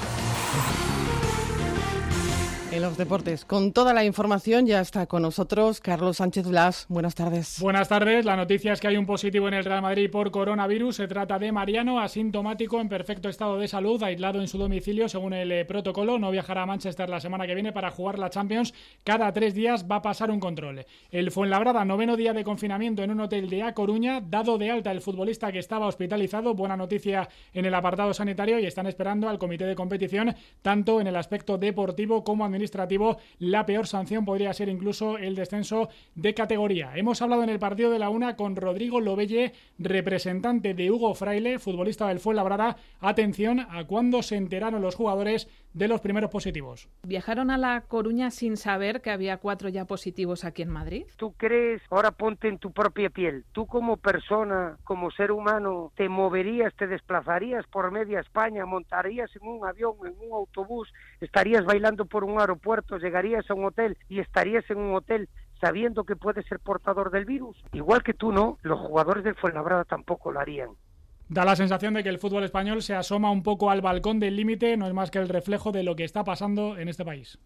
En 2.77 2.83
los 2.83 2.95
deportes, 2.95 3.43
con 3.43 3.73
toda 3.73 3.91
la 3.91 4.05
información, 4.05 4.67
ya 4.67 4.79
está 4.81 5.07
con 5.07 5.23
nosotros 5.23 5.81
Carlos 5.81 6.17
Sánchez 6.17 6.47
Blas. 6.47 6.85
Buenas 6.89 7.15
tardes. 7.15 7.59
Buenas 7.59 7.89
tardes. 7.89 8.23
La 8.23 8.35
noticia 8.35 8.71
es 8.71 8.79
que 8.79 8.87
hay 8.87 8.97
un 8.97 9.07
positivo 9.07 9.47
en 9.47 9.55
el 9.55 9.65
Real 9.65 9.81
Madrid 9.81 10.11
por 10.11 10.29
coronavirus. 10.29 10.97
Se 10.97 11.07
trata 11.07 11.39
de 11.39 11.51
Mariano, 11.51 11.99
asintomático, 11.99 12.79
en 12.79 12.87
perfecto 12.87 13.29
estado 13.29 13.57
de 13.57 13.67
salud, 13.67 14.03
aislado 14.03 14.39
en 14.41 14.47
su 14.47 14.59
domicilio 14.59 15.09
según 15.09 15.33
el 15.33 15.51
eh, 15.51 15.65
protocolo. 15.65 16.19
No 16.19 16.29
viajará 16.29 16.61
a 16.61 16.65
Manchester 16.67 17.09
la 17.09 17.19
semana 17.19 17.47
que 17.47 17.55
viene 17.55 17.73
para 17.73 17.89
jugar 17.89 18.19
la 18.19 18.29
Champions. 18.29 18.75
Cada 19.03 19.33
tres 19.33 19.55
días 19.55 19.87
va 19.89 19.95
a 19.95 20.01
pasar 20.03 20.29
un 20.29 20.39
control. 20.39 20.85
El 21.09 21.31
Fuenlabrada, 21.31 21.83
noveno 21.83 22.15
día 22.15 22.33
de 22.33 22.43
confinamiento 22.43 23.01
en 23.01 23.09
un 23.09 23.21
hotel 23.21 23.49
de 23.49 23.63
A 23.63 23.73
Coruña, 23.73 24.21
dado 24.21 24.59
de 24.59 24.69
alta 24.69 24.91
el 24.91 25.01
futbolista 25.01 25.51
que 25.51 25.57
estaba 25.57 25.87
hospitalizado. 25.87 26.53
Buena 26.53 26.77
noticia 26.77 27.27
en 27.55 27.65
el 27.65 27.73
apartado 27.73 28.13
sanitario 28.13 28.59
y 28.59 28.67
están 28.67 28.85
esperando 28.85 29.27
al 29.27 29.39
comité 29.39 29.65
de 29.65 29.73
competición, 29.73 30.35
tanto 30.61 31.01
en 31.01 31.07
el 31.07 31.15
aspecto 31.15 31.57
deportivo 31.57 32.23
como 32.23 32.45
administrativo 32.45 32.66
administrativo, 32.67 33.17
la 33.39 33.65
peor 33.65 33.87
sanción 33.87 34.25
podría 34.25 34.53
ser 34.53 34.69
incluso 34.69 35.17
el 35.17 35.35
descenso 35.35 35.89
de 36.15 36.33
categoría. 36.33 36.91
Hemos 36.95 37.21
hablado 37.21 37.43
en 37.43 37.49
el 37.49 37.59
partido 37.59 37.91
de 37.91 37.99
la 37.99 38.09
una 38.09 38.35
con 38.35 38.55
Rodrigo 38.55 38.99
Lobelle, 38.99 39.53
representante 39.79 40.73
de 40.73 40.91
Hugo 40.91 41.13
Fraile, 41.13 41.59
futbolista 41.59 42.07
del 42.07 42.19
Fuenlabrada. 42.19 42.77
Atención 42.99 43.61
a 43.61 43.85
cuando 43.85 44.21
se 44.21 44.35
enteraron 44.35 44.81
los 44.81 44.95
jugadores 44.95 45.47
de 45.77 45.87
los 45.87 46.01
primeros 46.01 46.31
positivos. 46.31 46.89
¿Viajaron 47.03 47.51
a 47.51 47.57
La 47.57 47.81
Coruña 47.81 48.31
sin 48.31 48.57
saber 48.57 49.01
que 49.01 49.11
había 49.11 49.37
cuatro 49.37 49.69
ya 49.69 49.85
positivos 49.85 50.43
aquí 50.43 50.63
en 50.63 50.69
Madrid? 50.69 51.05
¿Tú 51.17 51.33
crees, 51.37 51.83
ahora 51.91 52.09
ponte 52.09 52.47
en 52.47 52.57
tu 52.57 52.71
propia 52.71 53.11
piel, 53.11 53.45
tú 53.51 53.67
como 53.67 53.97
persona, 53.97 54.77
como 54.83 55.11
ser 55.11 55.31
humano, 55.31 55.91
te 55.95 56.09
moverías, 56.09 56.73
te 56.75 56.87
desplazarías 56.87 57.67
por 57.67 57.91
media 57.91 58.19
España, 58.19 58.65
montarías 58.65 59.29
en 59.35 59.47
un 59.47 59.67
avión, 59.67 59.93
en 60.03 60.15
un 60.19 60.33
autobús, 60.33 60.91
estarías 61.21 61.63
bailando 61.63 62.05
por 62.05 62.23
un 62.23 62.39
aeropuerto, 62.39 62.97
llegarías 62.97 63.47
a 63.49 63.53
un 63.53 63.65
hotel 63.65 63.97
y 64.09 64.19
estarías 64.19 64.67
en 64.71 64.79
un 64.79 64.95
hotel 64.95 65.29
sabiendo 65.61 66.05
que 66.05 66.15
puedes 66.15 66.45
ser 66.47 66.59
portador 66.59 67.11
del 67.11 67.25
virus? 67.25 67.57
Igual 67.73 68.03
que 68.03 68.13
tú 68.13 68.31
no, 68.31 68.57
los 68.61 68.79
jugadores 68.79 69.23
del 69.23 69.35
Fuenlabrada 69.35 69.83
tampoco 69.83 70.31
lo 70.31 70.39
harían. 70.39 70.69
Da 71.29 71.43
la 71.43 71.57
sensación 71.57 71.93
de 71.93 72.03
que 72.03 72.09
el 72.09 72.19
fútbol 72.19 72.45
español 72.45 72.81
se 72.81 72.95
asoma 72.95 73.31
un 73.31 73.43
poco 73.43 73.69
al 73.69 73.81
balcón 73.81 74.19
del 74.19 74.37
límite, 74.37 74.77
no 74.77 74.87
es 74.87 74.93
más 74.93 75.11
que 75.11 75.19
el 75.19 75.27
reflejo 75.27 75.71
de 75.71 75.83
lo 75.83 75.95
que 75.95 76.05
está 76.05 76.23
pasando 76.23 76.77
en 76.77 76.87
este 76.87 77.03
país. 77.03 77.37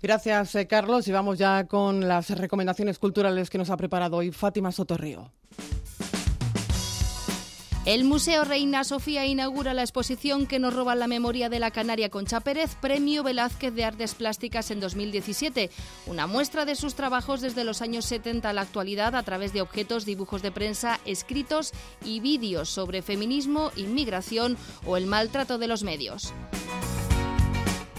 Gracias, 0.00 0.54
eh, 0.54 0.66
Carlos. 0.68 1.08
Y 1.08 1.12
vamos 1.12 1.38
ya 1.38 1.66
con 1.66 2.06
las 2.06 2.30
recomendaciones 2.30 2.98
culturales 2.98 3.50
que 3.50 3.58
nos 3.58 3.70
ha 3.70 3.76
preparado 3.76 4.18
hoy 4.18 4.30
Fátima 4.30 4.70
Sotorrío. 4.70 5.32
El 7.86 8.04
Museo 8.04 8.44
Reina 8.44 8.82
Sofía 8.82 9.26
inaugura 9.26 9.74
la 9.74 9.82
exposición 9.82 10.46
que 10.46 10.58
nos 10.58 10.72
roba 10.72 10.94
la 10.94 11.06
memoria 11.06 11.50
de 11.50 11.58
la 11.58 11.70
Canaria 11.70 12.08
Concha 12.08 12.40
Pérez, 12.40 12.76
Premio 12.76 13.22
Velázquez 13.22 13.74
de 13.74 13.84
Artes 13.84 14.14
Plásticas 14.14 14.70
en 14.70 14.80
2017. 14.80 15.70
Una 16.06 16.26
muestra 16.26 16.64
de 16.64 16.76
sus 16.76 16.94
trabajos 16.94 17.42
desde 17.42 17.62
los 17.62 17.82
años 17.82 18.06
70 18.06 18.48
a 18.48 18.52
la 18.54 18.62
actualidad 18.62 19.14
a 19.14 19.22
través 19.22 19.52
de 19.52 19.60
objetos, 19.60 20.06
dibujos 20.06 20.40
de 20.40 20.50
prensa, 20.50 20.98
escritos 21.04 21.72
y 22.02 22.20
vídeos 22.20 22.70
sobre 22.70 23.02
feminismo, 23.02 23.70
inmigración 23.76 24.56
o 24.86 24.96
el 24.96 25.04
maltrato 25.04 25.58
de 25.58 25.68
los 25.68 25.82
medios. 25.82 26.32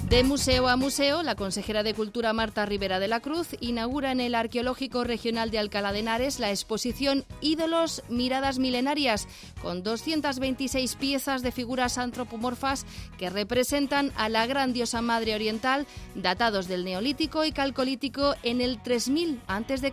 De 0.10 0.24
museo 0.24 0.68
a 0.68 0.76
museo, 0.76 1.24
la 1.24 1.34
consejera 1.34 1.82
de 1.82 1.96
Cultura 1.96 2.32
Marta 2.32 2.64
Rivera 2.68 3.00
de 3.00 3.08
la 3.08 3.22
Cruz 3.22 3.48
inaugura 3.60 4.12
en 4.12 4.20
el 4.20 4.36
Arqueológico 4.36 5.04
Regional 5.04 5.50
de 5.50 5.58
Alcalá 5.58 5.92
de 5.94 6.00
Henares 6.00 6.40
la 6.40 6.52
exposición 6.52 7.26
Ídolos 7.42 8.04
Miradas 8.08 8.60
Milenarias, 8.60 9.28
con 9.64 9.82
226 9.82 10.96
piezas 10.98 11.42
de 11.42 11.52
figuras 11.52 11.98
antropomorfas 11.98 12.86
que 13.18 13.32
representan 13.32 14.12
a 14.16 14.30
la 14.30 14.46
gran 14.46 14.74
diosa 14.74 15.02
madre 15.02 15.34
oriental, 15.34 15.88
datados 16.14 16.68
del 16.68 16.86
Neolítico 16.86 17.44
y 17.44 17.52
Calcolítico 17.52 18.36
en 18.44 18.62
el 18.62 18.82
3000 18.84 19.42
a.C. 19.48 19.92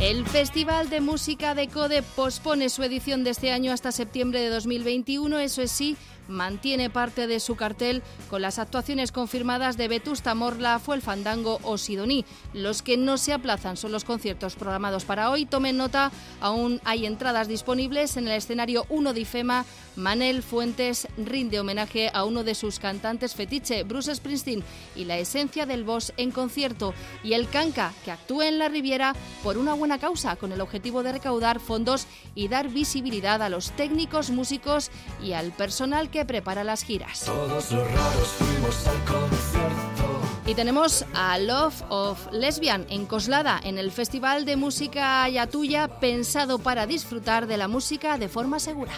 El 0.00 0.24
Festival 0.24 0.88
de 0.88 1.02
Música 1.02 1.54
de 1.54 1.68
Code 1.68 2.02
pospone 2.02 2.70
su 2.70 2.82
edición 2.82 3.22
de 3.22 3.30
este 3.30 3.52
año 3.52 3.70
hasta 3.70 3.92
septiembre 3.92 4.40
de 4.40 4.48
2021, 4.48 5.38
eso 5.40 5.60
es 5.60 5.70
sí, 5.70 5.98
mantiene 6.30 6.88
parte 6.88 7.26
de 7.26 7.40
su 7.40 7.56
cartel 7.56 8.02
con 8.30 8.40
las 8.40 8.58
actuaciones 8.58 9.12
confirmadas 9.12 9.76
de 9.76 9.88
Vetusta 9.88 10.34
Morla, 10.34 10.78
Fue 10.78 10.96
el 10.96 11.02
Fandango 11.02 11.58
o 11.62 11.76
Sidoní. 11.76 12.24
Los 12.54 12.82
que 12.82 12.96
no 12.96 13.18
se 13.18 13.32
aplazan 13.32 13.76
son 13.76 13.92
los 13.92 14.04
conciertos 14.04 14.54
programados 14.54 15.04
para 15.04 15.30
hoy. 15.30 15.44
Tomen 15.44 15.76
nota, 15.76 16.12
aún 16.40 16.80
hay 16.84 17.06
entradas 17.06 17.48
disponibles 17.48 18.16
en 18.16 18.28
el 18.28 18.34
escenario 18.34 18.86
1 18.88 19.12
de 19.12 19.20
IFEMA. 19.20 19.64
Manel 19.96 20.42
Fuentes 20.42 21.08
rinde 21.18 21.60
homenaje 21.60 22.10
a 22.14 22.24
uno 22.24 22.44
de 22.44 22.54
sus 22.54 22.78
cantantes 22.78 23.34
fetiche, 23.34 23.82
Bruce 23.82 24.14
Springsteen, 24.14 24.62
y 24.94 25.04
la 25.04 25.18
esencia 25.18 25.66
del 25.66 25.84
boss 25.84 26.12
en 26.16 26.30
concierto. 26.30 26.94
Y 27.24 27.34
el 27.34 27.48
Canca, 27.48 27.92
que 28.04 28.12
actúa 28.12 28.46
en 28.46 28.58
la 28.58 28.68
Riviera 28.68 29.14
por 29.42 29.58
una 29.58 29.74
buena 29.74 29.98
causa, 29.98 30.36
con 30.36 30.52
el 30.52 30.60
objetivo 30.60 31.02
de 31.02 31.12
recaudar 31.12 31.60
fondos 31.60 32.06
y 32.34 32.48
dar 32.48 32.68
visibilidad 32.68 33.42
a 33.42 33.48
los 33.48 33.72
técnicos, 33.72 34.30
músicos 34.30 34.90
y 35.22 35.32
al 35.32 35.52
personal 35.52 36.10
que 36.10 36.19
prepara 36.24 36.64
las 36.64 36.82
giras. 36.82 37.22
Todos 37.24 37.70
los 37.72 37.92
raros 37.92 38.28
fuimos 38.38 38.86
al 38.86 39.04
concierto. 39.04 40.00
Y 40.46 40.54
tenemos 40.54 41.04
a 41.14 41.38
Love 41.38 41.82
of 41.90 42.32
Lesbian 42.32 42.86
en 42.88 43.06
Coslada, 43.06 43.60
en 43.62 43.78
el 43.78 43.92
Festival 43.92 44.44
de 44.44 44.56
Música 44.56 45.22
Ayatuya, 45.22 45.86
pensado 46.00 46.58
para 46.58 46.86
disfrutar 46.86 47.46
de 47.46 47.56
la 47.56 47.68
música 47.68 48.18
de 48.18 48.28
forma 48.28 48.58
segura. 48.58 48.92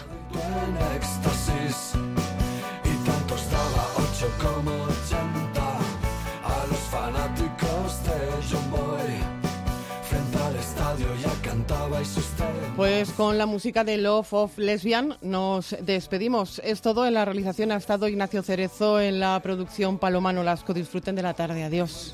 Como 4.41 4.71
a 6.43 6.65
los 6.67 6.79
fanáticos 6.89 8.03
de 8.03 8.47
John 8.49 8.71
Boy 8.71 9.32
Pues 12.75 13.11
con 13.11 13.37
la 13.37 13.45
música 13.45 13.83
de 13.83 13.97
Love 13.97 14.33
of 14.33 14.57
Lesbian 14.57 15.17
nos 15.21 15.75
despedimos. 15.81 16.59
Es 16.63 16.81
todo. 16.81 17.05
En 17.05 17.13
la 17.13 17.25
realización 17.25 17.71
ha 17.71 17.77
estado 17.77 18.07
Ignacio 18.07 18.43
Cerezo, 18.43 18.99
en 18.99 19.19
la 19.19 19.39
producción 19.41 19.97
Palomano 19.97 20.43
Lasco. 20.43 20.73
Disfruten 20.73 21.15
de 21.15 21.21
la 21.21 21.33
tarde. 21.33 21.63
Adiós. 21.63 22.13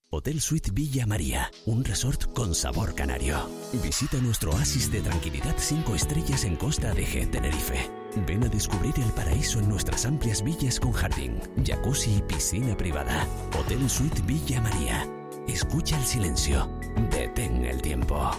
Hotel 0.13 0.41
Suite 0.41 0.71
Villa 0.73 1.05
María, 1.05 1.49
un 1.65 1.85
resort 1.85 2.33
con 2.33 2.53
sabor 2.53 2.93
canario. 2.93 3.49
Visita 3.81 4.17
nuestro 4.17 4.51
oasis 4.51 4.91
de 4.91 4.99
tranquilidad 4.99 5.55
5 5.57 5.95
estrellas 5.95 6.43
en 6.43 6.57
Costa 6.57 6.93
de 6.93 7.05
G, 7.05 7.31
Tenerife. 7.31 7.89
Ven 8.27 8.43
a 8.43 8.49
descubrir 8.49 8.93
el 8.97 9.09
paraíso 9.13 9.59
en 9.59 9.69
nuestras 9.69 10.05
amplias 10.05 10.43
villas 10.43 10.81
con 10.81 10.91
jardín, 10.91 11.39
jacuzzi 11.65 12.17
y 12.17 12.21
piscina 12.23 12.75
privada. 12.75 13.25
Hotel 13.57 13.89
Suite 13.89 14.21
Villa 14.23 14.59
María. 14.59 15.07
Escucha 15.47 15.97
el 15.97 16.03
silencio. 16.03 16.69
Detén 17.09 17.63
el 17.63 17.81
tiempo. 17.81 18.31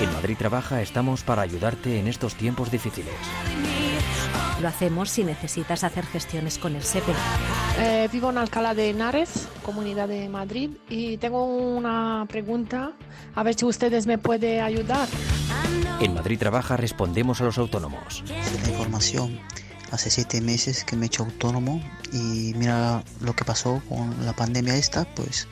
En 0.00 0.12
Madrid 0.14 0.36
Trabaja 0.36 0.82
estamos 0.82 1.22
para 1.22 1.42
ayudarte 1.42 2.00
en 2.00 2.08
estos 2.08 2.34
tiempos 2.34 2.72
difíciles. 2.72 3.14
Lo 4.60 4.68
hacemos 4.68 5.08
si 5.08 5.24
necesitas 5.24 5.84
hacer 5.84 6.04
gestiones 6.04 6.58
con 6.58 6.76
el 6.76 6.82
SEPE. 6.82 7.12
Eh, 7.78 8.08
vivo 8.12 8.28
en 8.28 8.36
Alcalá 8.36 8.74
de 8.74 8.90
Henares, 8.90 9.48
Comunidad 9.64 10.06
de 10.06 10.28
Madrid, 10.28 10.70
y 10.90 11.16
tengo 11.16 11.46
una 11.46 12.26
pregunta, 12.28 12.92
a 13.34 13.42
ver 13.42 13.54
si 13.54 13.64
ustedes 13.64 14.06
me 14.06 14.18
pueden 14.18 14.62
ayudar. 14.62 15.08
En 16.00 16.12
Madrid 16.12 16.38
Trabaja 16.38 16.76
respondemos 16.76 17.40
a 17.40 17.44
los 17.44 17.56
autónomos. 17.56 18.22
la 18.28 18.68
información. 18.68 19.40
Hace 19.90 20.10
siete 20.10 20.40
meses 20.40 20.84
que 20.84 20.94
me 20.94 21.04
he 21.04 21.08
hecho 21.08 21.24
autónomo 21.24 21.82
y 22.12 22.52
mira 22.54 23.02
lo 23.20 23.34
que 23.34 23.44
pasó 23.44 23.82
con 23.88 24.24
la 24.24 24.34
pandemia 24.34 24.76
esta, 24.76 25.04
pues 25.04 25.48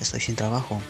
estoy 0.00 0.20
sin 0.20 0.36
trabajo. 0.36 0.80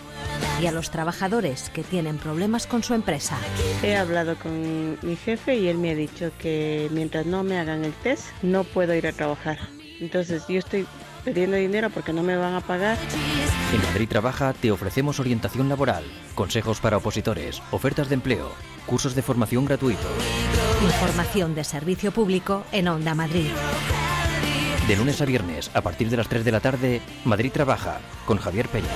Y 0.61 0.66
a 0.66 0.72
los 0.72 0.91
trabajadores 0.91 1.70
que 1.70 1.82
tienen 1.82 2.18
problemas 2.18 2.66
con 2.66 2.82
su 2.82 2.95
empresa. 2.95 3.39
He 3.82 3.97
hablado 3.97 4.36
con 4.36 4.99
mi 5.03 5.16
jefe 5.16 5.57
y 5.57 5.68
él 5.68 5.78
me 5.78 5.93
ha 5.93 5.95
dicho 5.95 6.30
que 6.39 6.89
mientras 6.93 7.26
no 7.26 7.45
me 7.45 7.59
hagan 7.59 7.84
el 7.84 7.93
test 7.93 8.26
no 8.43 8.64
puedo 8.64 8.95
ir 8.95 9.07
a 9.07 9.12
trabajar. 9.12 9.59
Entonces 10.01 10.45
yo 10.49 10.59
estoy 10.59 10.86
pidiendo 11.24 11.57
dinero 11.57 11.91
porque 11.91 12.12
no 12.12 12.22
me 12.22 12.36
van 12.36 12.55
a 12.55 12.61
pagar. 12.61 12.97
En 13.72 13.82
Madrid 13.82 14.09
Trabaja 14.09 14.53
te 14.53 14.70
ofrecemos 14.70 15.20
orientación 15.20 15.68
laboral, 15.68 16.05
consejos 16.34 16.80
para 16.80 16.97
opositores, 16.97 17.62
ofertas 17.70 18.09
de 18.09 18.14
empleo, 18.14 18.53
cursos 18.86 19.14
de 19.14 19.22
formación 19.22 19.64
gratuitos. 19.66 20.07
Información 20.82 21.55
de 21.55 21.64
servicio 21.64 22.12
público 22.12 22.64
en 22.72 22.89
Onda 22.89 23.14
Madrid. 23.14 23.51
De 24.86 24.97
lunes 24.97 25.20
a 25.20 25.26
viernes, 25.26 25.70
a 25.74 25.82
partir 25.82 26.09
de 26.09 26.16
las 26.16 26.28
3 26.28 26.45
de 26.45 26.53
la 26.53 26.61
tarde, 26.61 27.03
Madrid 27.24 27.53
Trabaja, 27.53 28.01
con 28.24 28.39
Javier 28.39 28.68
Peña. 28.68 28.89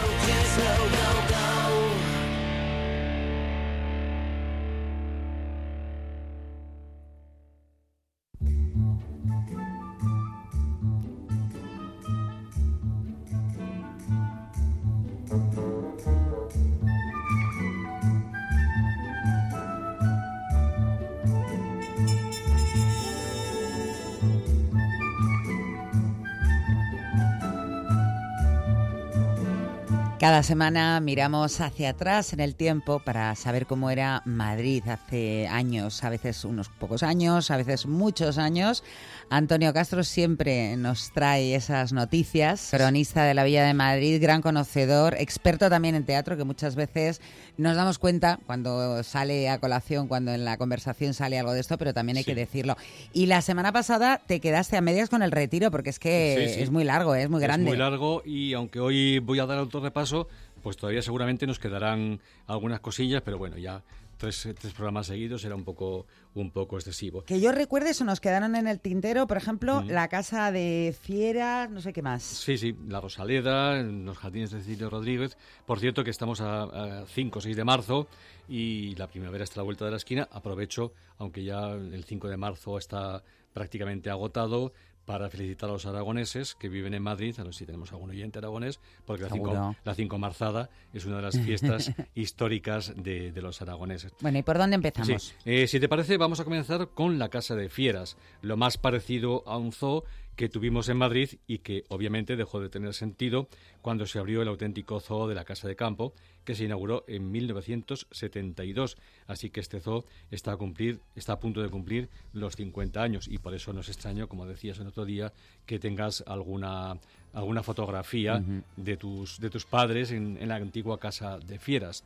Cada 30.23 30.45
semana 30.45 31.01
miramos 31.01 31.61
hacia 31.61 31.91
atrás 31.91 32.33
en 32.33 32.39
el 32.39 32.55
tiempo 32.55 33.01
para 33.01 33.35
saber 33.35 33.67
cómo 33.67 33.91
era 33.91 34.23
Madrid 34.25 34.85
hace 34.87 35.49
años, 35.49 36.05
a 36.05 36.11
veces 36.11 36.45
unos 36.45 36.69
pocos 36.69 37.03
años, 37.03 37.51
a 37.51 37.57
veces 37.57 37.87
muchos 37.87 38.39
años. 38.39 38.85
Antonio 39.31 39.75
Castro 39.75 40.05
siempre 40.05 40.77
nos 40.77 41.11
trae 41.11 41.57
esas 41.57 41.93
noticias, 41.93 42.69
cronista 42.71 43.25
de 43.25 43.35
la 43.35 43.43
Villa 43.43 43.65
de 43.65 43.75
Madrid, 43.75 44.23
gran 44.23 44.43
conocedor, 44.43 45.17
experto 45.19 45.69
también 45.69 45.97
en 45.97 46.05
teatro, 46.05 46.37
que 46.37 46.45
muchas 46.45 46.77
veces 46.77 47.21
nos 47.57 47.77
damos 47.77 47.99
cuenta 47.99 48.39
cuando 48.47 49.03
sale 49.03 49.49
a 49.49 49.59
colación, 49.59 50.09
cuando 50.09 50.33
en 50.33 50.45
la 50.45 50.57
conversación 50.57 51.15
sale 51.15 51.39
algo 51.39 51.53
de 51.53 51.61
esto, 51.61 51.79
pero 51.79 51.93
también 51.93 52.19
hay 52.19 52.25
que 52.25 52.35
decirlo. 52.35 52.77
Y 53.13 53.27
la 53.27 53.43
semana 53.43 53.73
pasada 53.73 54.21
te 54.27 54.41
quedaste 54.41 54.77
a 54.77 54.81
medias 54.81 55.11
con 55.11 55.23
el 55.23 55.31
retiro, 55.31 55.71
porque 55.71 55.91
es 55.91 55.99
que 55.99 56.63
es 56.63 56.71
muy 56.71 56.85
largo, 56.85 57.15
es 57.15 57.29
muy 57.29 57.41
grande. 57.41 57.65
Es 57.65 57.69
muy 57.71 57.79
largo 57.79 58.23
y 58.25 58.55
aunque 58.55 58.81
hoy 58.81 59.19
voy 59.19 59.39
a 59.39 59.47
dar 59.47 59.59
otro 59.59 59.81
repaso, 59.81 60.29
pues 60.63 60.77
todavía 60.77 61.03
seguramente 61.03 61.47
nos 61.47 61.59
quedarán 61.59 62.21
algunas 62.47 62.81
cosillas, 62.81 63.23
pero 63.25 63.39
bueno, 63.39 63.59
ya 63.59 63.83
tres, 64.23 64.49
tres 64.57 64.73
programas 64.73 65.09
seguidos 65.09 65.45
era 65.45 65.57
un 65.57 65.65
poco, 65.65 66.07
un 66.35 66.53
poco 66.53 66.77
excesivo. 66.77 67.25
Que 67.25 67.41
yo 67.41 67.51
recuerde, 67.51 67.91
eso 67.91 68.05
nos 68.05 68.21
quedaron 68.21 68.55
en 68.55 68.69
el 68.69 68.79
tintero, 68.79 69.27
por 69.27 69.37
ejemplo, 69.37 69.83
la 69.83 70.07
casa 70.07 70.53
de 70.53 70.95
Fieras, 71.01 71.69
no 71.71 71.81
sé 71.81 71.93
qué 71.93 72.03
más. 72.03 72.23
Sí, 72.23 72.57
sí, 72.57 72.77
la 72.87 73.01
Rosaleda, 73.01 73.83
los 73.83 74.17
jardines 74.17 74.53
de 74.53 74.61
Cecilio 74.61 74.91
Rodríguez. 74.91 75.37
Por 75.67 75.81
cierto, 75.81 76.05
que 76.05 76.11
estamos 76.11 76.41
a, 76.41 77.05
5 77.07 77.39
o 77.39 77.43
6 77.43 77.57
de 77.57 77.65
marzo 77.65 78.07
y 78.49 78.95
la 78.95 79.09
primavera 79.09 79.43
está 79.43 79.57
a 79.57 79.63
la 79.63 79.65
vuelta 79.65 79.85
de 79.87 79.91
la 79.91 79.97
esquina. 79.97 80.29
Aprovecho, 80.31 80.93
aunque 81.19 81.43
ya 81.43 81.73
el 81.73 82.05
5 82.05 82.29
de 82.29 82.37
marzo 82.37 82.79
está 82.79 83.25
prácticamente 83.53 84.09
agotado, 84.09 84.73
para 85.05 85.29
felicitar 85.31 85.69
a 85.69 85.73
los 85.73 85.87
aragoneses 85.87 86.55
que 86.55 86.69
viven 86.69 86.95
en 86.95 87.03
Madrid, 87.03 87.35
a 87.39 87.45
ver 87.45 87.55
si 87.55 87.67
tenemos 87.67 87.93
algún 87.93 88.11
oyente 88.11 88.39
aragonés, 88.39 88.81
porque 89.05 89.25
la 89.25 89.31
cinco, 89.31 89.77
la 89.85 89.95
cinco, 89.95 90.19
Marzada 90.19 90.71
es 90.93 91.05
una 91.05 91.17
de 91.17 91.23
las 91.23 91.39
fiestas 91.39 91.93
históricas 92.15 92.93
de, 92.97 93.33
los 93.43 93.61
aragoneses. 93.61 94.13
Bueno, 94.21 94.39
¿y 94.39 94.43
por 94.43 94.59
dónde 94.59 94.77
empezamos? 94.77 95.35
Eh, 95.45 95.67
si 95.67 95.81
te 95.81 95.89
parece, 95.89 96.17
vamos 96.17 96.39
a 96.41 96.45
comenzar 96.45 96.89
con 96.89 97.19
la 97.19 97.29
Casa 97.29 97.57
de 97.57 97.69
Fieras, 97.69 98.17
lo 98.41 98.57
más 98.57 98.79
parecido 98.79 99.43
a 99.47 99.57
un 99.57 99.73
zoo 99.73 100.05
que 100.37 100.49
tuvimos 100.49 100.89
en 100.89 100.97
Madrid 100.97 101.31
y 101.47 101.59
que 101.59 101.85
obviamente 101.89 102.37
dejó 102.37 102.61
de 102.61 102.69
tener 102.69 102.95
sentido 102.95 103.49
cuando 103.83 104.07
se 104.07 104.19
abrió 104.19 104.43
el 104.43 104.49
auténtico 104.49 105.01
zoo 105.01 105.29
de 105.29 105.35
la 105.35 105.45
Casa 105.45 105.69
de 105.69 105.77
Campo, 105.77 106.15
que 106.45 106.55
se 106.55 106.65
inauguró 106.65 107.05
en 107.07 107.31
1972. 107.31 108.97
Así 109.27 109.51
que 109.51 109.61
este 109.61 109.81
zoo 109.81 110.05
está 110.31 110.53
a, 110.53 110.57
cumplir, 110.57 111.01
está 111.15 111.35
a 111.35 111.41
punto 111.41 111.63
de 111.63 111.69
cumplir 111.69 112.09
los 112.33 112.57
50 112.57 113.03
años 113.03 113.29
y 113.29 113.39
por 113.39 113.55
eso 113.55 113.73
nos 113.73 113.89
extraño, 113.89 114.29
como 114.29 114.47
decías 114.47 114.79
el 114.79 114.87
otro 114.87 115.05
día, 115.05 115.33
que 115.67 115.79
tengas 115.79 116.25
alguna, 116.27 116.99
alguna 117.33 117.63
fotografía 117.63 118.43
de, 118.77 118.97
tus, 118.97 119.39
de 119.39 119.51
tus 119.51 119.67
padres 119.67 120.13
en, 120.13 120.49
la 120.49 120.57
antigua 120.57 120.99
Casa 120.99 121.39
de 121.39 121.59
Fieras. 121.59 122.05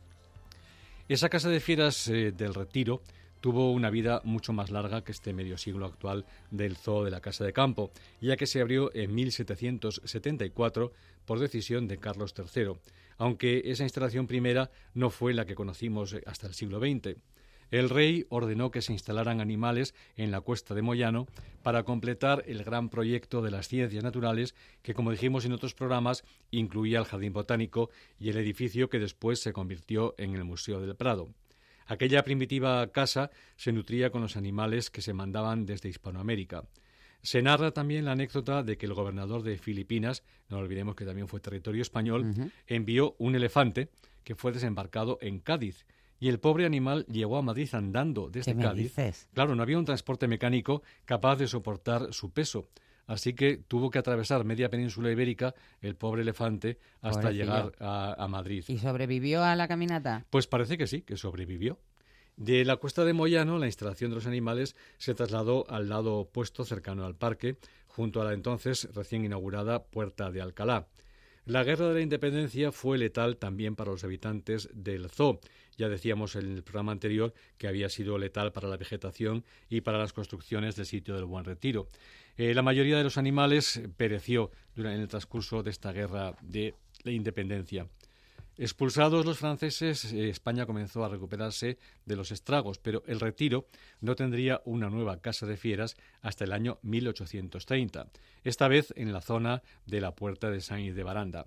Esa 1.07 1.29
Casa 1.29 1.49
de 1.49 1.61
Fieras 1.61 2.09
eh, 2.09 2.33
del 2.33 2.53
Retiro 2.53 3.01
tuvo 3.41 3.71
una 3.71 3.89
vida 3.89 4.21
mucho 4.23 4.53
más 4.53 4.71
larga 4.71 5.03
que 5.03 5.11
este 5.11 5.33
medio 5.33 5.57
siglo 5.57 5.85
actual 5.85 6.25
del 6.51 6.75
Zoo 6.75 7.03
de 7.03 7.11
la 7.11 7.21
Casa 7.21 7.43
de 7.43 7.53
Campo, 7.53 7.91
ya 8.21 8.37
que 8.37 8.47
se 8.47 8.61
abrió 8.61 8.93
en 8.93 9.13
1774 9.15 10.91
por 11.25 11.39
decisión 11.39 11.87
de 11.87 11.97
Carlos 11.97 12.33
III, 12.37 12.73
aunque 13.17 13.63
esa 13.65 13.83
instalación 13.83 14.27
primera 14.27 14.71
no 14.93 15.09
fue 15.09 15.33
la 15.33 15.45
que 15.45 15.55
conocimos 15.55 16.15
hasta 16.25 16.47
el 16.47 16.53
siglo 16.53 16.79
XX. 16.79 17.17
El 17.69 17.89
rey 17.89 18.25
ordenó 18.29 18.71
que 18.71 18.81
se 18.81 18.93
instalaran 18.93 19.41
animales 19.41 19.93
en 20.15 20.31
la 20.31 20.39
cuesta 20.39 20.73
de 20.73 20.81
Moyano 20.81 21.27
para 21.63 21.83
completar 21.83 22.43
el 22.47 22.63
gran 22.63 22.87
proyecto 22.87 23.41
de 23.41 23.51
las 23.51 23.67
ciencias 23.67 24.05
naturales 24.05 24.55
que, 24.83 24.93
como 24.93 25.11
dijimos 25.11 25.43
en 25.43 25.51
otros 25.51 25.73
programas, 25.73 26.23
incluía 26.49 26.99
el 26.99 27.05
jardín 27.05 27.33
botánico 27.33 27.89
y 28.19 28.29
el 28.29 28.37
edificio 28.37 28.89
que 28.89 28.99
después 28.99 29.41
se 29.41 29.51
convirtió 29.51 30.15
en 30.17 30.33
el 30.33 30.45
Museo 30.45 30.79
del 30.79 30.95
Prado. 30.95 31.27
Aquella 31.87 32.23
primitiva 32.23 32.85
casa 32.91 33.31
se 33.55 33.71
nutría 33.71 34.09
con 34.09 34.21
los 34.21 34.37
animales 34.37 34.89
que 34.89 35.01
se 35.01 35.13
mandaban 35.13 35.65
desde 35.65 35.89
Hispanoamérica. 35.89 36.65
Se 37.21 37.41
narra 37.41 37.71
también 37.71 38.05
la 38.05 38.11
anécdota 38.11 38.63
de 38.63 38.77
que 38.77 38.85
el 38.85 38.93
gobernador 38.93 39.41
de 39.43 39.57
Filipinas, 39.57 40.23
no 40.49 40.57
olvidemos 40.57 40.95
que 40.95 41.05
también 41.05 41.27
fue 41.27 41.39
territorio 41.39 41.81
español, 41.81 42.51
envió 42.67 43.15
un 43.17 43.35
elefante 43.35 43.89
que 44.23 44.35
fue 44.35 44.51
desembarcado 44.51 45.17
en 45.21 45.39
Cádiz. 45.39 45.85
Y 46.19 46.29
el 46.29 46.39
pobre 46.39 46.65
animal 46.65 47.05
llegó 47.07 47.37
a 47.37 47.41
Madrid 47.41 47.69
andando 47.73 48.29
desde 48.29 48.55
Cádiz. 48.55 48.93
Claro, 49.33 49.55
no 49.55 49.63
había 49.63 49.77
un 49.77 49.85
transporte 49.85 50.27
mecánico 50.27 50.83
capaz 51.05 51.37
de 51.37 51.47
soportar 51.47 52.13
su 52.13 52.31
peso. 52.31 52.69
Así 53.07 53.33
que 53.33 53.57
tuvo 53.57 53.89
que 53.89 53.99
atravesar 53.99 54.43
media 54.43 54.69
península 54.69 55.09
ibérica 55.09 55.55
el 55.81 55.95
pobre 55.95 56.21
elefante 56.21 56.77
hasta 57.01 57.31
llegar 57.31 57.71
a, 57.79 58.27
Madrid. 58.29 58.65
¿Y 58.67 58.77
sobrevivió 58.77 59.43
a 59.43 59.55
la 59.55 59.67
caminata? 59.67 60.25
Pues 60.29 60.45
parece 60.45 60.77
que 60.77 60.87
sí, 60.87 61.01
que 61.01 61.15
sobrevivió. 61.15 61.79
De 62.35 62.65
la 62.65 62.75
cuesta 62.75 63.05
de 63.05 63.13
Moyano, 63.13 63.57
la 63.57 63.65
instalación 63.65 64.11
de 64.11 64.15
los 64.15 64.27
animales 64.27 64.75
se 64.97 65.15
trasladó 65.15 65.65
al 65.69 65.89
lado 65.89 66.17
opuesto, 66.17 66.65
cercano 66.65 67.05
al 67.05 67.15
parque, 67.15 67.57
junto 67.87 68.21
a 68.21 68.25
la 68.25 68.33
entonces 68.33 68.89
recién 68.93 69.25
inaugurada 69.25 69.85
Puerta 69.85 70.29
de 70.29 70.41
Alcalá. 70.41 70.87
La 71.47 71.63
guerra 71.63 71.87
de 71.87 71.93
la 71.93 72.01
independencia 72.01 72.73
fue 72.73 72.97
letal 72.97 73.37
también 73.37 73.77
para 73.77 73.91
los 73.91 74.03
habitantes 74.03 74.67
del 74.73 75.09
zoo. 75.09 75.39
Ya 75.77 75.87
decíamos 75.87 76.35
en 76.35 76.57
el 76.57 76.61
programa 76.61 76.91
anterior 76.91 77.33
que 77.57 77.69
había 77.69 77.87
sido 77.87 78.17
letal 78.17 78.51
para 78.51 78.67
la 78.67 78.75
vegetación 78.75 79.45
y 79.69 79.79
para 79.79 79.97
las 79.97 80.11
construcciones 80.11 80.75
del 80.75 80.85
sitio 80.85 81.15
del 81.15 81.23
Buen 81.23 81.45
Retiro. 81.45 81.87
Eh, 82.35 82.53
la 82.53 82.63
mayoría 82.63 82.97
de 82.97 83.05
los 83.05 83.17
animales 83.17 83.81
pereció 83.95 84.51
durante 84.75 85.01
el 85.01 85.07
transcurso 85.07 85.63
de 85.63 85.69
esta 85.69 85.93
guerra 85.93 86.35
de 86.41 86.73
la 87.03 87.13
independencia. 87.13 87.87
Expulsados 88.59 89.23
los 89.23 89.37
franceses, 89.37 90.11
eh, 90.13 90.29
España 90.29 90.65
comenzó 90.65 91.05
a 91.05 91.09
recuperarse 91.09 91.77
de 92.05 92.15
los 92.15 92.31
estragos, 92.31 92.79
pero 92.79 93.03
el 93.05 93.19
retiro 93.19 93.67
no 94.01 94.15
tendría 94.15 94.61
una 94.65 94.89
nueva 94.89 95.21
casa 95.21 95.45
de 95.45 95.57
fieras 95.57 95.95
hasta 96.21 96.43
el 96.43 96.51
año 96.51 96.79
1830, 96.81 98.07
esta 98.43 98.67
vez 98.67 98.91
en 98.95 99.13
la 99.13 99.21
zona 99.21 99.61
de 99.85 100.01
la 100.01 100.15
Puerta 100.15 100.49
de 100.49 100.61
Saint 100.61 100.95
de 100.95 101.03
Baranda. 101.03 101.45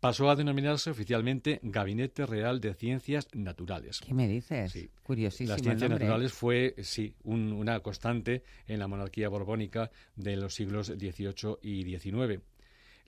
Pasó 0.00 0.30
a 0.30 0.36
denominarse 0.36 0.90
oficialmente 0.90 1.58
Gabinete 1.62 2.24
Real 2.24 2.60
de 2.60 2.72
Ciencias 2.72 3.26
Naturales. 3.34 4.00
¿Qué 4.00 4.14
me 4.14 4.28
dices? 4.28 4.70
Sí. 4.70 4.88
Curiosísimo. 5.02 5.50
Las 5.50 5.60
ciencias 5.60 5.90
naturales 5.90 6.32
fue, 6.32 6.76
sí, 6.82 7.14
una 7.24 7.80
constante 7.80 8.44
en 8.68 8.78
la 8.78 8.86
monarquía 8.86 9.28
borbónica 9.28 9.90
de 10.14 10.36
los 10.36 10.54
siglos 10.54 10.86
XVIII 10.86 11.58
y 11.62 11.82
XIX. 11.82 12.40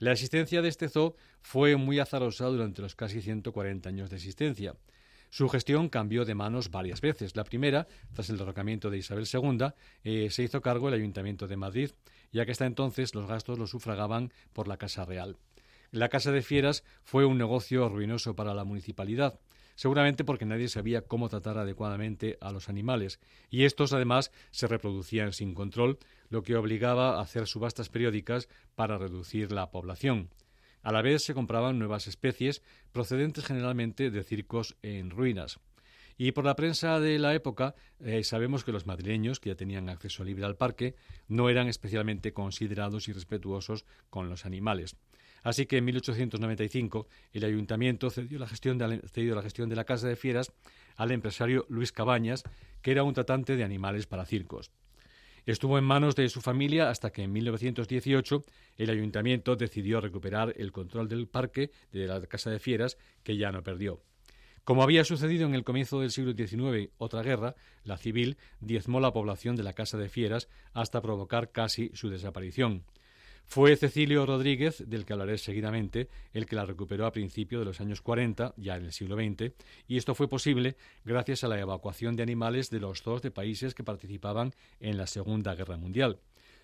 La 0.01 0.13
existencia 0.13 0.63
de 0.63 0.67
este 0.67 0.89
zoo 0.89 1.15
fue 1.43 1.75
muy 1.75 1.99
azarosa 1.99 2.47
durante 2.47 2.81
los 2.81 2.95
casi 2.95 3.21
140 3.21 3.87
años 3.87 4.09
de 4.09 4.15
existencia. 4.15 4.75
Su 5.29 5.47
gestión 5.47 5.89
cambió 5.89 6.25
de 6.25 6.33
manos 6.33 6.71
varias 6.71 7.01
veces. 7.01 7.35
La 7.35 7.43
primera, 7.43 7.87
tras 8.11 8.31
el 8.31 8.39
derrocamiento 8.39 8.89
de 8.89 8.97
Isabel 8.97 9.27
II, 9.31 9.67
eh, 10.03 10.31
se 10.31 10.41
hizo 10.41 10.59
cargo 10.59 10.87
el 10.87 10.95
Ayuntamiento 10.95 11.47
de 11.47 11.55
Madrid, 11.55 11.91
ya 12.31 12.47
que 12.47 12.51
hasta 12.51 12.65
entonces 12.65 13.13
los 13.13 13.27
gastos 13.27 13.59
los 13.59 13.69
sufragaban 13.69 14.33
por 14.53 14.67
la 14.67 14.77
Casa 14.77 15.05
Real. 15.05 15.37
La 15.91 16.09
Casa 16.09 16.31
de 16.31 16.41
Fieras 16.41 16.83
fue 17.03 17.25
un 17.25 17.37
negocio 17.37 17.87
ruinoso 17.87 18.35
para 18.35 18.55
la 18.55 18.63
municipalidad 18.63 19.39
seguramente 19.81 20.23
porque 20.23 20.45
nadie 20.45 20.67
sabía 20.67 21.01
cómo 21.01 21.27
tratar 21.27 21.57
adecuadamente 21.57 22.37
a 22.39 22.51
los 22.51 22.69
animales, 22.69 23.19
y 23.49 23.63
estos 23.63 23.93
además 23.93 24.31
se 24.51 24.67
reproducían 24.67 25.33
sin 25.33 25.55
control, 25.55 25.97
lo 26.31 26.41
que 26.41 26.55
obligaba 26.55 27.17
a 27.17 27.21
hacer 27.21 27.45
subastas 27.45 27.89
periódicas 27.89 28.49
para 28.73 28.97
reducir 28.97 29.51
la 29.51 29.69
población. 29.69 30.29
A 30.81 30.91
la 30.91 31.03
vez 31.03 31.23
se 31.23 31.35
compraban 31.35 31.77
nuevas 31.77 32.07
especies 32.07 32.63
procedentes 32.91 33.45
generalmente 33.45 34.09
de 34.09 34.23
circos 34.23 34.75
en 34.81 35.11
ruinas. 35.11 35.59
Y 36.17 36.31
por 36.31 36.45
la 36.45 36.55
prensa 36.55 36.99
de 36.99 37.19
la 37.19 37.35
época 37.35 37.75
eh, 37.99 38.23
sabemos 38.23 38.63
que 38.63 38.71
los 38.71 38.87
madrileños, 38.87 39.39
que 39.39 39.49
ya 39.49 39.55
tenían 39.55 39.89
acceso 39.89 40.23
libre 40.23 40.45
al 40.45 40.57
parque, 40.57 40.95
no 41.27 41.49
eran 41.49 41.67
especialmente 41.67 42.33
considerados 42.33 43.07
y 43.07 43.13
respetuosos 43.13 43.85
con 44.09 44.29
los 44.29 44.45
animales. 44.45 44.95
Así 45.43 45.65
que 45.65 45.77
en 45.77 45.85
1895 45.85 47.07
el 47.33 47.43
ayuntamiento 47.43 48.09
cedió 48.09 48.39
la 48.39 48.47
gestión 48.47 48.77
de, 48.77 49.01
cedió 49.11 49.35
la, 49.35 49.41
gestión 49.41 49.69
de 49.69 49.75
la 49.75 49.85
Casa 49.85 50.07
de 50.07 50.15
Fieras 50.15 50.51
al 50.95 51.11
empresario 51.11 51.65
Luis 51.69 51.91
Cabañas, 51.91 52.43
que 52.81 52.91
era 52.91 53.03
un 53.03 53.13
tratante 53.13 53.55
de 53.55 53.63
animales 53.63 54.05
para 54.05 54.25
circos. 54.25 54.71
Estuvo 55.45 55.77
en 55.77 55.83
manos 55.83 56.15
de 56.15 56.29
su 56.29 56.39
familia 56.41 56.89
hasta 56.89 57.11
que 57.11 57.23
en 57.23 57.33
1918 57.33 58.43
el 58.77 58.89
ayuntamiento 58.89 59.55
decidió 59.55 59.99
recuperar 59.99 60.53
el 60.57 60.71
control 60.71 61.09
del 61.09 61.27
parque 61.27 61.71
de 61.91 62.05
la 62.05 62.21
Casa 62.27 62.51
de 62.51 62.59
Fieras, 62.59 62.97
que 63.23 63.37
ya 63.37 63.51
no 63.51 63.63
perdió. 63.63 64.01
Como 64.63 64.83
había 64.83 65.03
sucedido 65.03 65.47
en 65.47 65.55
el 65.55 65.63
comienzo 65.63 65.99
del 65.99 66.11
siglo 66.11 66.33
XIX, 66.33 66.91
otra 66.97 67.23
guerra, 67.23 67.55
la 67.83 67.97
civil, 67.97 68.37
diezmó 68.59 68.99
la 68.99 69.11
población 69.11 69.55
de 69.55 69.63
la 69.63 69.73
Casa 69.73 69.97
de 69.97 70.09
Fieras 70.09 70.49
hasta 70.73 71.01
provocar 71.01 71.51
casi 71.51 71.89
su 71.95 72.09
desaparición. 72.09 72.83
Fue 73.45 73.75
Cecilio 73.75 74.25
Rodríguez, 74.25 74.83
del 74.87 75.05
que 75.05 75.13
hablaré 75.13 75.37
seguidamente, 75.37 76.07
el 76.33 76.45
que 76.45 76.55
la 76.55 76.65
recuperó 76.65 77.05
a 77.05 77.11
principios 77.11 77.61
de 77.61 77.65
los 77.65 77.81
años 77.81 78.01
40, 78.01 78.53
ya 78.55 78.77
en 78.77 78.85
el 78.85 78.93
siglo 78.93 79.17
XX, 79.17 79.51
y 79.87 79.97
esto 79.97 80.15
fue 80.15 80.29
posible 80.29 80.77
gracias 81.03 81.43
a 81.43 81.49
la 81.49 81.59
evacuación 81.59 82.15
de 82.15 82.23
animales 82.23 82.69
de 82.69 82.79
los 82.79 83.01
zoos 83.01 83.21
de 83.21 83.31
países 83.31 83.73
que 83.73 83.83
participaban 83.83 84.53
en 84.79 84.97
la 84.97 85.05
Segunda 85.05 85.53
Guerra 85.53 85.77
Mundial. 85.77 86.19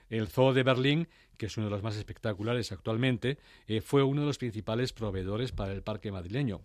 El 0.09 0.27
Zoo 0.27 0.53
de 0.53 0.63
Berlín, 0.63 1.09
que 1.37 1.47
es 1.47 1.57
uno 1.57 1.67
de 1.67 1.71
los 1.71 1.83
más 1.83 1.97
espectaculares 1.97 2.71
actualmente, 2.71 3.37
eh, 3.67 3.81
fue 3.81 4.03
uno 4.03 4.21
de 4.21 4.27
los 4.27 4.37
principales 4.37 4.93
proveedores 4.93 5.51
para 5.51 5.73
el 5.73 5.83
parque 5.83 6.11
madrileño. 6.11 6.61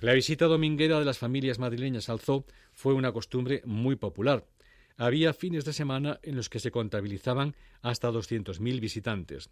La 0.00 0.12
visita 0.12 0.44
dominguera 0.44 1.00
de 1.00 1.04
las 1.04 1.18
familias 1.18 1.58
madrileñas 1.58 2.08
al 2.08 2.20
zoo 2.20 2.44
fue 2.72 2.94
una 2.94 3.10
costumbre 3.10 3.62
muy 3.64 3.96
popular 3.96 4.44
había 4.98 5.32
fines 5.32 5.64
de 5.64 5.72
semana 5.72 6.20
en 6.22 6.36
los 6.36 6.50
que 6.50 6.60
se 6.60 6.70
contabilizaban 6.70 7.54
hasta 7.80 8.10
200.000 8.10 8.80
visitantes. 8.80 9.48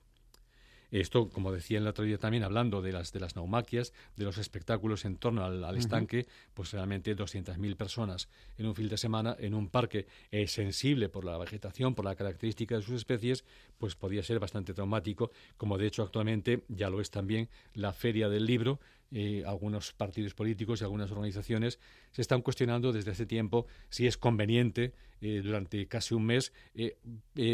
Esto, 0.90 1.28
como 1.28 1.52
decía 1.52 1.78
en 1.78 1.84
la 1.84 1.90
otro 1.90 2.04
día 2.04 2.18
también, 2.18 2.44
hablando 2.44 2.80
de 2.80 2.92
las, 2.92 3.12
de 3.12 3.18
las 3.18 3.34
naumaquias, 3.34 3.92
de 4.16 4.24
los 4.24 4.38
espectáculos 4.38 5.04
en 5.04 5.16
torno 5.16 5.44
al, 5.44 5.76
estanque, 5.76 6.26
pues 6.54 6.72
realmente 6.72 7.16
200.000 7.16 7.76
personas 7.76 8.28
en 8.56 8.66
un 8.66 8.74
fin 8.74 8.88
de 8.88 8.96
semana 8.96 9.36
en 9.38 9.54
un 9.54 9.68
parque 9.68 10.06
eh, 10.30 10.46
sensible 10.46 11.08
por 11.08 11.24
la 11.24 11.38
vegetación, 11.38 11.94
por 11.94 12.04
la 12.04 12.14
característica 12.14 12.76
de 12.76 12.82
sus 12.82 12.94
especies, 12.94 13.44
pues 13.78 13.96
podía 13.96 14.22
ser 14.22 14.38
bastante 14.38 14.74
traumático, 14.74 15.32
como 15.56 15.76
de 15.76 15.86
hecho 15.86 16.02
actualmente 16.02 16.62
ya 16.68 16.88
lo 16.88 17.00
es 17.00 17.10
también 17.10 17.48
la 17.74 17.92
Feria 17.92 18.28
del 18.28 18.46
Libro, 18.46 18.78
eh, 19.12 19.44
algunos 19.46 19.92
partidos 19.92 20.34
políticos 20.34 20.80
y 20.80 20.84
algunas 20.84 21.10
organizaciones 21.12 21.78
se 22.10 22.22
están 22.22 22.42
cuestionando 22.42 22.92
desde 22.92 23.12
hace 23.12 23.24
tiempo 23.24 23.66
si 23.88 24.06
es 24.06 24.16
conveniente 24.16 24.94
eh, 25.20 25.42
durante 25.44 25.86
casi 25.86 26.14
un 26.14 26.26
mes 26.26 26.52
eh, 26.74 26.96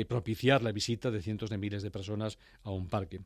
propiciar 0.09 0.63
la 0.63 0.73
visita 0.73 1.11
de 1.11 1.21
cientos 1.21 1.51
de 1.51 1.59
miles 1.59 1.83
de 1.83 1.91
personas 1.91 2.39
a 2.65 2.71
un 2.71 2.89
parque. 2.89 3.21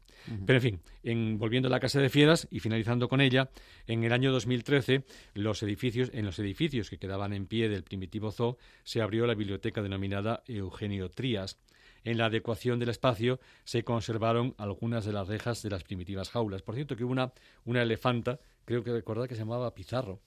Pero 0.44 0.58
en 0.58 0.62
fin, 0.62 0.80
en, 1.04 1.38
volviendo 1.38 1.68
a 1.68 1.70
la 1.70 1.80
Casa 1.80 2.00
de 2.00 2.08
Fieras 2.08 2.48
y 2.50 2.60
finalizando 2.60 3.08
con 3.08 3.20
ella, 3.20 3.48
en 3.86 4.02
el 4.02 4.12
año 4.12 4.32
2013 4.32 5.04
los 5.34 5.62
edificios, 5.62 6.10
en 6.12 6.26
los 6.26 6.38
edificios 6.38 6.90
que 6.90 6.98
quedaban 6.98 7.32
en 7.32 7.46
pie 7.46 7.68
del 7.68 7.84
primitivo 7.84 8.32
zoo 8.32 8.58
se 8.82 9.00
abrió 9.00 9.26
la 9.26 9.34
biblioteca 9.34 9.82
denominada 9.82 10.42
Eugenio 10.46 11.10
Trías. 11.10 11.58
En 12.07 12.18
la 12.18 12.26
adecuación 12.26 12.78
del 12.78 12.90
espacio 12.90 13.40
se 13.64 13.82
conservaron 13.82 14.54
algunas 14.59 15.04
de 15.04 15.12
las 15.12 15.26
rejas 15.26 15.61
de 15.64 15.70
las 15.70 15.82
primitivas 15.82 16.30
jaulas. 16.30 16.62
Por 16.62 16.76
cierto, 16.76 16.94
que 16.94 17.02
hubo 17.02 17.11
una, 17.11 17.32
una 17.64 17.82
elefanta, 17.82 18.38
creo 18.64 18.84
que 18.84 18.92
recordar 18.92 19.28
que 19.28 19.34
se 19.34 19.40
llamaba 19.40 19.74
Pizarro, 19.74 20.20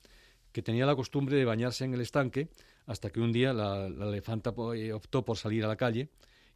que 0.52 0.62
tenía 0.62 0.86
la 0.86 0.98
costumbre 0.98 1.38
de 1.38 1.46
bañarse 1.46 1.86
en 1.86 1.94
el 1.94 2.02
estanque 2.02 2.50
hasta 2.86 3.10
que 3.12 3.22
un 3.22 3.32
día 3.32 3.54
la, 3.54 3.88
elefanta 3.88 4.54
eh, 4.76 4.92
optó 4.92 5.24
por 5.24 5.38
salir 5.38 5.64
a 5.64 5.70
la 5.70 5.78
calle 5.78 6.10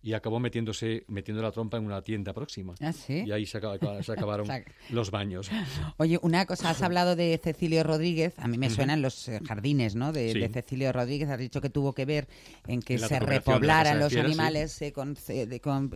y 0.04 0.14
acabó 0.14 0.40
metiéndose 0.40 1.06
metiendo 1.08 1.42
la 1.42 1.52
trompa 1.52 1.78
en 1.78 1.86
una 1.86 2.02
tienda 2.02 2.34
próxima. 2.34 2.76
¿Ah, 2.82 2.92
sí? 2.92 3.24
Y 3.26 3.32
ahí 3.32 3.46
se, 3.46 3.58
acabaron 4.12 4.48
los 4.90 5.12
baños. 5.12 5.50
Oye, 5.98 6.20
una 6.22 6.46
cosa, 6.46 6.72
has 6.72 6.82
hablado 6.82 7.16
de 7.16 7.40
Cecilio 7.42 7.84
Rodríguez, 7.84 8.38
a 8.38 8.50
mí 8.50 8.58
me 8.58 8.70
suenan 8.70 9.02
los 9.02 9.30
eh, 9.30 9.40
jardines, 9.48 9.96
¿no? 9.96 10.12
De, 10.12 10.50
Cecilio 10.54 10.92
Rodríguez, 10.92 11.30
has 11.30 11.40
dicho 11.40 11.62
que 11.62 11.70
tuvo 11.70 11.94
que 11.94 12.04
ver 12.04 12.28
en 12.68 12.82
que 12.82 13.00
se 13.00 13.20
repoblaran 13.20 13.98
los 13.98 14.14
animales 14.16 14.82
eh, 14.82 14.92
con, 14.92 15.16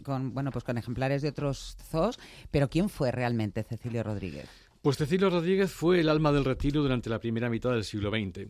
con, 0.04 0.34
bueno, 0.34 0.52
pues 0.52 0.64
con 0.64 0.78
ejemplares 0.78 1.22
de 1.22 1.30
otros 1.30 1.76
zoos, 1.92 2.18
pero 2.50 2.70
¿quién 2.70 2.88
fue 2.88 3.12
realmente 3.12 3.64
Cecilio 3.64 4.04
Rodríguez? 4.04 4.48
Pues 4.82 4.96
Cecilio 4.96 5.30
Rodríguez 5.30 5.70
fue 5.70 6.00
el 6.00 6.08
alma 6.08 6.32
del 6.32 6.46
retiro 6.46 6.82
durante 6.82 7.10
la 7.10 7.20
primera 7.20 7.50
mitad 7.50 7.72
del 7.72 7.84
siglo 7.84 8.10
XX. 8.10 8.48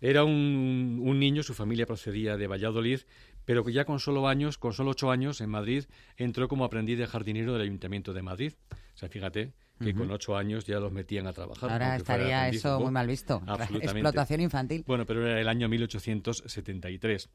Era 0.00 0.24
un, 0.24 1.00
un, 1.02 1.18
niño, 1.18 1.42
su 1.42 1.54
familia 1.54 1.86
procedía 1.86 2.36
de 2.36 2.48
Valladolid 2.48 3.00
pero 3.44 3.64
que 3.64 3.72
ya 3.72 3.84
con 3.84 4.00
solo 4.00 4.28
años, 4.28 4.58
con 4.58 4.72
solo 4.72 4.90
ocho 4.90 5.10
años 5.10 5.40
en 5.40 5.50
Madrid, 5.50 5.84
entró 6.16 6.48
como 6.48 6.64
aprendiz 6.64 6.98
de 6.98 7.06
jardinero 7.06 7.52
del 7.52 7.62
Ayuntamiento 7.62 8.12
de 8.12 8.22
Madrid. 8.22 8.52
O 8.72 8.98
sea, 8.98 9.08
fíjate 9.08 9.52
que 9.80 9.94
con 9.94 10.10
ocho 10.12 10.36
años 10.36 10.64
ya 10.64 10.78
los 10.78 10.92
metían 10.92 11.26
a 11.26 11.32
trabajar. 11.32 11.70
Ahora 11.70 11.96
estaría 11.96 12.48
eso 12.48 12.78
muy 12.78 12.92
mal 12.92 13.06
visto. 13.06 13.42
Explotación 13.80 14.40
infantil. 14.40 14.84
Bueno, 14.86 15.04
pero 15.06 15.26
era 15.26 15.40
el 15.40 15.48
año 15.48 15.68
1873. 15.68 17.28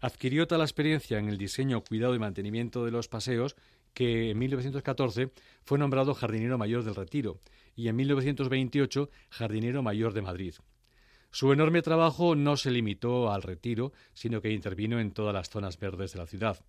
Adquirió 0.00 0.46
tal 0.46 0.60
experiencia 0.60 1.18
en 1.18 1.28
el 1.28 1.38
diseño, 1.38 1.82
cuidado 1.82 2.14
y 2.14 2.20
mantenimiento 2.20 2.84
de 2.84 2.92
los 2.92 3.08
paseos 3.08 3.56
que 3.94 4.30
en 4.30 4.38
1914 4.38 5.32
fue 5.64 5.78
nombrado 5.78 6.14
jardinero 6.14 6.56
mayor 6.56 6.84
del 6.84 6.94
Retiro 6.94 7.40
y 7.74 7.88
en 7.88 7.96
1928 7.96 9.10
jardinero 9.30 9.82
mayor 9.82 10.12
de 10.12 10.22
Madrid. 10.22 10.54
Su 11.30 11.52
enorme 11.52 11.82
trabajo 11.82 12.34
no 12.34 12.56
se 12.56 12.70
limitó 12.70 13.30
al 13.30 13.42
retiro, 13.42 13.92
sino 14.14 14.40
que 14.40 14.50
intervino 14.50 14.98
en 14.98 15.12
todas 15.12 15.34
las 15.34 15.50
zonas 15.50 15.78
verdes 15.78 16.12
de 16.12 16.18
la 16.18 16.26
ciudad. 16.26 16.64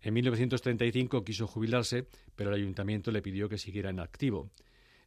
En 0.00 0.14
1935 0.14 1.24
quiso 1.24 1.46
jubilarse, 1.46 2.06
pero 2.36 2.50
el 2.50 2.62
ayuntamiento 2.62 3.10
le 3.10 3.22
pidió 3.22 3.48
que 3.48 3.58
siguiera 3.58 3.90
en 3.90 3.98
activo. 3.98 4.50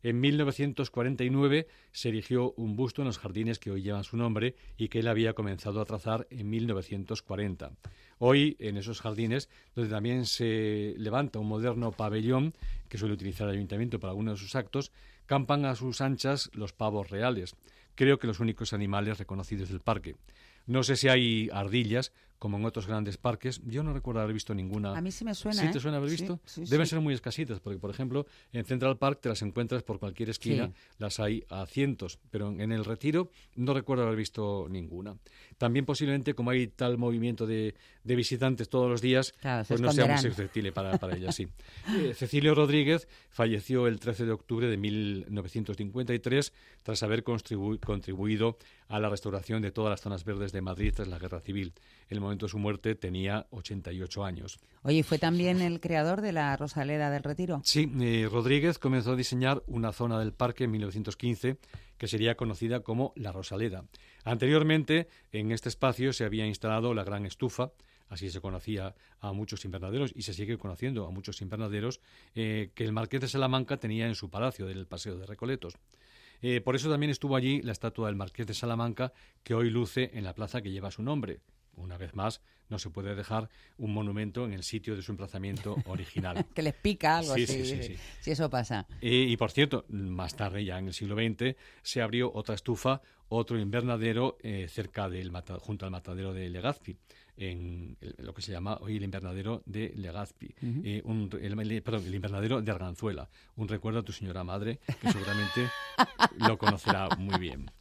En 0.04 0.20
1949 0.20 1.68
se 1.91 2.10
erigió 2.10 2.54
un 2.54 2.76
busto 2.76 3.02
en 3.02 3.08
los 3.08 3.18
jardines 3.18 3.60
que 3.60 3.72
hoy 3.72 3.82
llevan 3.82 4.04
su 4.04 4.18
nombre 4.18 4.56
y 4.78 4.89
que 4.89 5.00
él 5.00 5.08
había 5.08 5.34
comenzado 5.34 5.82
a 5.82 5.86
trazar 5.86 6.28
en 6.30 6.50
1940. 6.50 7.72
Hoy, 8.18 8.56
en 8.60 8.78
esos 8.78 9.02
jardines, 9.02 9.50
donde 9.76 9.89
también 9.89 10.26
se 10.26 10.93
levanta 10.97 11.39
un 11.39 11.47
moderno 11.47 11.91
pabellón 11.91 12.54
que 12.89 12.97
suele 12.97 13.14
utilizar 13.14 13.47
el 13.47 13.56
ayuntamiento 13.56 14.00
para 14.00 14.12
algunos 14.12 14.39
de 14.39 14.45
sus 14.45 14.56
actos, 14.56 14.91
campan 15.26 15.66
a 15.66 15.76
sus 15.76 16.02
anchas 16.02 16.50
los 16.54 16.74
pavos 16.74 17.10
reales 17.10 17.56
creo 18.00 18.18
que 18.18 18.28
los 18.28 18.39
únicos 18.39 18.72
animales 18.72 19.18
reconocidos 19.18 19.68
del 19.68 19.82
parque. 19.82 20.16
No 20.66 20.84
sé 20.84 20.95
si 20.95 21.10
hay 21.10 21.50
ardillas, 21.52 22.14
como 22.40 22.58
en 22.58 22.66
otros 22.66 22.88
grandes 22.88 23.18
parques. 23.18 23.62
Yo 23.66 23.84
no 23.84 23.94
recuerdo 23.94 24.22
haber 24.22 24.34
visto 24.34 24.56
ninguna. 24.56 24.98
A 24.98 25.02
mí 25.02 25.12
sí 25.12 25.26
me 25.26 25.36
suena. 25.36 25.62
¿Sí 25.62 25.72
te 25.72 25.78
¿eh? 25.78 25.82
suena 25.82 25.98
haber 25.98 26.10
visto? 26.10 26.40
Deben 26.56 26.88
ser 26.88 27.02
muy 27.02 27.14
escasitas, 27.14 27.60
porque, 27.60 27.78
por 27.78 27.92
ejemplo, 27.92 28.26
en 28.54 28.66
Central 28.66 28.98
Park 28.98 29.20
te 29.22 29.30
las 29.30 29.42
encuentras 29.42 29.84
por 29.84 30.00
cualquier 30.00 30.30
esquina, 30.30 30.72
las 30.98 31.20
hay 31.20 31.44
a 31.50 31.66
cientos, 31.66 32.18
pero 32.32 32.50
en 32.50 32.72
el 32.72 32.86
Retiro 32.86 33.30
no 33.56 33.74
recuerdo 33.74 34.04
haber 34.04 34.16
visto 34.16 34.68
ninguna. 34.70 35.18
También 35.58 35.86
posiblemente, 35.86 36.34
como 36.34 36.52
hay 36.52 36.68
tal 36.68 36.98
movimiento 36.98 37.46
de, 37.46 37.76
visitantes 38.04 38.70
todos 38.70 38.90
los 38.90 39.02
días, 39.02 39.36
pues 39.68 39.82
no 39.82 39.92
sea 39.92 40.08
muy 40.08 40.18
susceptible 40.18 40.72
para, 40.72 40.98
para 40.98 41.16
ellas, 41.16 41.36
sí. 41.36 41.48
Eh, 42.00 42.14
Cecilio 42.14 42.56
Rodríguez 42.56 43.08
falleció 43.30 43.88
el 43.88 44.00
13 44.00 44.26
de 44.26 44.32
octubre 44.32 44.68
de 44.68 44.78
1953 44.78 46.54
tras 46.84 47.04
haber 47.04 47.24
contribuido 47.24 48.58
a 48.88 49.00
la 49.00 49.10
restauración 49.10 49.62
de 49.62 49.72
todas 49.72 49.92
las 49.92 50.02
zonas 50.02 50.24
verdes 50.24 50.52
de 50.52 50.62
Madrid 50.62 50.94
tras 50.96 51.08
la 51.08 51.20
Guerra 51.20 51.40
Civil. 51.40 51.74
El 52.10 52.22
momento 52.30 52.45
de 52.45 52.51
su 52.51 52.59
muerte 52.59 52.95
tenía 52.95 53.47
88 53.49 54.23
años. 54.23 54.59
Oye, 54.84 55.03
¿fue 55.03 55.17
también 55.17 55.61
el 55.61 55.80
creador 55.80 56.21
de 56.21 56.32
la 56.32 56.55
Rosaleda 56.55 57.09
del 57.09 57.23
Retiro? 57.23 57.61
Sí, 57.63 57.91
eh, 57.99 58.27
Rodríguez 58.32 58.77
comenzó 58.77 59.13
a 59.13 59.15
diseñar 59.15 59.63
una 59.67 59.91
zona 59.91 60.19
del 60.19 60.32
parque 60.32 60.65
en 60.65 60.71
1915 60.71 61.57
que 61.97 62.07
sería 62.07 62.36
conocida 62.36 62.82
como 62.82 63.11
la 63.15 63.32
Rosaleda. 63.32 63.84
Anteriormente, 64.23 65.09
en 65.32 65.51
este 65.51 65.69
espacio 65.69 66.13
se 66.13 66.23
había 66.23 66.45
instalado 66.45 66.93
la 66.93 67.03
gran 67.03 67.25
estufa, 67.25 67.71
así 68.07 68.30
se 68.30 68.39
conocía 68.39 68.95
a 69.19 69.34
muchos 69.34 69.65
invernaderos 69.65 70.13
y 70.15 70.21
se 70.21 70.34
sigue 70.34 70.57
conociendo 70.57 71.07
a 71.07 71.11
muchos 71.11 71.41
invernaderos 71.41 71.99
eh, 72.36 72.71
que 72.75 72.86
el 72.86 72.93
marqués 72.93 73.21
de 73.21 73.27
Salamanca 73.27 73.77
tenía 73.77 74.07
en 74.07 74.15
su 74.15 74.30
palacio 74.30 74.65
del 74.65 74.86
Paseo 74.86 75.17
de 75.17 75.25
Recoletos. 75.25 75.73
Eh, 76.41 76.61
por 76.61 76.75
eso 76.75 76.89
también 76.89 77.09
estuvo 77.09 77.36
allí 77.36 77.61
la 77.63 77.73
estatua 77.73 78.07
del 78.07 78.15
Marqués 78.15 78.47
de 78.47 78.53
Salamanca, 78.53 79.11
que 79.43 79.53
hoy 79.53 79.69
luce 79.69 80.11
en 80.13 80.23
la 80.23 80.34
plaza 80.34 80.61
que 80.61 80.71
lleva 80.71 80.91
su 80.91 81.03
nombre, 81.03 81.41
una 81.76 81.97
vez 81.97 82.13
más, 82.15 82.41
no 82.70 82.78
se 82.78 82.89
puede 82.89 83.15
dejar 83.15 83.49
un 83.78 83.93
monumento 83.93 84.45
en 84.45 84.53
el 84.53 84.63
sitio 84.63 84.95
de 84.95 85.01
su 85.01 85.11
emplazamiento 85.11 85.76
original. 85.86 86.45
que 86.53 86.61
les 86.61 86.74
pica 86.76 87.17
algo 87.17 87.34
Sí, 87.36 87.43
así, 87.43 87.65
sí, 87.65 87.65
sí, 87.65 87.84
sí. 87.84 87.95
si 88.22 88.32
eso 88.32 88.49
pasa. 88.49 88.88
Eh, 89.01 89.26
y 89.30 89.38
por 89.38 89.51
cierto, 89.51 89.86
más 89.89 90.36
tarde, 90.36 90.63
ya 90.65 90.78
en 90.78 90.88
el 90.88 90.93
siglo 90.93 91.15
XX, 91.15 91.55
se 91.82 92.01
abrió 92.01 92.32
otra 92.34 92.55
estufa, 92.55 93.01
otro 93.30 93.59
invernadero 93.59 94.38
eh, 94.41 94.67
cerca 94.70 95.07
del 95.09 95.32
mata- 95.32 95.59
junto 95.59 95.86
al 95.86 95.91
matadero 95.91 96.34
de 96.34 96.49
Legazpi, 96.49 96.95
en 97.38 97.95
el- 98.01 98.15
lo 98.20 98.34
que 98.34 98.41
se 98.41 98.51
llama 98.51 98.78
hoy 98.82 98.97
el 98.97 99.03
invernadero 99.03 99.61
de 99.65 99.93
Legazpi. 99.95 100.53
Eh, 100.84 101.01
un 101.05 101.30
el- 101.41 101.82
perdón, 101.84 102.05
el 102.05 102.15
invernadero 102.15 102.61
de 102.61 102.72
Arganzuela. 102.72 103.30
Un 103.55 103.67
recuerdo 103.67 103.99
a 103.99 104.03
tu 104.03 104.11
señora 104.11 104.43
madre, 104.43 104.80
que 105.01 105.11
seguramente 105.11 105.70
lo 106.38 106.57
conocerá 106.57 107.09
muy 107.17 107.39
bien. 107.39 107.72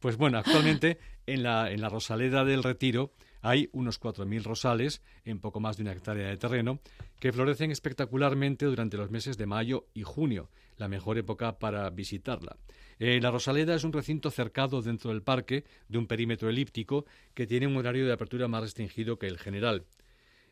Pues 0.00 0.16
bueno, 0.16 0.38
actualmente 0.38 0.98
en 1.26 1.42
la, 1.42 1.70
en 1.70 1.82
la 1.82 1.90
Rosaleda 1.90 2.44
del 2.44 2.62
Retiro 2.62 3.12
hay 3.42 3.68
unos 3.72 4.00
4.000 4.00 4.42
rosales 4.42 5.02
en 5.24 5.40
poco 5.40 5.60
más 5.60 5.76
de 5.76 5.82
una 5.82 5.92
hectárea 5.92 6.28
de 6.28 6.38
terreno 6.38 6.80
que 7.18 7.32
florecen 7.32 7.70
espectacularmente 7.70 8.64
durante 8.64 8.96
los 8.96 9.10
meses 9.10 9.36
de 9.36 9.44
mayo 9.44 9.88
y 9.92 10.02
junio, 10.02 10.48
la 10.78 10.88
mejor 10.88 11.18
época 11.18 11.58
para 11.58 11.88
visitarla. 11.90 12.56
Eh, 12.98 13.20
la 13.20 13.30
Rosaleda 13.30 13.74
es 13.74 13.84
un 13.84 13.92
recinto 13.92 14.30
cercado 14.30 14.80
dentro 14.80 15.10
del 15.10 15.22
parque 15.22 15.64
de 15.88 15.98
un 15.98 16.06
perímetro 16.06 16.48
elíptico 16.48 17.04
que 17.34 17.46
tiene 17.46 17.66
un 17.66 17.76
horario 17.76 18.06
de 18.06 18.12
apertura 18.12 18.48
más 18.48 18.62
restringido 18.62 19.18
que 19.18 19.26
el 19.26 19.38
general. 19.38 19.84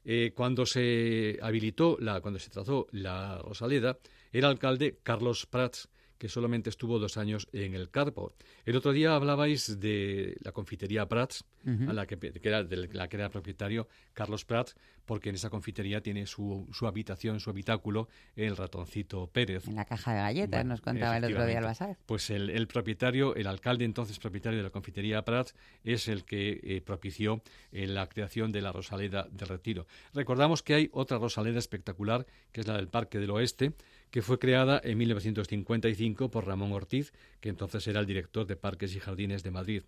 Eh, 0.04 0.32
cuando 0.34 0.64
se 0.66 1.38
habilitó, 1.42 1.96
la, 2.00 2.20
cuando 2.20 2.38
se 2.38 2.50
trazó 2.50 2.86
la 2.92 3.38
Rosaleda, 3.38 3.98
era 4.30 4.48
alcalde 4.48 4.98
Carlos 5.02 5.46
Prats, 5.46 5.88
que 6.18 6.28
solamente 6.28 6.68
estuvo 6.68 6.98
dos 6.98 7.16
años 7.16 7.48
en 7.52 7.74
el 7.74 7.90
Carpo. 7.90 8.34
El 8.66 8.76
otro 8.76 8.92
día 8.92 9.14
hablabais 9.14 9.80
de 9.80 10.36
la 10.42 10.52
confitería 10.52 11.08
Prats, 11.08 11.44
a 11.86 11.92
la 11.92 12.06
que, 12.06 12.18
que 12.18 12.48
era, 12.48 12.64
de 12.64 12.88
la 12.88 13.08
que 13.08 13.16
era 13.16 13.28
propietario 13.28 13.88
Carlos 14.14 14.44
Prats, 14.44 14.74
porque 15.04 15.28
en 15.28 15.34
esa 15.34 15.50
confitería 15.50 16.00
tiene 16.02 16.26
su, 16.26 16.66
su 16.72 16.86
habitación, 16.86 17.40
su 17.40 17.50
habitáculo, 17.50 18.08
el 18.36 18.56
ratoncito 18.56 19.26
Pérez. 19.28 19.66
En 19.68 19.76
la 19.76 19.84
caja 19.84 20.12
de 20.12 20.18
galletas, 20.18 20.60
Bueno, 20.60 20.70
nos 20.70 20.80
contaba 20.80 21.16
el 21.16 21.24
otro 21.24 21.46
día. 21.46 21.60
Basar. 21.60 21.96
Pues 22.06 22.30
el, 22.30 22.50
el 22.50 22.68
propietario, 22.68 23.34
el 23.34 23.46
alcalde 23.46 23.84
entonces 23.84 24.18
propietario 24.18 24.58
de 24.58 24.64
la 24.64 24.70
confitería 24.70 25.22
Prats, 25.24 25.54
es 25.84 26.08
el 26.08 26.24
que 26.24 26.60
eh, 26.62 26.80
propició 26.80 27.42
eh, 27.72 27.86
la 27.86 28.08
creación 28.08 28.52
de 28.52 28.62
la 28.62 28.72
Rosaleda 28.72 29.28
de 29.30 29.44
Retiro. 29.44 29.86
Recordamos 30.14 30.62
que 30.62 30.74
hay 30.74 30.90
otra 30.92 31.18
Rosaleda 31.18 31.58
espectacular, 31.58 32.26
que 32.52 32.60
es 32.60 32.66
la 32.66 32.76
del 32.76 32.88
Parque 32.88 33.18
del 33.18 33.30
Oeste, 33.30 33.72
que 34.10 34.22
fue 34.22 34.38
creada 34.38 34.80
en 34.82 34.98
1955 34.98 36.30
por 36.30 36.46
Ramón 36.46 36.72
Ortiz, 36.72 37.12
que 37.40 37.48
entonces 37.48 37.86
era 37.86 38.00
el 38.00 38.06
director 38.06 38.46
de 38.46 38.56
Parques 38.56 38.94
y 38.94 39.00
Jardines 39.00 39.42
de 39.42 39.50
Madrid. 39.50 39.82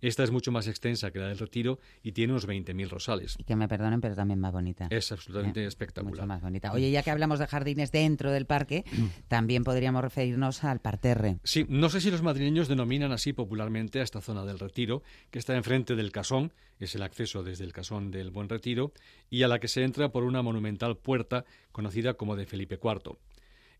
Esta 0.00 0.22
es 0.24 0.30
mucho 0.30 0.52
más 0.52 0.66
extensa 0.68 1.10
que 1.10 1.18
la 1.18 1.28
del 1.28 1.38
Retiro 1.38 1.78
y 2.02 2.12
tiene 2.12 2.32
unos 2.34 2.46
20.000 2.46 2.88
rosales. 2.88 3.36
Y 3.38 3.44
que 3.44 3.56
me 3.56 3.66
perdonen, 3.68 4.00
pero 4.00 4.14
también 4.14 4.38
más 4.40 4.52
bonita. 4.52 4.88
Es 4.90 5.10
absolutamente 5.12 5.62
Eh, 5.64 5.66
espectacular. 5.66 6.14
Mucho 6.16 6.26
más 6.26 6.42
bonita. 6.42 6.72
Oye, 6.72 6.90
ya 6.90 7.02
que 7.02 7.10
hablamos 7.10 7.38
de 7.38 7.46
jardines 7.46 7.92
dentro 7.92 8.30
del 8.30 8.46
parque, 8.46 8.84
también 9.28 9.64
podríamos 9.64 10.02
referirnos 10.02 10.64
al 10.64 10.80
parterre. 10.80 11.38
Sí, 11.44 11.64
no 11.68 11.88
sé 11.88 12.00
si 12.00 12.10
los 12.10 12.22
madrileños 12.22 12.68
denominan 12.68 13.12
así 13.12 13.32
popularmente 13.32 14.00
a 14.00 14.02
esta 14.02 14.20
zona 14.20 14.44
del 14.44 14.58
Retiro, 14.58 15.02
que 15.30 15.38
está 15.38 15.56
enfrente 15.56 15.96
del 15.96 16.12
Casón, 16.12 16.52
es 16.78 16.94
el 16.94 17.02
acceso 17.02 17.42
desde 17.42 17.64
el 17.64 17.72
Casón 17.72 18.10
del 18.10 18.30
Buen 18.30 18.48
Retiro, 18.50 18.92
y 19.30 19.42
a 19.44 19.48
la 19.48 19.58
que 19.58 19.68
se 19.68 19.82
entra 19.82 20.10
por 20.10 20.24
una 20.24 20.42
monumental 20.42 20.96
puerta 20.98 21.44
conocida 21.72 22.14
como 22.14 22.36
de 22.36 22.44
Felipe 22.46 22.78
IV. 22.82 23.16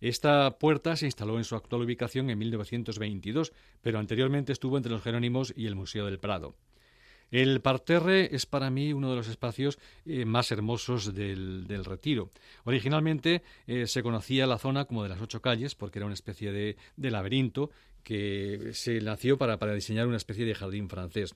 Esta 0.01 0.59
puerta 0.59 0.97
se 0.97 1.07
instaló 1.07 1.39
en 1.39 1.45
su 1.45 1.57
actual 1.57 1.83
ubicación 1.83 2.31
en 2.31 2.39
1922, 2.39 3.53
pero 3.81 3.99
anteriormente 3.99 4.53
estuvo 4.53 4.77
entre 4.77 4.93
los 4.93 5.03
Jerónimos 5.03 5.53
y 5.57 5.67
el 5.67 5.75
Museo 5.75 6.07
del 6.07 6.19
Prado. 6.19 6.55
El 7.31 7.61
parterre 7.61 8.35
es 8.35 8.47
para 8.47 8.71
mí 8.71 8.93
uno 8.93 9.11
de 9.11 9.17
los 9.17 9.29
espacios 9.29 9.79
eh, 10.05 10.25
más 10.25 10.53
hermosos 10.53 11.13
del, 11.13 11.85
retiro. 11.85 12.31
Originalmente 12.65 13.43
eh, 13.67 13.87
se 13.87 14.03
conocía 14.03 14.47
la 14.47 14.59
zona 14.59 14.85
como 14.85 15.03
de 15.03 15.09
las 15.09 15.21
ocho 15.21 15.43
calles 15.43 15.75
porque 15.75 15.99
era 15.99 16.07
una 16.07 16.15
especie 16.15 16.53
de, 16.53 16.77
laberinto 16.97 17.71
que 18.05 18.71
se 18.75 19.01
nació 19.01 19.39
para, 19.39 19.59
para 19.59 19.75
diseñar 19.75 20.07
una 20.07 20.17
especie 20.17 20.45
de 20.45 20.55
jardín 20.55 20.89
francés. 20.89 21.35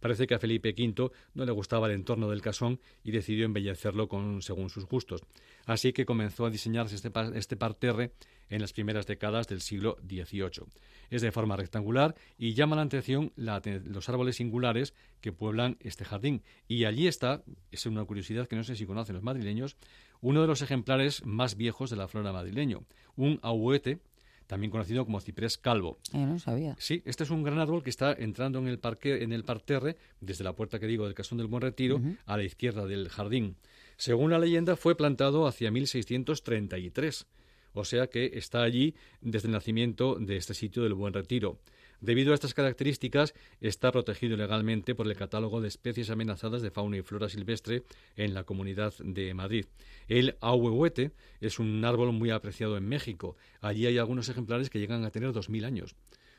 Parece 0.00 0.26
que 0.26 0.34
a 0.34 0.38
Felipe 0.38 0.74
V 0.76 1.10
no 1.34 1.44
le 1.44 1.52
gustaba 1.52 1.86
el 1.86 1.94
entorno 1.94 2.30
del 2.30 2.42
casón 2.42 2.80
y 3.04 3.10
decidió 3.10 3.44
embellecerlo 3.44 4.08
con, 4.08 4.42
según 4.42 4.70
sus 4.70 4.86
gustos. 4.86 5.22
Así 5.70 5.92
que 5.92 6.04
comenzó 6.04 6.46
a 6.46 6.50
diseñarse 6.50 6.96
este, 6.96 7.12
este 7.36 7.56
parterre 7.56 8.10
en 8.48 8.60
las 8.60 8.72
primeras 8.72 9.06
décadas 9.06 9.46
del 9.46 9.60
siglo 9.60 9.98
XVIII. 10.02 10.66
Es 11.10 11.22
de 11.22 11.30
forma 11.30 11.54
rectangular 11.54 12.16
y 12.36 12.54
llama 12.54 12.74
la 12.74 12.82
atención 12.82 13.32
la 13.36 13.62
los 13.84 14.08
árboles 14.08 14.34
singulares 14.34 14.94
que 15.20 15.30
pueblan 15.30 15.76
este 15.78 16.04
jardín. 16.04 16.42
Y 16.66 16.86
allí 16.86 17.06
está, 17.06 17.44
es 17.70 17.86
una 17.86 18.04
curiosidad 18.04 18.48
que 18.48 18.56
no 18.56 18.64
sé 18.64 18.74
si 18.74 18.84
conocen 18.84 19.14
los 19.14 19.22
madrileños, 19.22 19.76
uno 20.20 20.40
de 20.40 20.48
los 20.48 20.60
ejemplares 20.60 21.24
más 21.24 21.56
viejos 21.56 21.88
de 21.88 21.96
la 21.96 22.08
flora 22.08 22.32
madrileño, 22.32 22.82
un 23.14 23.38
ahuete, 23.40 24.00
también 24.48 24.72
conocido 24.72 25.04
como 25.04 25.20
ciprés 25.20 25.56
calvo. 25.56 25.98
Eh, 26.12 26.26
no 26.26 26.40
sabía. 26.40 26.74
Sí, 26.80 27.00
este 27.04 27.22
es 27.22 27.30
un 27.30 27.44
gran 27.44 27.60
árbol 27.60 27.84
que 27.84 27.90
está 27.90 28.12
entrando 28.12 28.58
en 28.58 28.66
el 28.66 28.80
parque, 28.80 29.22
en 29.22 29.32
el 29.32 29.44
parterre, 29.44 29.96
desde 30.20 30.42
la 30.42 30.56
puerta 30.56 30.80
que 30.80 30.88
digo 30.88 31.04
del 31.04 31.14
Casón 31.14 31.38
del 31.38 31.46
Buen 31.46 31.62
Retiro, 31.62 32.00
a 32.26 32.36
la 32.36 32.42
izquierda 32.42 32.86
del 32.86 33.08
jardín. 33.08 33.54
Según 34.00 34.30
la 34.30 34.38
leyenda, 34.38 34.76
fue 34.76 34.96
plantado 34.96 35.46
hacia 35.46 35.70
1633, 35.70 37.26
o 37.74 37.84
sea 37.84 38.06
que 38.06 38.30
está 38.32 38.62
allí 38.62 38.94
desde 39.20 39.48
el 39.48 39.52
nacimiento 39.52 40.14
de 40.14 40.38
este 40.38 40.54
sitio 40.54 40.82
del 40.82 40.94
Buen 40.94 41.12
Retiro. 41.12 41.60
Debido 42.00 42.32
a 42.32 42.34
estas 42.34 42.54
características, 42.54 43.34
está 43.60 43.92
protegido 43.92 44.38
legalmente 44.38 44.94
por 44.94 45.06
el 45.06 45.14
catálogo 45.16 45.60
de 45.60 45.68
especies 45.68 46.08
amenazadas 46.08 46.62
de 46.62 46.70
fauna 46.70 46.96
y 46.96 47.02
flora 47.02 47.28
silvestre 47.28 47.82
en 48.16 48.32
la 48.32 48.44
comunidad 48.44 48.94
de 49.04 49.34
Madrid. 49.34 49.66
El 50.08 50.34
ahuehuete 50.40 51.10
es 51.42 51.58
un 51.58 51.84
árbol 51.84 52.10
muy 52.14 52.30
apreciado 52.30 52.78
en 52.78 52.88
México. 52.88 53.36
Allí 53.60 53.84
hay 53.84 53.98
algunos 53.98 54.30
ejemplares 54.30 54.70
que 54.70 54.78
llegan 54.78 55.04
a 55.04 55.10
tener 55.10 55.32
2.000 55.32 55.66
años. 55.66 55.94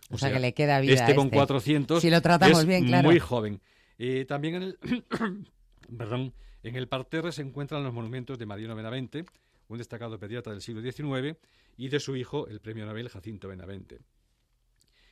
O 0.10 0.18
sea, 0.18 0.34
que 0.34 0.40
le 0.40 0.56
queda 0.56 0.80
vida 0.80 0.96
Este 0.96 1.14
con 1.14 1.28
este. 1.28 1.38
400 1.38 2.02
Si 2.02 2.10
lo 2.10 2.22
tratamos 2.22 2.62
es 2.62 2.66
bien, 2.66 2.88
claro. 2.88 3.08
muy 3.08 3.20
joven. 3.20 3.62
Eh, 4.00 4.26
también 4.28 4.56
en 4.56 4.64
el, 4.64 4.80
perdón, 5.96 6.34
en 6.64 6.76
el 6.76 6.88
parterre 6.88 7.32
se 7.32 7.42
encuentran 7.42 7.84
los 7.84 7.94
monumentos 7.94 8.38
de 8.38 8.46
Mariano 8.46 8.76
Benavente, 8.76 9.26
un 9.68 9.78
destacado 9.78 10.20
pediatra 10.20 10.52
del 10.52 10.62
siglo 10.62 10.82
XIX, 10.82 11.38
y 11.78 11.90
de 11.90 12.00
su 12.00 12.16
hijo, 12.16 12.48
el 12.48 12.60
premio 12.60 12.86
Nobel 12.86 13.10
Jacinto 13.10 13.48
Benavente. 13.48 14.00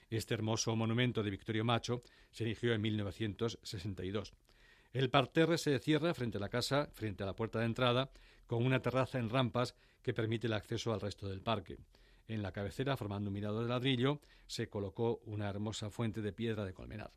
Este 0.09 0.33
hermoso 0.33 0.75
monumento 0.75 1.23
de 1.23 1.29
Victorio 1.29 1.63
Macho 1.63 2.03
se 2.31 2.43
erigió 2.43 2.73
en 2.73 2.81
1962. 2.81 4.33
El 4.91 5.09
parterre 5.09 5.57
se 5.57 5.77
cierra 5.79 6.13
frente 6.13 6.37
a 6.37 6.41
la 6.41 6.49
casa, 6.49 6.89
frente 6.93 7.23
a 7.23 7.25
la 7.27 7.35
puerta 7.35 7.59
de 7.59 7.65
entrada, 7.65 8.09
con 8.47 8.65
una 8.65 8.81
terraza 8.81 9.19
en 9.19 9.29
rampas 9.29 9.75
que 10.01 10.13
permite 10.13 10.47
el 10.47 10.53
acceso 10.53 10.93
al 10.93 11.01
resto 11.01 11.27
del 11.27 11.41
parque. 11.41 11.77
En 12.29 12.43
la 12.43 12.51
cabecera, 12.51 12.95
formando 12.95 13.29
un 13.29 13.33
mirador 13.33 13.63
de 13.63 13.69
ladrillo, 13.69 14.21
se 14.45 14.69
colocó 14.69 15.19
una 15.25 15.49
hermosa 15.49 15.89
fuente 15.89 16.21
de 16.21 16.31
piedra 16.31 16.63
de 16.63 16.73
colmenar. 16.73 17.11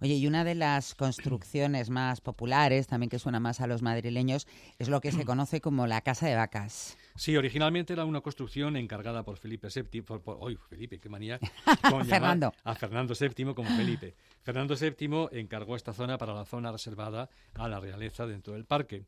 Oye, 0.00 0.14
y 0.14 0.26
una 0.28 0.44
de 0.44 0.54
las 0.54 0.94
construcciones 0.94 1.90
más 1.90 2.20
populares, 2.20 2.86
también 2.86 3.10
que 3.10 3.18
suena 3.18 3.40
más 3.40 3.60
a 3.60 3.66
los 3.66 3.82
madrileños, 3.82 4.46
es 4.78 4.88
lo 4.88 5.00
que 5.00 5.10
se 5.12 5.24
conoce 5.24 5.60
como 5.60 5.86
la 5.88 6.00
Casa 6.00 6.26
de 6.26 6.36
Vacas. 6.36 6.96
Sí, 7.16 7.36
originalmente 7.36 7.92
era 7.92 8.04
una 8.04 8.20
construcción 8.20 8.76
encargada 8.76 9.24
por 9.24 9.36
Felipe 9.36 9.68
VII, 9.74 10.02
por, 10.02 10.22
por- 10.22 10.38
¡Uy, 10.40 10.56
Felipe, 10.68 10.98
qué 10.98 11.08
manía! 11.08 11.38
con 11.90 12.04
Fernando. 12.06 12.52
A 12.64 12.74
Fernando 12.74 13.14
VII 13.18 13.54
como 13.54 13.68
Felipe. 13.76 14.14
Fernando 14.42 14.76
VII 14.76 15.28
encargó 15.40 15.74
esta 15.76 15.92
zona 15.92 16.18
para 16.18 16.34
la 16.34 16.44
zona 16.44 16.70
reservada 16.70 17.28
a 17.54 17.68
la 17.68 17.80
realeza 17.80 18.26
dentro 18.26 18.54
del 18.54 18.64
parque. 18.64 19.04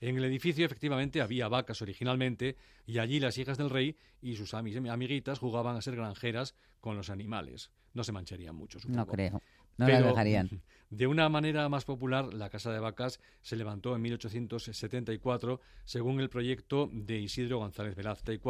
En 0.00 0.16
el 0.16 0.24
edificio 0.24 0.64
efectivamente 0.64 1.20
había 1.20 1.48
vacas 1.48 1.82
originalmente 1.82 2.56
y 2.86 2.98
allí 2.98 3.18
las 3.20 3.36
hijas 3.38 3.58
del 3.58 3.70
rey 3.70 3.96
y 4.22 4.36
sus 4.36 4.54
ami- 4.54 4.90
amiguitas 4.90 5.38
jugaban 5.38 5.76
a 5.76 5.82
ser 5.82 5.96
granjeras 5.96 6.54
con 6.80 6.96
los 6.96 7.10
animales. 7.10 7.70
No 7.94 8.04
se 8.04 8.12
mancharían 8.12 8.54
mucho, 8.54 8.78
supongo. 8.78 8.98
No 9.00 9.06
creo. 9.06 9.42
No 9.76 9.86
las 9.88 10.04
dejarían. 10.10 10.62
De 10.90 11.06
una 11.06 11.28
manera 11.28 11.68
más 11.68 11.84
popular, 11.84 12.32
la 12.32 12.48
Casa 12.48 12.72
de 12.72 12.80
Vacas 12.80 13.20
se 13.42 13.56
levantó 13.56 13.94
en 13.94 14.00
1874 14.02 15.60
según 15.84 16.20
el 16.20 16.30
proyecto 16.30 16.88
de 16.92 17.18
Isidro 17.18 17.58
González 17.58 17.94
Velázquez 17.94 18.40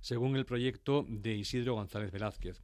según 0.00 0.36
el 0.36 0.46
proyecto 0.46 1.04
de 1.08 1.34
Isidro 1.34 1.74
González 1.74 2.10
Velázquez. 2.10 2.62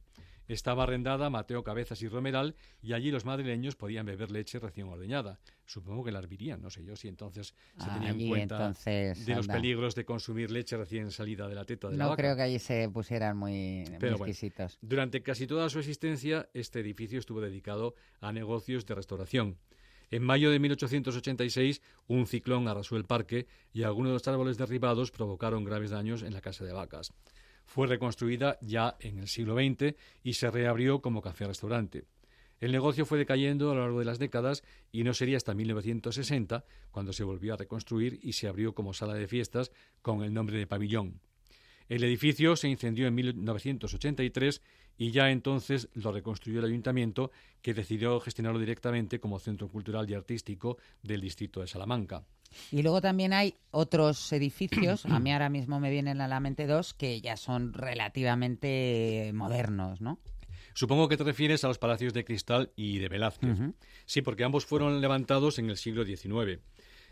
Estaba 0.53 0.83
arrendada 0.83 1.27
a 1.27 1.29
Mateo 1.29 1.63
Cabezas 1.63 2.01
y 2.01 2.09
Romeral 2.09 2.55
y 2.81 2.91
allí 2.91 3.09
los 3.09 3.23
madrileños 3.23 3.77
podían 3.77 4.05
beber 4.05 4.31
leche 4.31 4.59
recién 4.59 4.87
ordeñada. 4.87 5.39
Supongo 5.65 6.03
que 6.03 6.11
la 6.11 6.19
hervirían, 6.19 6.61
no 6.61 6.69
sé 6.69 6.83
yo 6.83 6.97
si 6.97 7.07
entonces 7.07 7.55
se 7.77 7.89
tenía 7.89 8.09
en 8.09 8.27
cuenta 8.27 8.55
entonces, 8.57 9.25
de 9.25 9.35
los 9.35 9.47
peligros 9.47 9.95
de 9.95 10.03
consumir 10.03 10.51
leche 10.51 10.75
recién 10.75 11.09
salida 11.11 11.47
de 11.47 11.55
la 11.55 11.63
teta 11.63 11.87
de 11.89 11.95
la 11.95 12.03
No 12.03 12.09
vaca. 12.09 12.21
creo 12.21 12.35
que 12.35 12.41
allí 12.41 12.59
se 12.59 12.89
pusieran 12.89 13.37
muy, 13.37 13.85
muy 13.87 13.97
Pero 13.97 14.17
bueno, 14.17 14.25
exquisitos. 14.31 14.77
durante 14.81 15.23
casi 15.23 15.47
toda 15.47 15.69
su 15.69 15.79
existencia, 15.79 16.49
este 16.53 16.81
edificio 16.81 17.17
estuvo 17.17 17.39
dedicado 17.39 17.95
a 18.19 18.33
negocios 18.33 18.85
de 18.85 18.95
restauración. 18.95 19.57
En 20.09 20.23
mayo 20.23 20.51
de 20.51 20.59
1886, 20.59 21.81
un 22.07 22.27
ciclón 22.27 22.67
arrasó 22.67 22.97
el 22.97 23.05
parque 23.05 23.47
y 23.71 23.83
algunos 23.83 24.09
de 24.09 24.13
los 24.15 24.27
árboles 24.27 24.57
derribados 24.57 25.09
provocaron 25.11 25.63
graves 25.63 25.91
daños 25.91 26.21
en 26.23 26.33
la 26.33 26.41
casa 26.41 26.65
de 26.65 26.73
vacas. 26.73 27.13
Fue 27.73 27.87
reconstruida 27.87 28.57
ya 28.59 28.97
en 28.99 29.17
el 29.17 29.29
siglo 29.29 29.55
XX 29.55 29.95
y 30.23 30.33
se 30.33 30.51
reabrió 30.51 31.01
como 31.01 31.21
café-restaurante. 31.21 32.03
El 32.59 32.73
negocio 32.73 33.05
fue 33.05 33.17
decayendo 33.17 33.71
a 33.71 33.75
lo 33.75 33.79
largo 33.79 33.99
de 33.99 34.05
las 34.05 34.19
décadas 34.19 34.61
y 34.91 35.05
no 35.05 35.13
sería 35.13 35.37
hasta 35.37 35.53
1960 35.53 36.65
cuando 36.91 37.13
se 37.13 37.23
volvió 37.23 37.53
a 37.53 37.57
reconstruir 37.57 38.19
y 38.23 38.33
se 38.33 38.49
abrió 38.49 38.75
como 38.75 38.93
sala 38.93 39.13
de 39.13 39.25
fiestas 39.25 39.71
con 40.01 40.21
el 40.21 40.33
nombre 40.33 40.57
de 40.57 40.67
Pabellón. 40.67 41.21
El 41.91 42.05
edificio 42.05 42.55
se 42.55 42.69
incendió 42.69 43.05
en 43.05 43.15
1983 43.15 44.61
y 44.97 45.11
ya 45.11 45.29
entonces 45.29 45.89
lo 45.93 46.13
reconstruyó 46.13 46.59
el 46.59 46.65
ayuntamiento, 46.67 47.31
que 47.61 47.73
decidió 47.73 48.17
gestionarlo 48.21 48.59
directamente 48.59 49.19
como 49.19 49.39
centro 49.39 49.67
cultural 49.67 50.09
y 50.09 50.13
artístico 50.13 50.77
del 51.03 51.19
distrito 51.19 51.59
de 51.59 51.67
Salamanca. 51.67 52.23
Y 52.71 52.81
luego 52.81 53.01
también 53.01 53.33
hay 53.33 53.55
otros 53.71 54.31
edificios, 54.31 55.05
a 55.05 55.19
mí 55.19 55.33
ahora 55.33 55.49
mismo 55.49 55.81
me 55.81 55.91
vienen 55.91 56.21
a 56.21 56.29
la 56.29 56.39
mente 56.39 56.65
dos, 56.65 56.93
que 56.93 57.19
ya 57.19 57.35
son 57.35 57.73
relativamente 57.73 59.31
modernos, 59.33 59.99
¿no? 59.99 60.17
Supongo 60.73 61.09
que 61.09 61.17
te 61.17 61.25
refieres 61.25 61.65
a 61.65 61.67
los 61.67 61.77
palacios 61.77 62.13
de 62.13 62.23
Cristal 62.23 62.71
y 62.77 62.99
de 62.99 63.09
Velázquez. 63.09 63.57
Sí, 64.05 64.21
porque 64.21 64.45
ambos 64.45 64.65
fueron 64.65 65.01
levantados 65.01 65.59
en 65.59 65.69
el 65.69 65.75
siglo 65.75 66.05
XIX. 66.05 66.61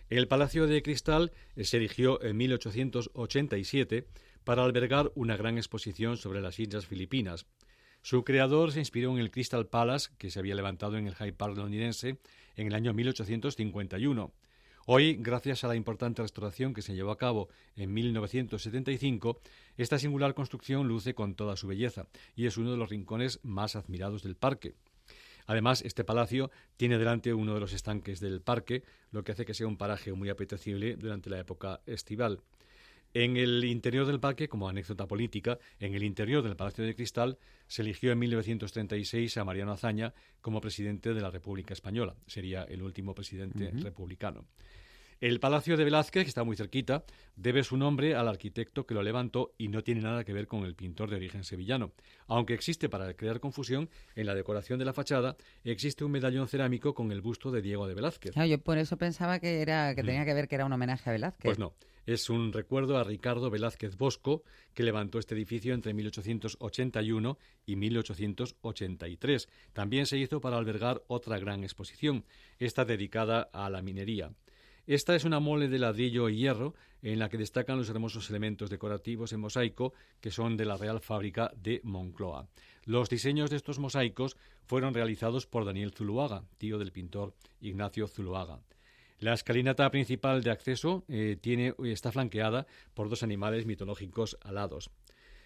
El 0.09 0.29
Palacio 0.29 0.67
de 0.67 0.81
Cristal 0.81 1.33
se 1.57 1.75
erigió 1.75 2.23
en 2.23 2.37
1887 2.37 4.07
para 4.43 4.63
albergar 4.63 5.11
una 5.15 5.37
gran 5.37 5.57
exposición 5.57 6.17
sobre 6.17 6.41
las 6.41 6.59
islas 6.59 6.85
Filipinas. 6.85 7.45
Su 8.01 8.23
creador 8.23 8.71
se 8.71 8.79
inspiró 8.79 9.11
en 9.11 9.19
el 9.19 9.31
Crystal 9.31 9.67
Palace, 9.67 10.09
que 10.17 10.31
se 10.31 10.39
había 10.39 10.55
levantado 10.55 10.97
en 10.97 11.07
el 11.07 11.15
Hyde 11.15 11.33
Park 11.33 11.57
londinense 11.57 12.17
en 12.55 12.67
el 12.67 12.73
año 12.73 12.93
1851. 12.93 14.33
Hoy, 14.85 15.17
gracias 15.19 15.63
a 15.63 15.67
la 15.67 15.75
importante 15.75 16.21
restauración 16.21 16.73
que 16.73 16.81
se 16.81 16.95
llevó 16.95 17.11
a 17.11 17.17
cabo 17.17 17.49
en 17.75 17.93
1975, 17.93 19.39
esta 19.77 19.99
singular 19.99 20.33
construcción 20.33 20.87
luce 20.87 21.13
con 21.13 21.35
toda 21.35 21.55
su 21.57 21.67
belleza 21.67 22.07
y 22.35 22.47
es 22.47 22.57
uno 22.57 22.71
de 22.71 22.77
los 22.77 22.89
rincones 22.89 23.39
más 23.43 23.75
admirados 23.75 24.23
del 24.23 24.35
parque. 24.35 24.73
Además, 25.45 25.81
este 25.81 26.03
palacio 26.03 26.51
tiene 26.77 26.97
delante 26.97 27.33
uno 27.33 27.53
de 27.53 27.59
los 27.59 27.73
estanques 27.73 28.19
del 28.19 28.41
parque, 28.41 28.83
lo 29.11 29.23
que 29.23 29.31
hace 29.31 29.45
que 29.45 29.53
sea 29.53 29.67
un 29.67 29.77
paraje 29.77 30.13
muy 30.13 30.29
apetecible 30.29 30.95
durante 30.95 31.29
la 31.29 31.39
época 31.39 31.81
estival. 31.85 32.41
En 33.13 33.37
el 33.37 33.63
interior 33.63 34.05
del 34.05 34.19
parque, 34.19 34.47
como 34.47 34.69
anécdota 34.69 35.07
política, 35.07 35.57
en 35.79 35.95
el 35.95 36.03
interior 36.03 36.43
del 36.43 36.55
Palacio 36.55 36.83
de 36.83 36.95
Cristal 36.95 37.39
se 37.67 37.81
eligió 37.81 38.11
en 38.11 38.19
1936 38.19 39.37
a 39.37 39.43
Mariano 39.43 39.71
Azaña 39.71 40.13
como 40.41 40.61
presidente 40.61 41.13
de 41.13 41.21
la 41.21 41.31
República 41.31 41.73
Española. 41.73 42.15
Sería 42.27 42.63
el 42.63 42.83
último 42.83 43.15
presidente 43.15 43.71
republicano. 43.71 44.45
El 45.21 45.41
Palacio 45.41 45.75
de 45.75 45.83
Velázquez, 45.83 46.23
que 46.23 46.29
está 46.29 46.45
muy 46.45 46.55
cerquita, 46.55 47.03
debe 47.35 47.65
su 47.65 47.75
nombre 47.75 48.15
al 48.15 48.29
arquitecto 48.29 48.85
que 48.85 48.93
lo 48.93 49.03
levantó 49.03 49.53
y 49.57 49.67
no 49.67 49.83
tiene 49.83 49.99
nada 49.99 50.23
que 50.23 50.31
ver 50.31 50.47
con 50.47 50.63
el 50.63 50.75
pintor 50.75 51.09
de 51.09 51.17
origen 51.17 51.43
sevillano. 51.43 51.91
Aunque 52.27 52.53
existe, 52.53 52.87
para 52.87 53.13
crear 53.13 53.41
confusión, 53.41 53.89
en 54.15 54.27
la 54.27 54.33
decoración 54.33 54.79
de 54.79 54.85
la 54.85 54.93
fachada 54.93 55.35
existe 55.65 56.05
un 56.05 56.11
medallón 56.11 56.47
cerámico 56.47 56.93
con 56.93 57.11
el 57.11 57.19
busto 57.19 57.51
de 57.51 57.61
Diego 57.61 57.85
de 57.85 57.95
Velázquez. 57.95 58.33
yo 58.33 58.59
por 58.59 58.77
eso 58.77 58.95
pensaba 58.95 59.39
que, 59.39 59.61
era, 59.61 59.93
que 59.93 60.03
tenía 60.03 60.23
que 60.23 60.33
ver 60.33 60.47
que 60.47 60.55
era 60.55 60.65
un 60.65 60.71
homenaje 60.71 61.09
a 61.09 61.11
Velázquez. 61.11 61.43
Pues 61.43 61.59
no, 61.59 61.73
es 62.05 62.29
un 62.29 62.53
recuerdo 62.53 62.97
a 62.97 63.03
Ricardo 63.03 63.49
Velázquez 63.49 63.97
Bosco, 63.97 64.43
que 64.73 64.83
levantó 64.83 65.19
este 65.19 65.35
edificio 65.35 65.73
entre 65.73 65.93
1881 65.93 67.37
y 67.65 67.75
1883. 67.75 69.49
También 69.73 70.05
se 70.05 70.17
hizo 70.17 70.39
para 70.39 70.57
albergar 70.57 71.03
otra 71.07 71.39
gran 71.39 71.63
exposición, 71.63 72.23
esta 72.57 72.85
dedicada 72.85 73.49
a 73.51 73.69
la 73.69 73.81
minería. 73.81 74.31
Esta 74.89 75.15
es 75.15 75.23
una 75.23 75.39
mole 75.39 75.67
de 75.67 75.77
ladrillo 75.77 76.29
y 76.29 76.37
hierro 76.37 76.73
en 77.03 77.19
la 77.19 77.29
que 77.29 77.37
destacan 77.37 77.77
los 77.77 77.89
hermosos 77.89 78.27
elementos 78.31 78.71
decorativos 78.71 79.31
en 79.31 79.39
mosaico 79.39 79.93
que 80.19 80.31
son 80.31 80.57
de 80.57 80.65
la 80.65 80.77
Real 80.77 80.99
Fábrica 80.99 81.51
de 81.55 81.79
Moncloa. 81.83 82.47
Los 82.85 83.07
diseños 83.07 83.51
de 83.51 83.57
estos 83.57 83.77
mosaicos 83.77 84.35
fueron 84.65 84.95
realizados 84.95 85.45
por 85.45 85.63
Daniel 85.63 85.91
Zuluaga, 85.91 86.43
tío 86.57 86.79
del 86.79 86.91
pintor 86.91 87.35
Ignacio 87.61 88.07
Zuluaga. 88.07 88.61
La 89.19 89.33
escalinata 89.33 89.91
principal 89.91 90.41
de 90.41 90.49
acceso 90.49 91.03
eh, 91.07 91.37
tiene, 91.39 91.75
está 91.83 92.11
flanqueada 92.11 92.65
por 92.95 93.09
dos 93.09 93.21
animales 93.21 93.67
mitológicos 93.67 94.39
alados. 94.41 94.89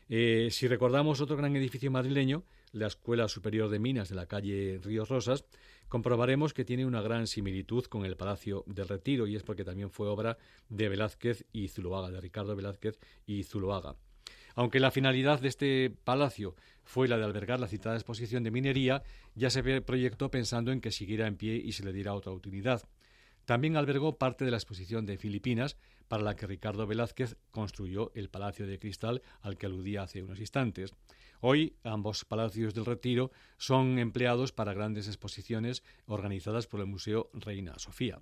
Eh, 0.08 0.48
si 0.52 0.70
recordamos 0.70 1.20
otro 1.20 1.36
gran 1.36 1.54
edificio 1.58 1.92
madrileño, 1.92 2.46
la 2.74 2.88
Escuela 2.88 3.30
Superior 3.30 3.70
de 3.70 3.80
Minas 3.80 4.10
de 4.10 4.16
la 4.16 4.26
calle 4.26 4.80
Ríos 4.84 5.08
Rosas, 5.08 5.46
comprobaremos 5.88 6.54
que 6.54 6.66
tiene 6.66 6.86
una 6.86 7.02
gran 7.02 7.28
similitud 7.28 7.86
con 7.86 8.04
el 8.04 8.18
Palacio 8.18 8.64
del 8.68 8.90
Retiro 8.90 9.28
y 9.28 9.36
es 9.36 9.44
porque 9.44 9.64
también 9.64 9.92
fue 9.92 10.10
obra 10.10 10.38
de 10.68 10.90
Velázquez 10.90 11.46
y 11.54 11.70
Zuloaga, 11.70 12.12
de 12.12 12.20
Ricardo 12.20 12.56
Velázquez 12.56 13.00
y 13.26 13.44
Zuloaga. 13.44 13.96
Aunque 14.56 14.80
la 14.80 14.92
finalidad 14.92 15.40
de 15.40 15.48
este 15.48 15.96
palacio 16.04 16.56
fue 16.84 17.08
la 17.08 17.18
de 17.18 17.24
albergar 17.24 17.60
la 17.60 17.68
citada 17.68 17.96
exposición 17.96 18.44
de 18.44 18.52
minería, 18.52 19.04
ya 19.36 19.50
se 19.50 19.82
proyectó 19.82 20.30
pensando 20.30 20.72
en 20.72 20.82
que 20.82 20.92
siguiera 20.92 21.28
en 21.28 21.38
pie 21.38 21.56
y 21.56 21.72
se 21.72 21.84
le 21.84 21.94
diera 21.94 22.14
otra 22.14 22.34
utilidad. 22.34 22.84
También 23.46 23.78
albergó 23.78 24.18
parte 24.18 24.46
de 24.46 24.52
la 24.52 24.58
exposición 24.58 25.06
de 25.06 25.18
Filipinas, 25.18 25.78
para 26.08 26.24
la 26.24 26.36
que 26.36 26.48
Ricardo 26.48 26.86
Velázquez 26.86 27.38
construyó 27.52 28.12
el 28.14 28.30
Palacio 28.30 28.68
de 28.68 28.80
Cristal 28.80 29.22
al 29.42 29.58
que 29.58 29.66
aludía 29.66 30.04
hace 30.04 30.22
unos 30.22 30.40
instantes. 30.40 30.94
Hoy 31.46 31.76
ambos 31.84 32.24
palacios 32.24 32.74
del 32.74 32.86
Retiro 32.86 33.30
son 33.58 34.00
empleados 34.00 34.54
para 34.54 34.74
grandes 34.74 35.08
exposiciones 35.08 35.84
organizadas 36.06 36.68
por 36.68 36.80
el 36.80 36.86
Museo 36.86 37.30
Reina 37.34 37.78
Sofía. 37.80 38.22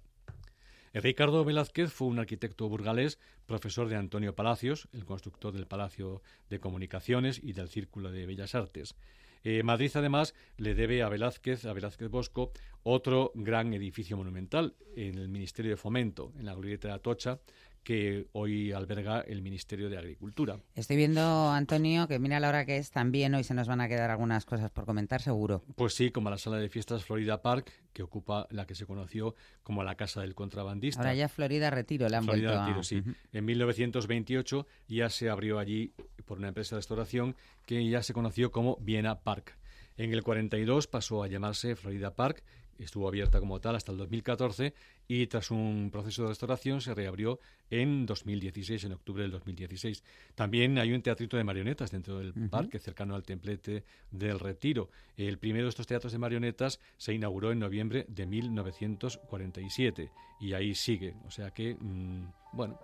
Ricardo 0.91 1.45
Velázquez 1.45 1.93
fue 1.93 2.07
un 2.07 2.17
arquitecto 2.17 2.67
burgalés, 2.67 3.19
profesor 3.45 3.89
de 3.89 3.95
Antonio 3.95 4.33
Palacios, 4.33 4.89
el 4.91 5.05
constructor 5.05 5.53
del 5.53 5.67
Palacio 5.67 6.23
de 6.49 6.59
Comunicaciones 6.59 7.39
y 7.43 7.53
del 7.53 7.69
Círculo 7.69 8.11
de 8.11 8.25
Bellas 8.25 8.55
Artes. 8.55 8.95
Eh, 9.43 9.61
Madrid, 9.61 9.91
además, 9.93 10.33
le 10.57 10.73
debe 10.73 11.03
a 11.03 11.09
Velázquez, 11.09 11.65
a 11.65 11.73
Velázquez 11.73 12.09
Bosco, 12.09 12.51
otro 12.81 13.31
gran 13.35 13.71
edificio 13.75 14.17
monumental 14.17 14.75
en 14.95 15.19
el 15.19 15.29
Ministerio 15.29 15.69
de 15.69 15.77
Fomento, 15.77 16.33
en 16.39 16.45
la 16.45 16.55
Glorieta 16.55 16.87
de 16.87 16.95
Atocha, 16.95 17.39
que 17.83 18.27
hoy 18.33 18.71
alberga 18.71 19.21
el 19.21 19.41
Ministerio 19.41 19.89
de 19.89 19.97
Agricultura. 19.97 20.59
Estoy 20.75 20.97
viendo, 20.97 21.49
Antonio, 21.49 22.07
que 22.07 22.19
mira 22.19 22.39
la 22.39 22.49
hora 22.49 22.65
que 22.65 22.77
es, 22.77 22.91
también 22.91 23.33
hoy 23.33 23.43
se 23.43 23.53
nos 23.53 23.67
van 23.67 23.81
a 23.81 23.87
quedar 23.87 24.11
algunas 24.11 24.45
cosas 24.45 24.69
por 24.69 24.85
comentar, 24.85 25.21
seguro. 25.21 25.63
Pues 25.75 25.95
sí, 25.95 26.11
como 26.11 26.29
la 26.29 26.37
sala 26.37 26.57
de 26.57 26.69
fiestas 26.69 27.03
Florida 27.03 27.41
Park, 27.41 27.71
que 27.93 28.03
ocupa 28.03 28.47
la 28.51 28.65
que 28.65 28.75
se 28.75 28.85
conoció 28.85 29.35
como 29.63 29.83
la 29.83 29.95
Casa 29.95 30.21
del 30.21 30.35
Contrabandista. 30.35 31.01
Ahora 31.01 31.15
ya 31.15 31.27
Florida 31.27 31.69
Retiro 31.69 32.07
le 32.07 32.17
han 32.17 32.23
Florida 32.23 32.49
vuelto 32.49 32.65
Retiro, 32.65 32.83
sí. 32.83 33.03
En 33.31 33.45
1928 33.45 34.67
ya 34.87 35.09
se 35.09 35.29
abrió 35.29 35.59
allí 35.59 35.93
por 36.25 36.37
una 36.37 36.49
empresa 36.49 36.75
de 36.75 36.79
restauración 36.79 37.35
que 37.65 37.87
ya 37.89 38.03
se 38.03 38.13
conoció 38.13 38.51
como 38.51 38.77
Viena 38.77 39.19
Park. 39.19 39.57
En 39.97 40.13
el 40.13 40.23
42 40.23 40.87
pasó 40.87 41.23
a 41.23 41.27
llamarse 41.27 41.75
Florida 41.75 42.15
Park 42.15 42.43
estuvo 42.79 43.07
abierta 43.07 43.39
como 43.39 43.59
tal 43.59 43.75
hasta 43.75 43.91
el 43.91 43.97
2014 43.97 44.73
y 45.07 45.27
tras 45.27 45.51
un 45.51 45.89
proceso 45.91 46.23
de 46.23 46.29
restauración 46.29 46.81
se 46.81 46.93
reabrió 46.93 47.39
en 47.69 48.05
2016, 48.05 48.83
en 48.83 48.93
octubre 48.93 49.23
del 49.23 49.31
2016. 49.31 50.03
También 50.35 50.77
hay 50.77 50.93
un 50.93 51.01
teatrito 51.01 51.37
de 51.37 51.43
marionetas 51.43 51.91
dentro 51.91 52.19
del 52.19 52.33
parque, 52.49 52.79
cercano 52.79 53.15
al 53.15 53.23
templete 53.23 53.83
del 54.11 54.39
Retiro. 54.39 54.89
El 55.17 55.37
primero 55.37 55.65
de 55.65 55.69
estos 55.69 55.87
teatros 55.87 56.11
de 56.13 56.19
marionetas 56.19 56.79
se 56.97 57.13
inauguró 57.13 57.51
en 57.51 57.59
noviembre 57.59 58.05
de 58.07 58.25
1947 58.25 60.11
y 60.39 60.53
ahí 60.53 60.75
sigue. 60.75 61.15
O 61.25 61.31
sea 61.31 61.51
que, 61.51 61.75
mm, 61.75 62.25
bueno, 62.53 62.79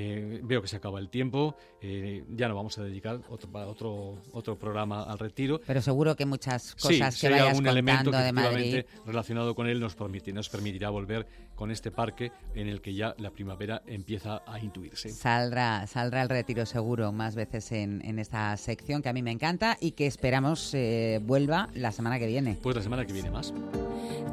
eh, 0.00 0.40
veo 0.44 0.62
que 0.62 0.68
se 0.68 0.76
acaba 0.76 1.00
el 1.00 1.08
tiempo, 1.08 1.56
eh, 1.80 2.24
ya 2.30 2.46
no 2.46 2.54
vamos 2.54 2.78
a 2.78 2.84
dedicar 2.84 3.20
otro, 3.28 3.50
otro, 3.68 4.22
otro 4.30 4.56
programa 4.56 5.02
al 5.02 5.18
retiro. 5.18 5.60
Pero 5.66 5.82
seguro 5.82 6.14
que 6.14 6.24
muchas 6.24 6.76
cosas 6.76 7.20
que 7.20 7.28
vayas 7.28 7.48
algún 7.48 7.66
elemento 7.66 8.12
que 8.12 8.16
de 8.16 8.32
Madrid. 8.32 8.84
relacionado 9.04 9.56
con 9.56 9.66
él 9.66 9.80
nos, 9.80 9.96
nos 9.98 10.48
permitirá 10.48 10.90
volver 10.90 11.26
con 11.56 11.72
este 11.72 11.90
parque 11.90 12.30
en 12.54 12.68
el 12.68 12.80
que 12.80 12.94
ya 12.94 13.16
la 13.18 13.30
primavera 13.30 13.82
empieza 13.86 14.42
a 14.46 14.60
intuirse. 14.60 15.08
Saldrá, 15.08 15.84
saldrá 15.88 16.22
el 16.22 16.28
retiro 16.28 16.64
seguro 16.64 17.10
más 17.10 17.34
veces 17.34 17.72
en, 17.72 18.00
en 18.04 18.20
esta 18.20 18.56
sección 18.56 19.02
que 19.02 19.08
a 19.08 19.12
mí 19.12 19.22
me 19.22 19.32
encanta 19.32 19.76
y 19.80 19.92
que 19.92 20.06
esperamos 20.06 20.72
eh, 20.74 21.18
vuelva 21.24 21.70
la 21.74 21.90
semana 21.90 22.20
que 22.20 22.28
viene. 22.28 22.56
Pues 22.62 22.76
la 22.76 22.82
semana 22.82 23.04
que 23.04 23.12
viene 23.12 23.32
más. 23.32 23.52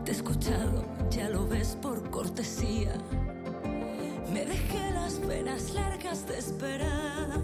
Te 0.03 0.11
he 0.11 0.13
escuchado, 0.13 0.85
ya 1.09 1.27
lo 1.29 1.47
ves 1.47 1.75
por 1.81 2.07
cortesía. 2.11 2.93
Me 4.31 4.45
dejé 4.45 4.94
penas 5.13 5.71
largas 5.73 6.27
de 6.27 6.39
esperar, 6.39 7.39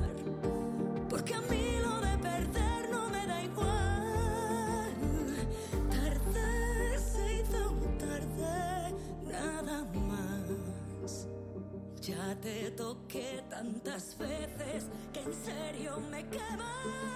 porque 1.10 1.36
a 1.36 1.42
mí 1.42 1.78
lo 1.80 2.02
de 2.02 2.18
perder 2.18 2.90
no 2.90 3.10
me 3.10 3.28
da 3.28 3.44
igual. 3.44 4.94
Tarde 5.90 7.00
se 7.00 7.34
hizo 7.36 7.72
tarde, 8.00 8.96
nada 9.26 9.84
más. 9.94 11.28
Ya 12.02 12.36
te 12.42 12.72
toqué 12.72 13.44
tantas 13.50 14.18
veces 14.18 14.86
que 15.14 15.20
en 15.22 15.34
serio 15.34 16.00
me 16.10 16.28
quemas. 16.30 17.12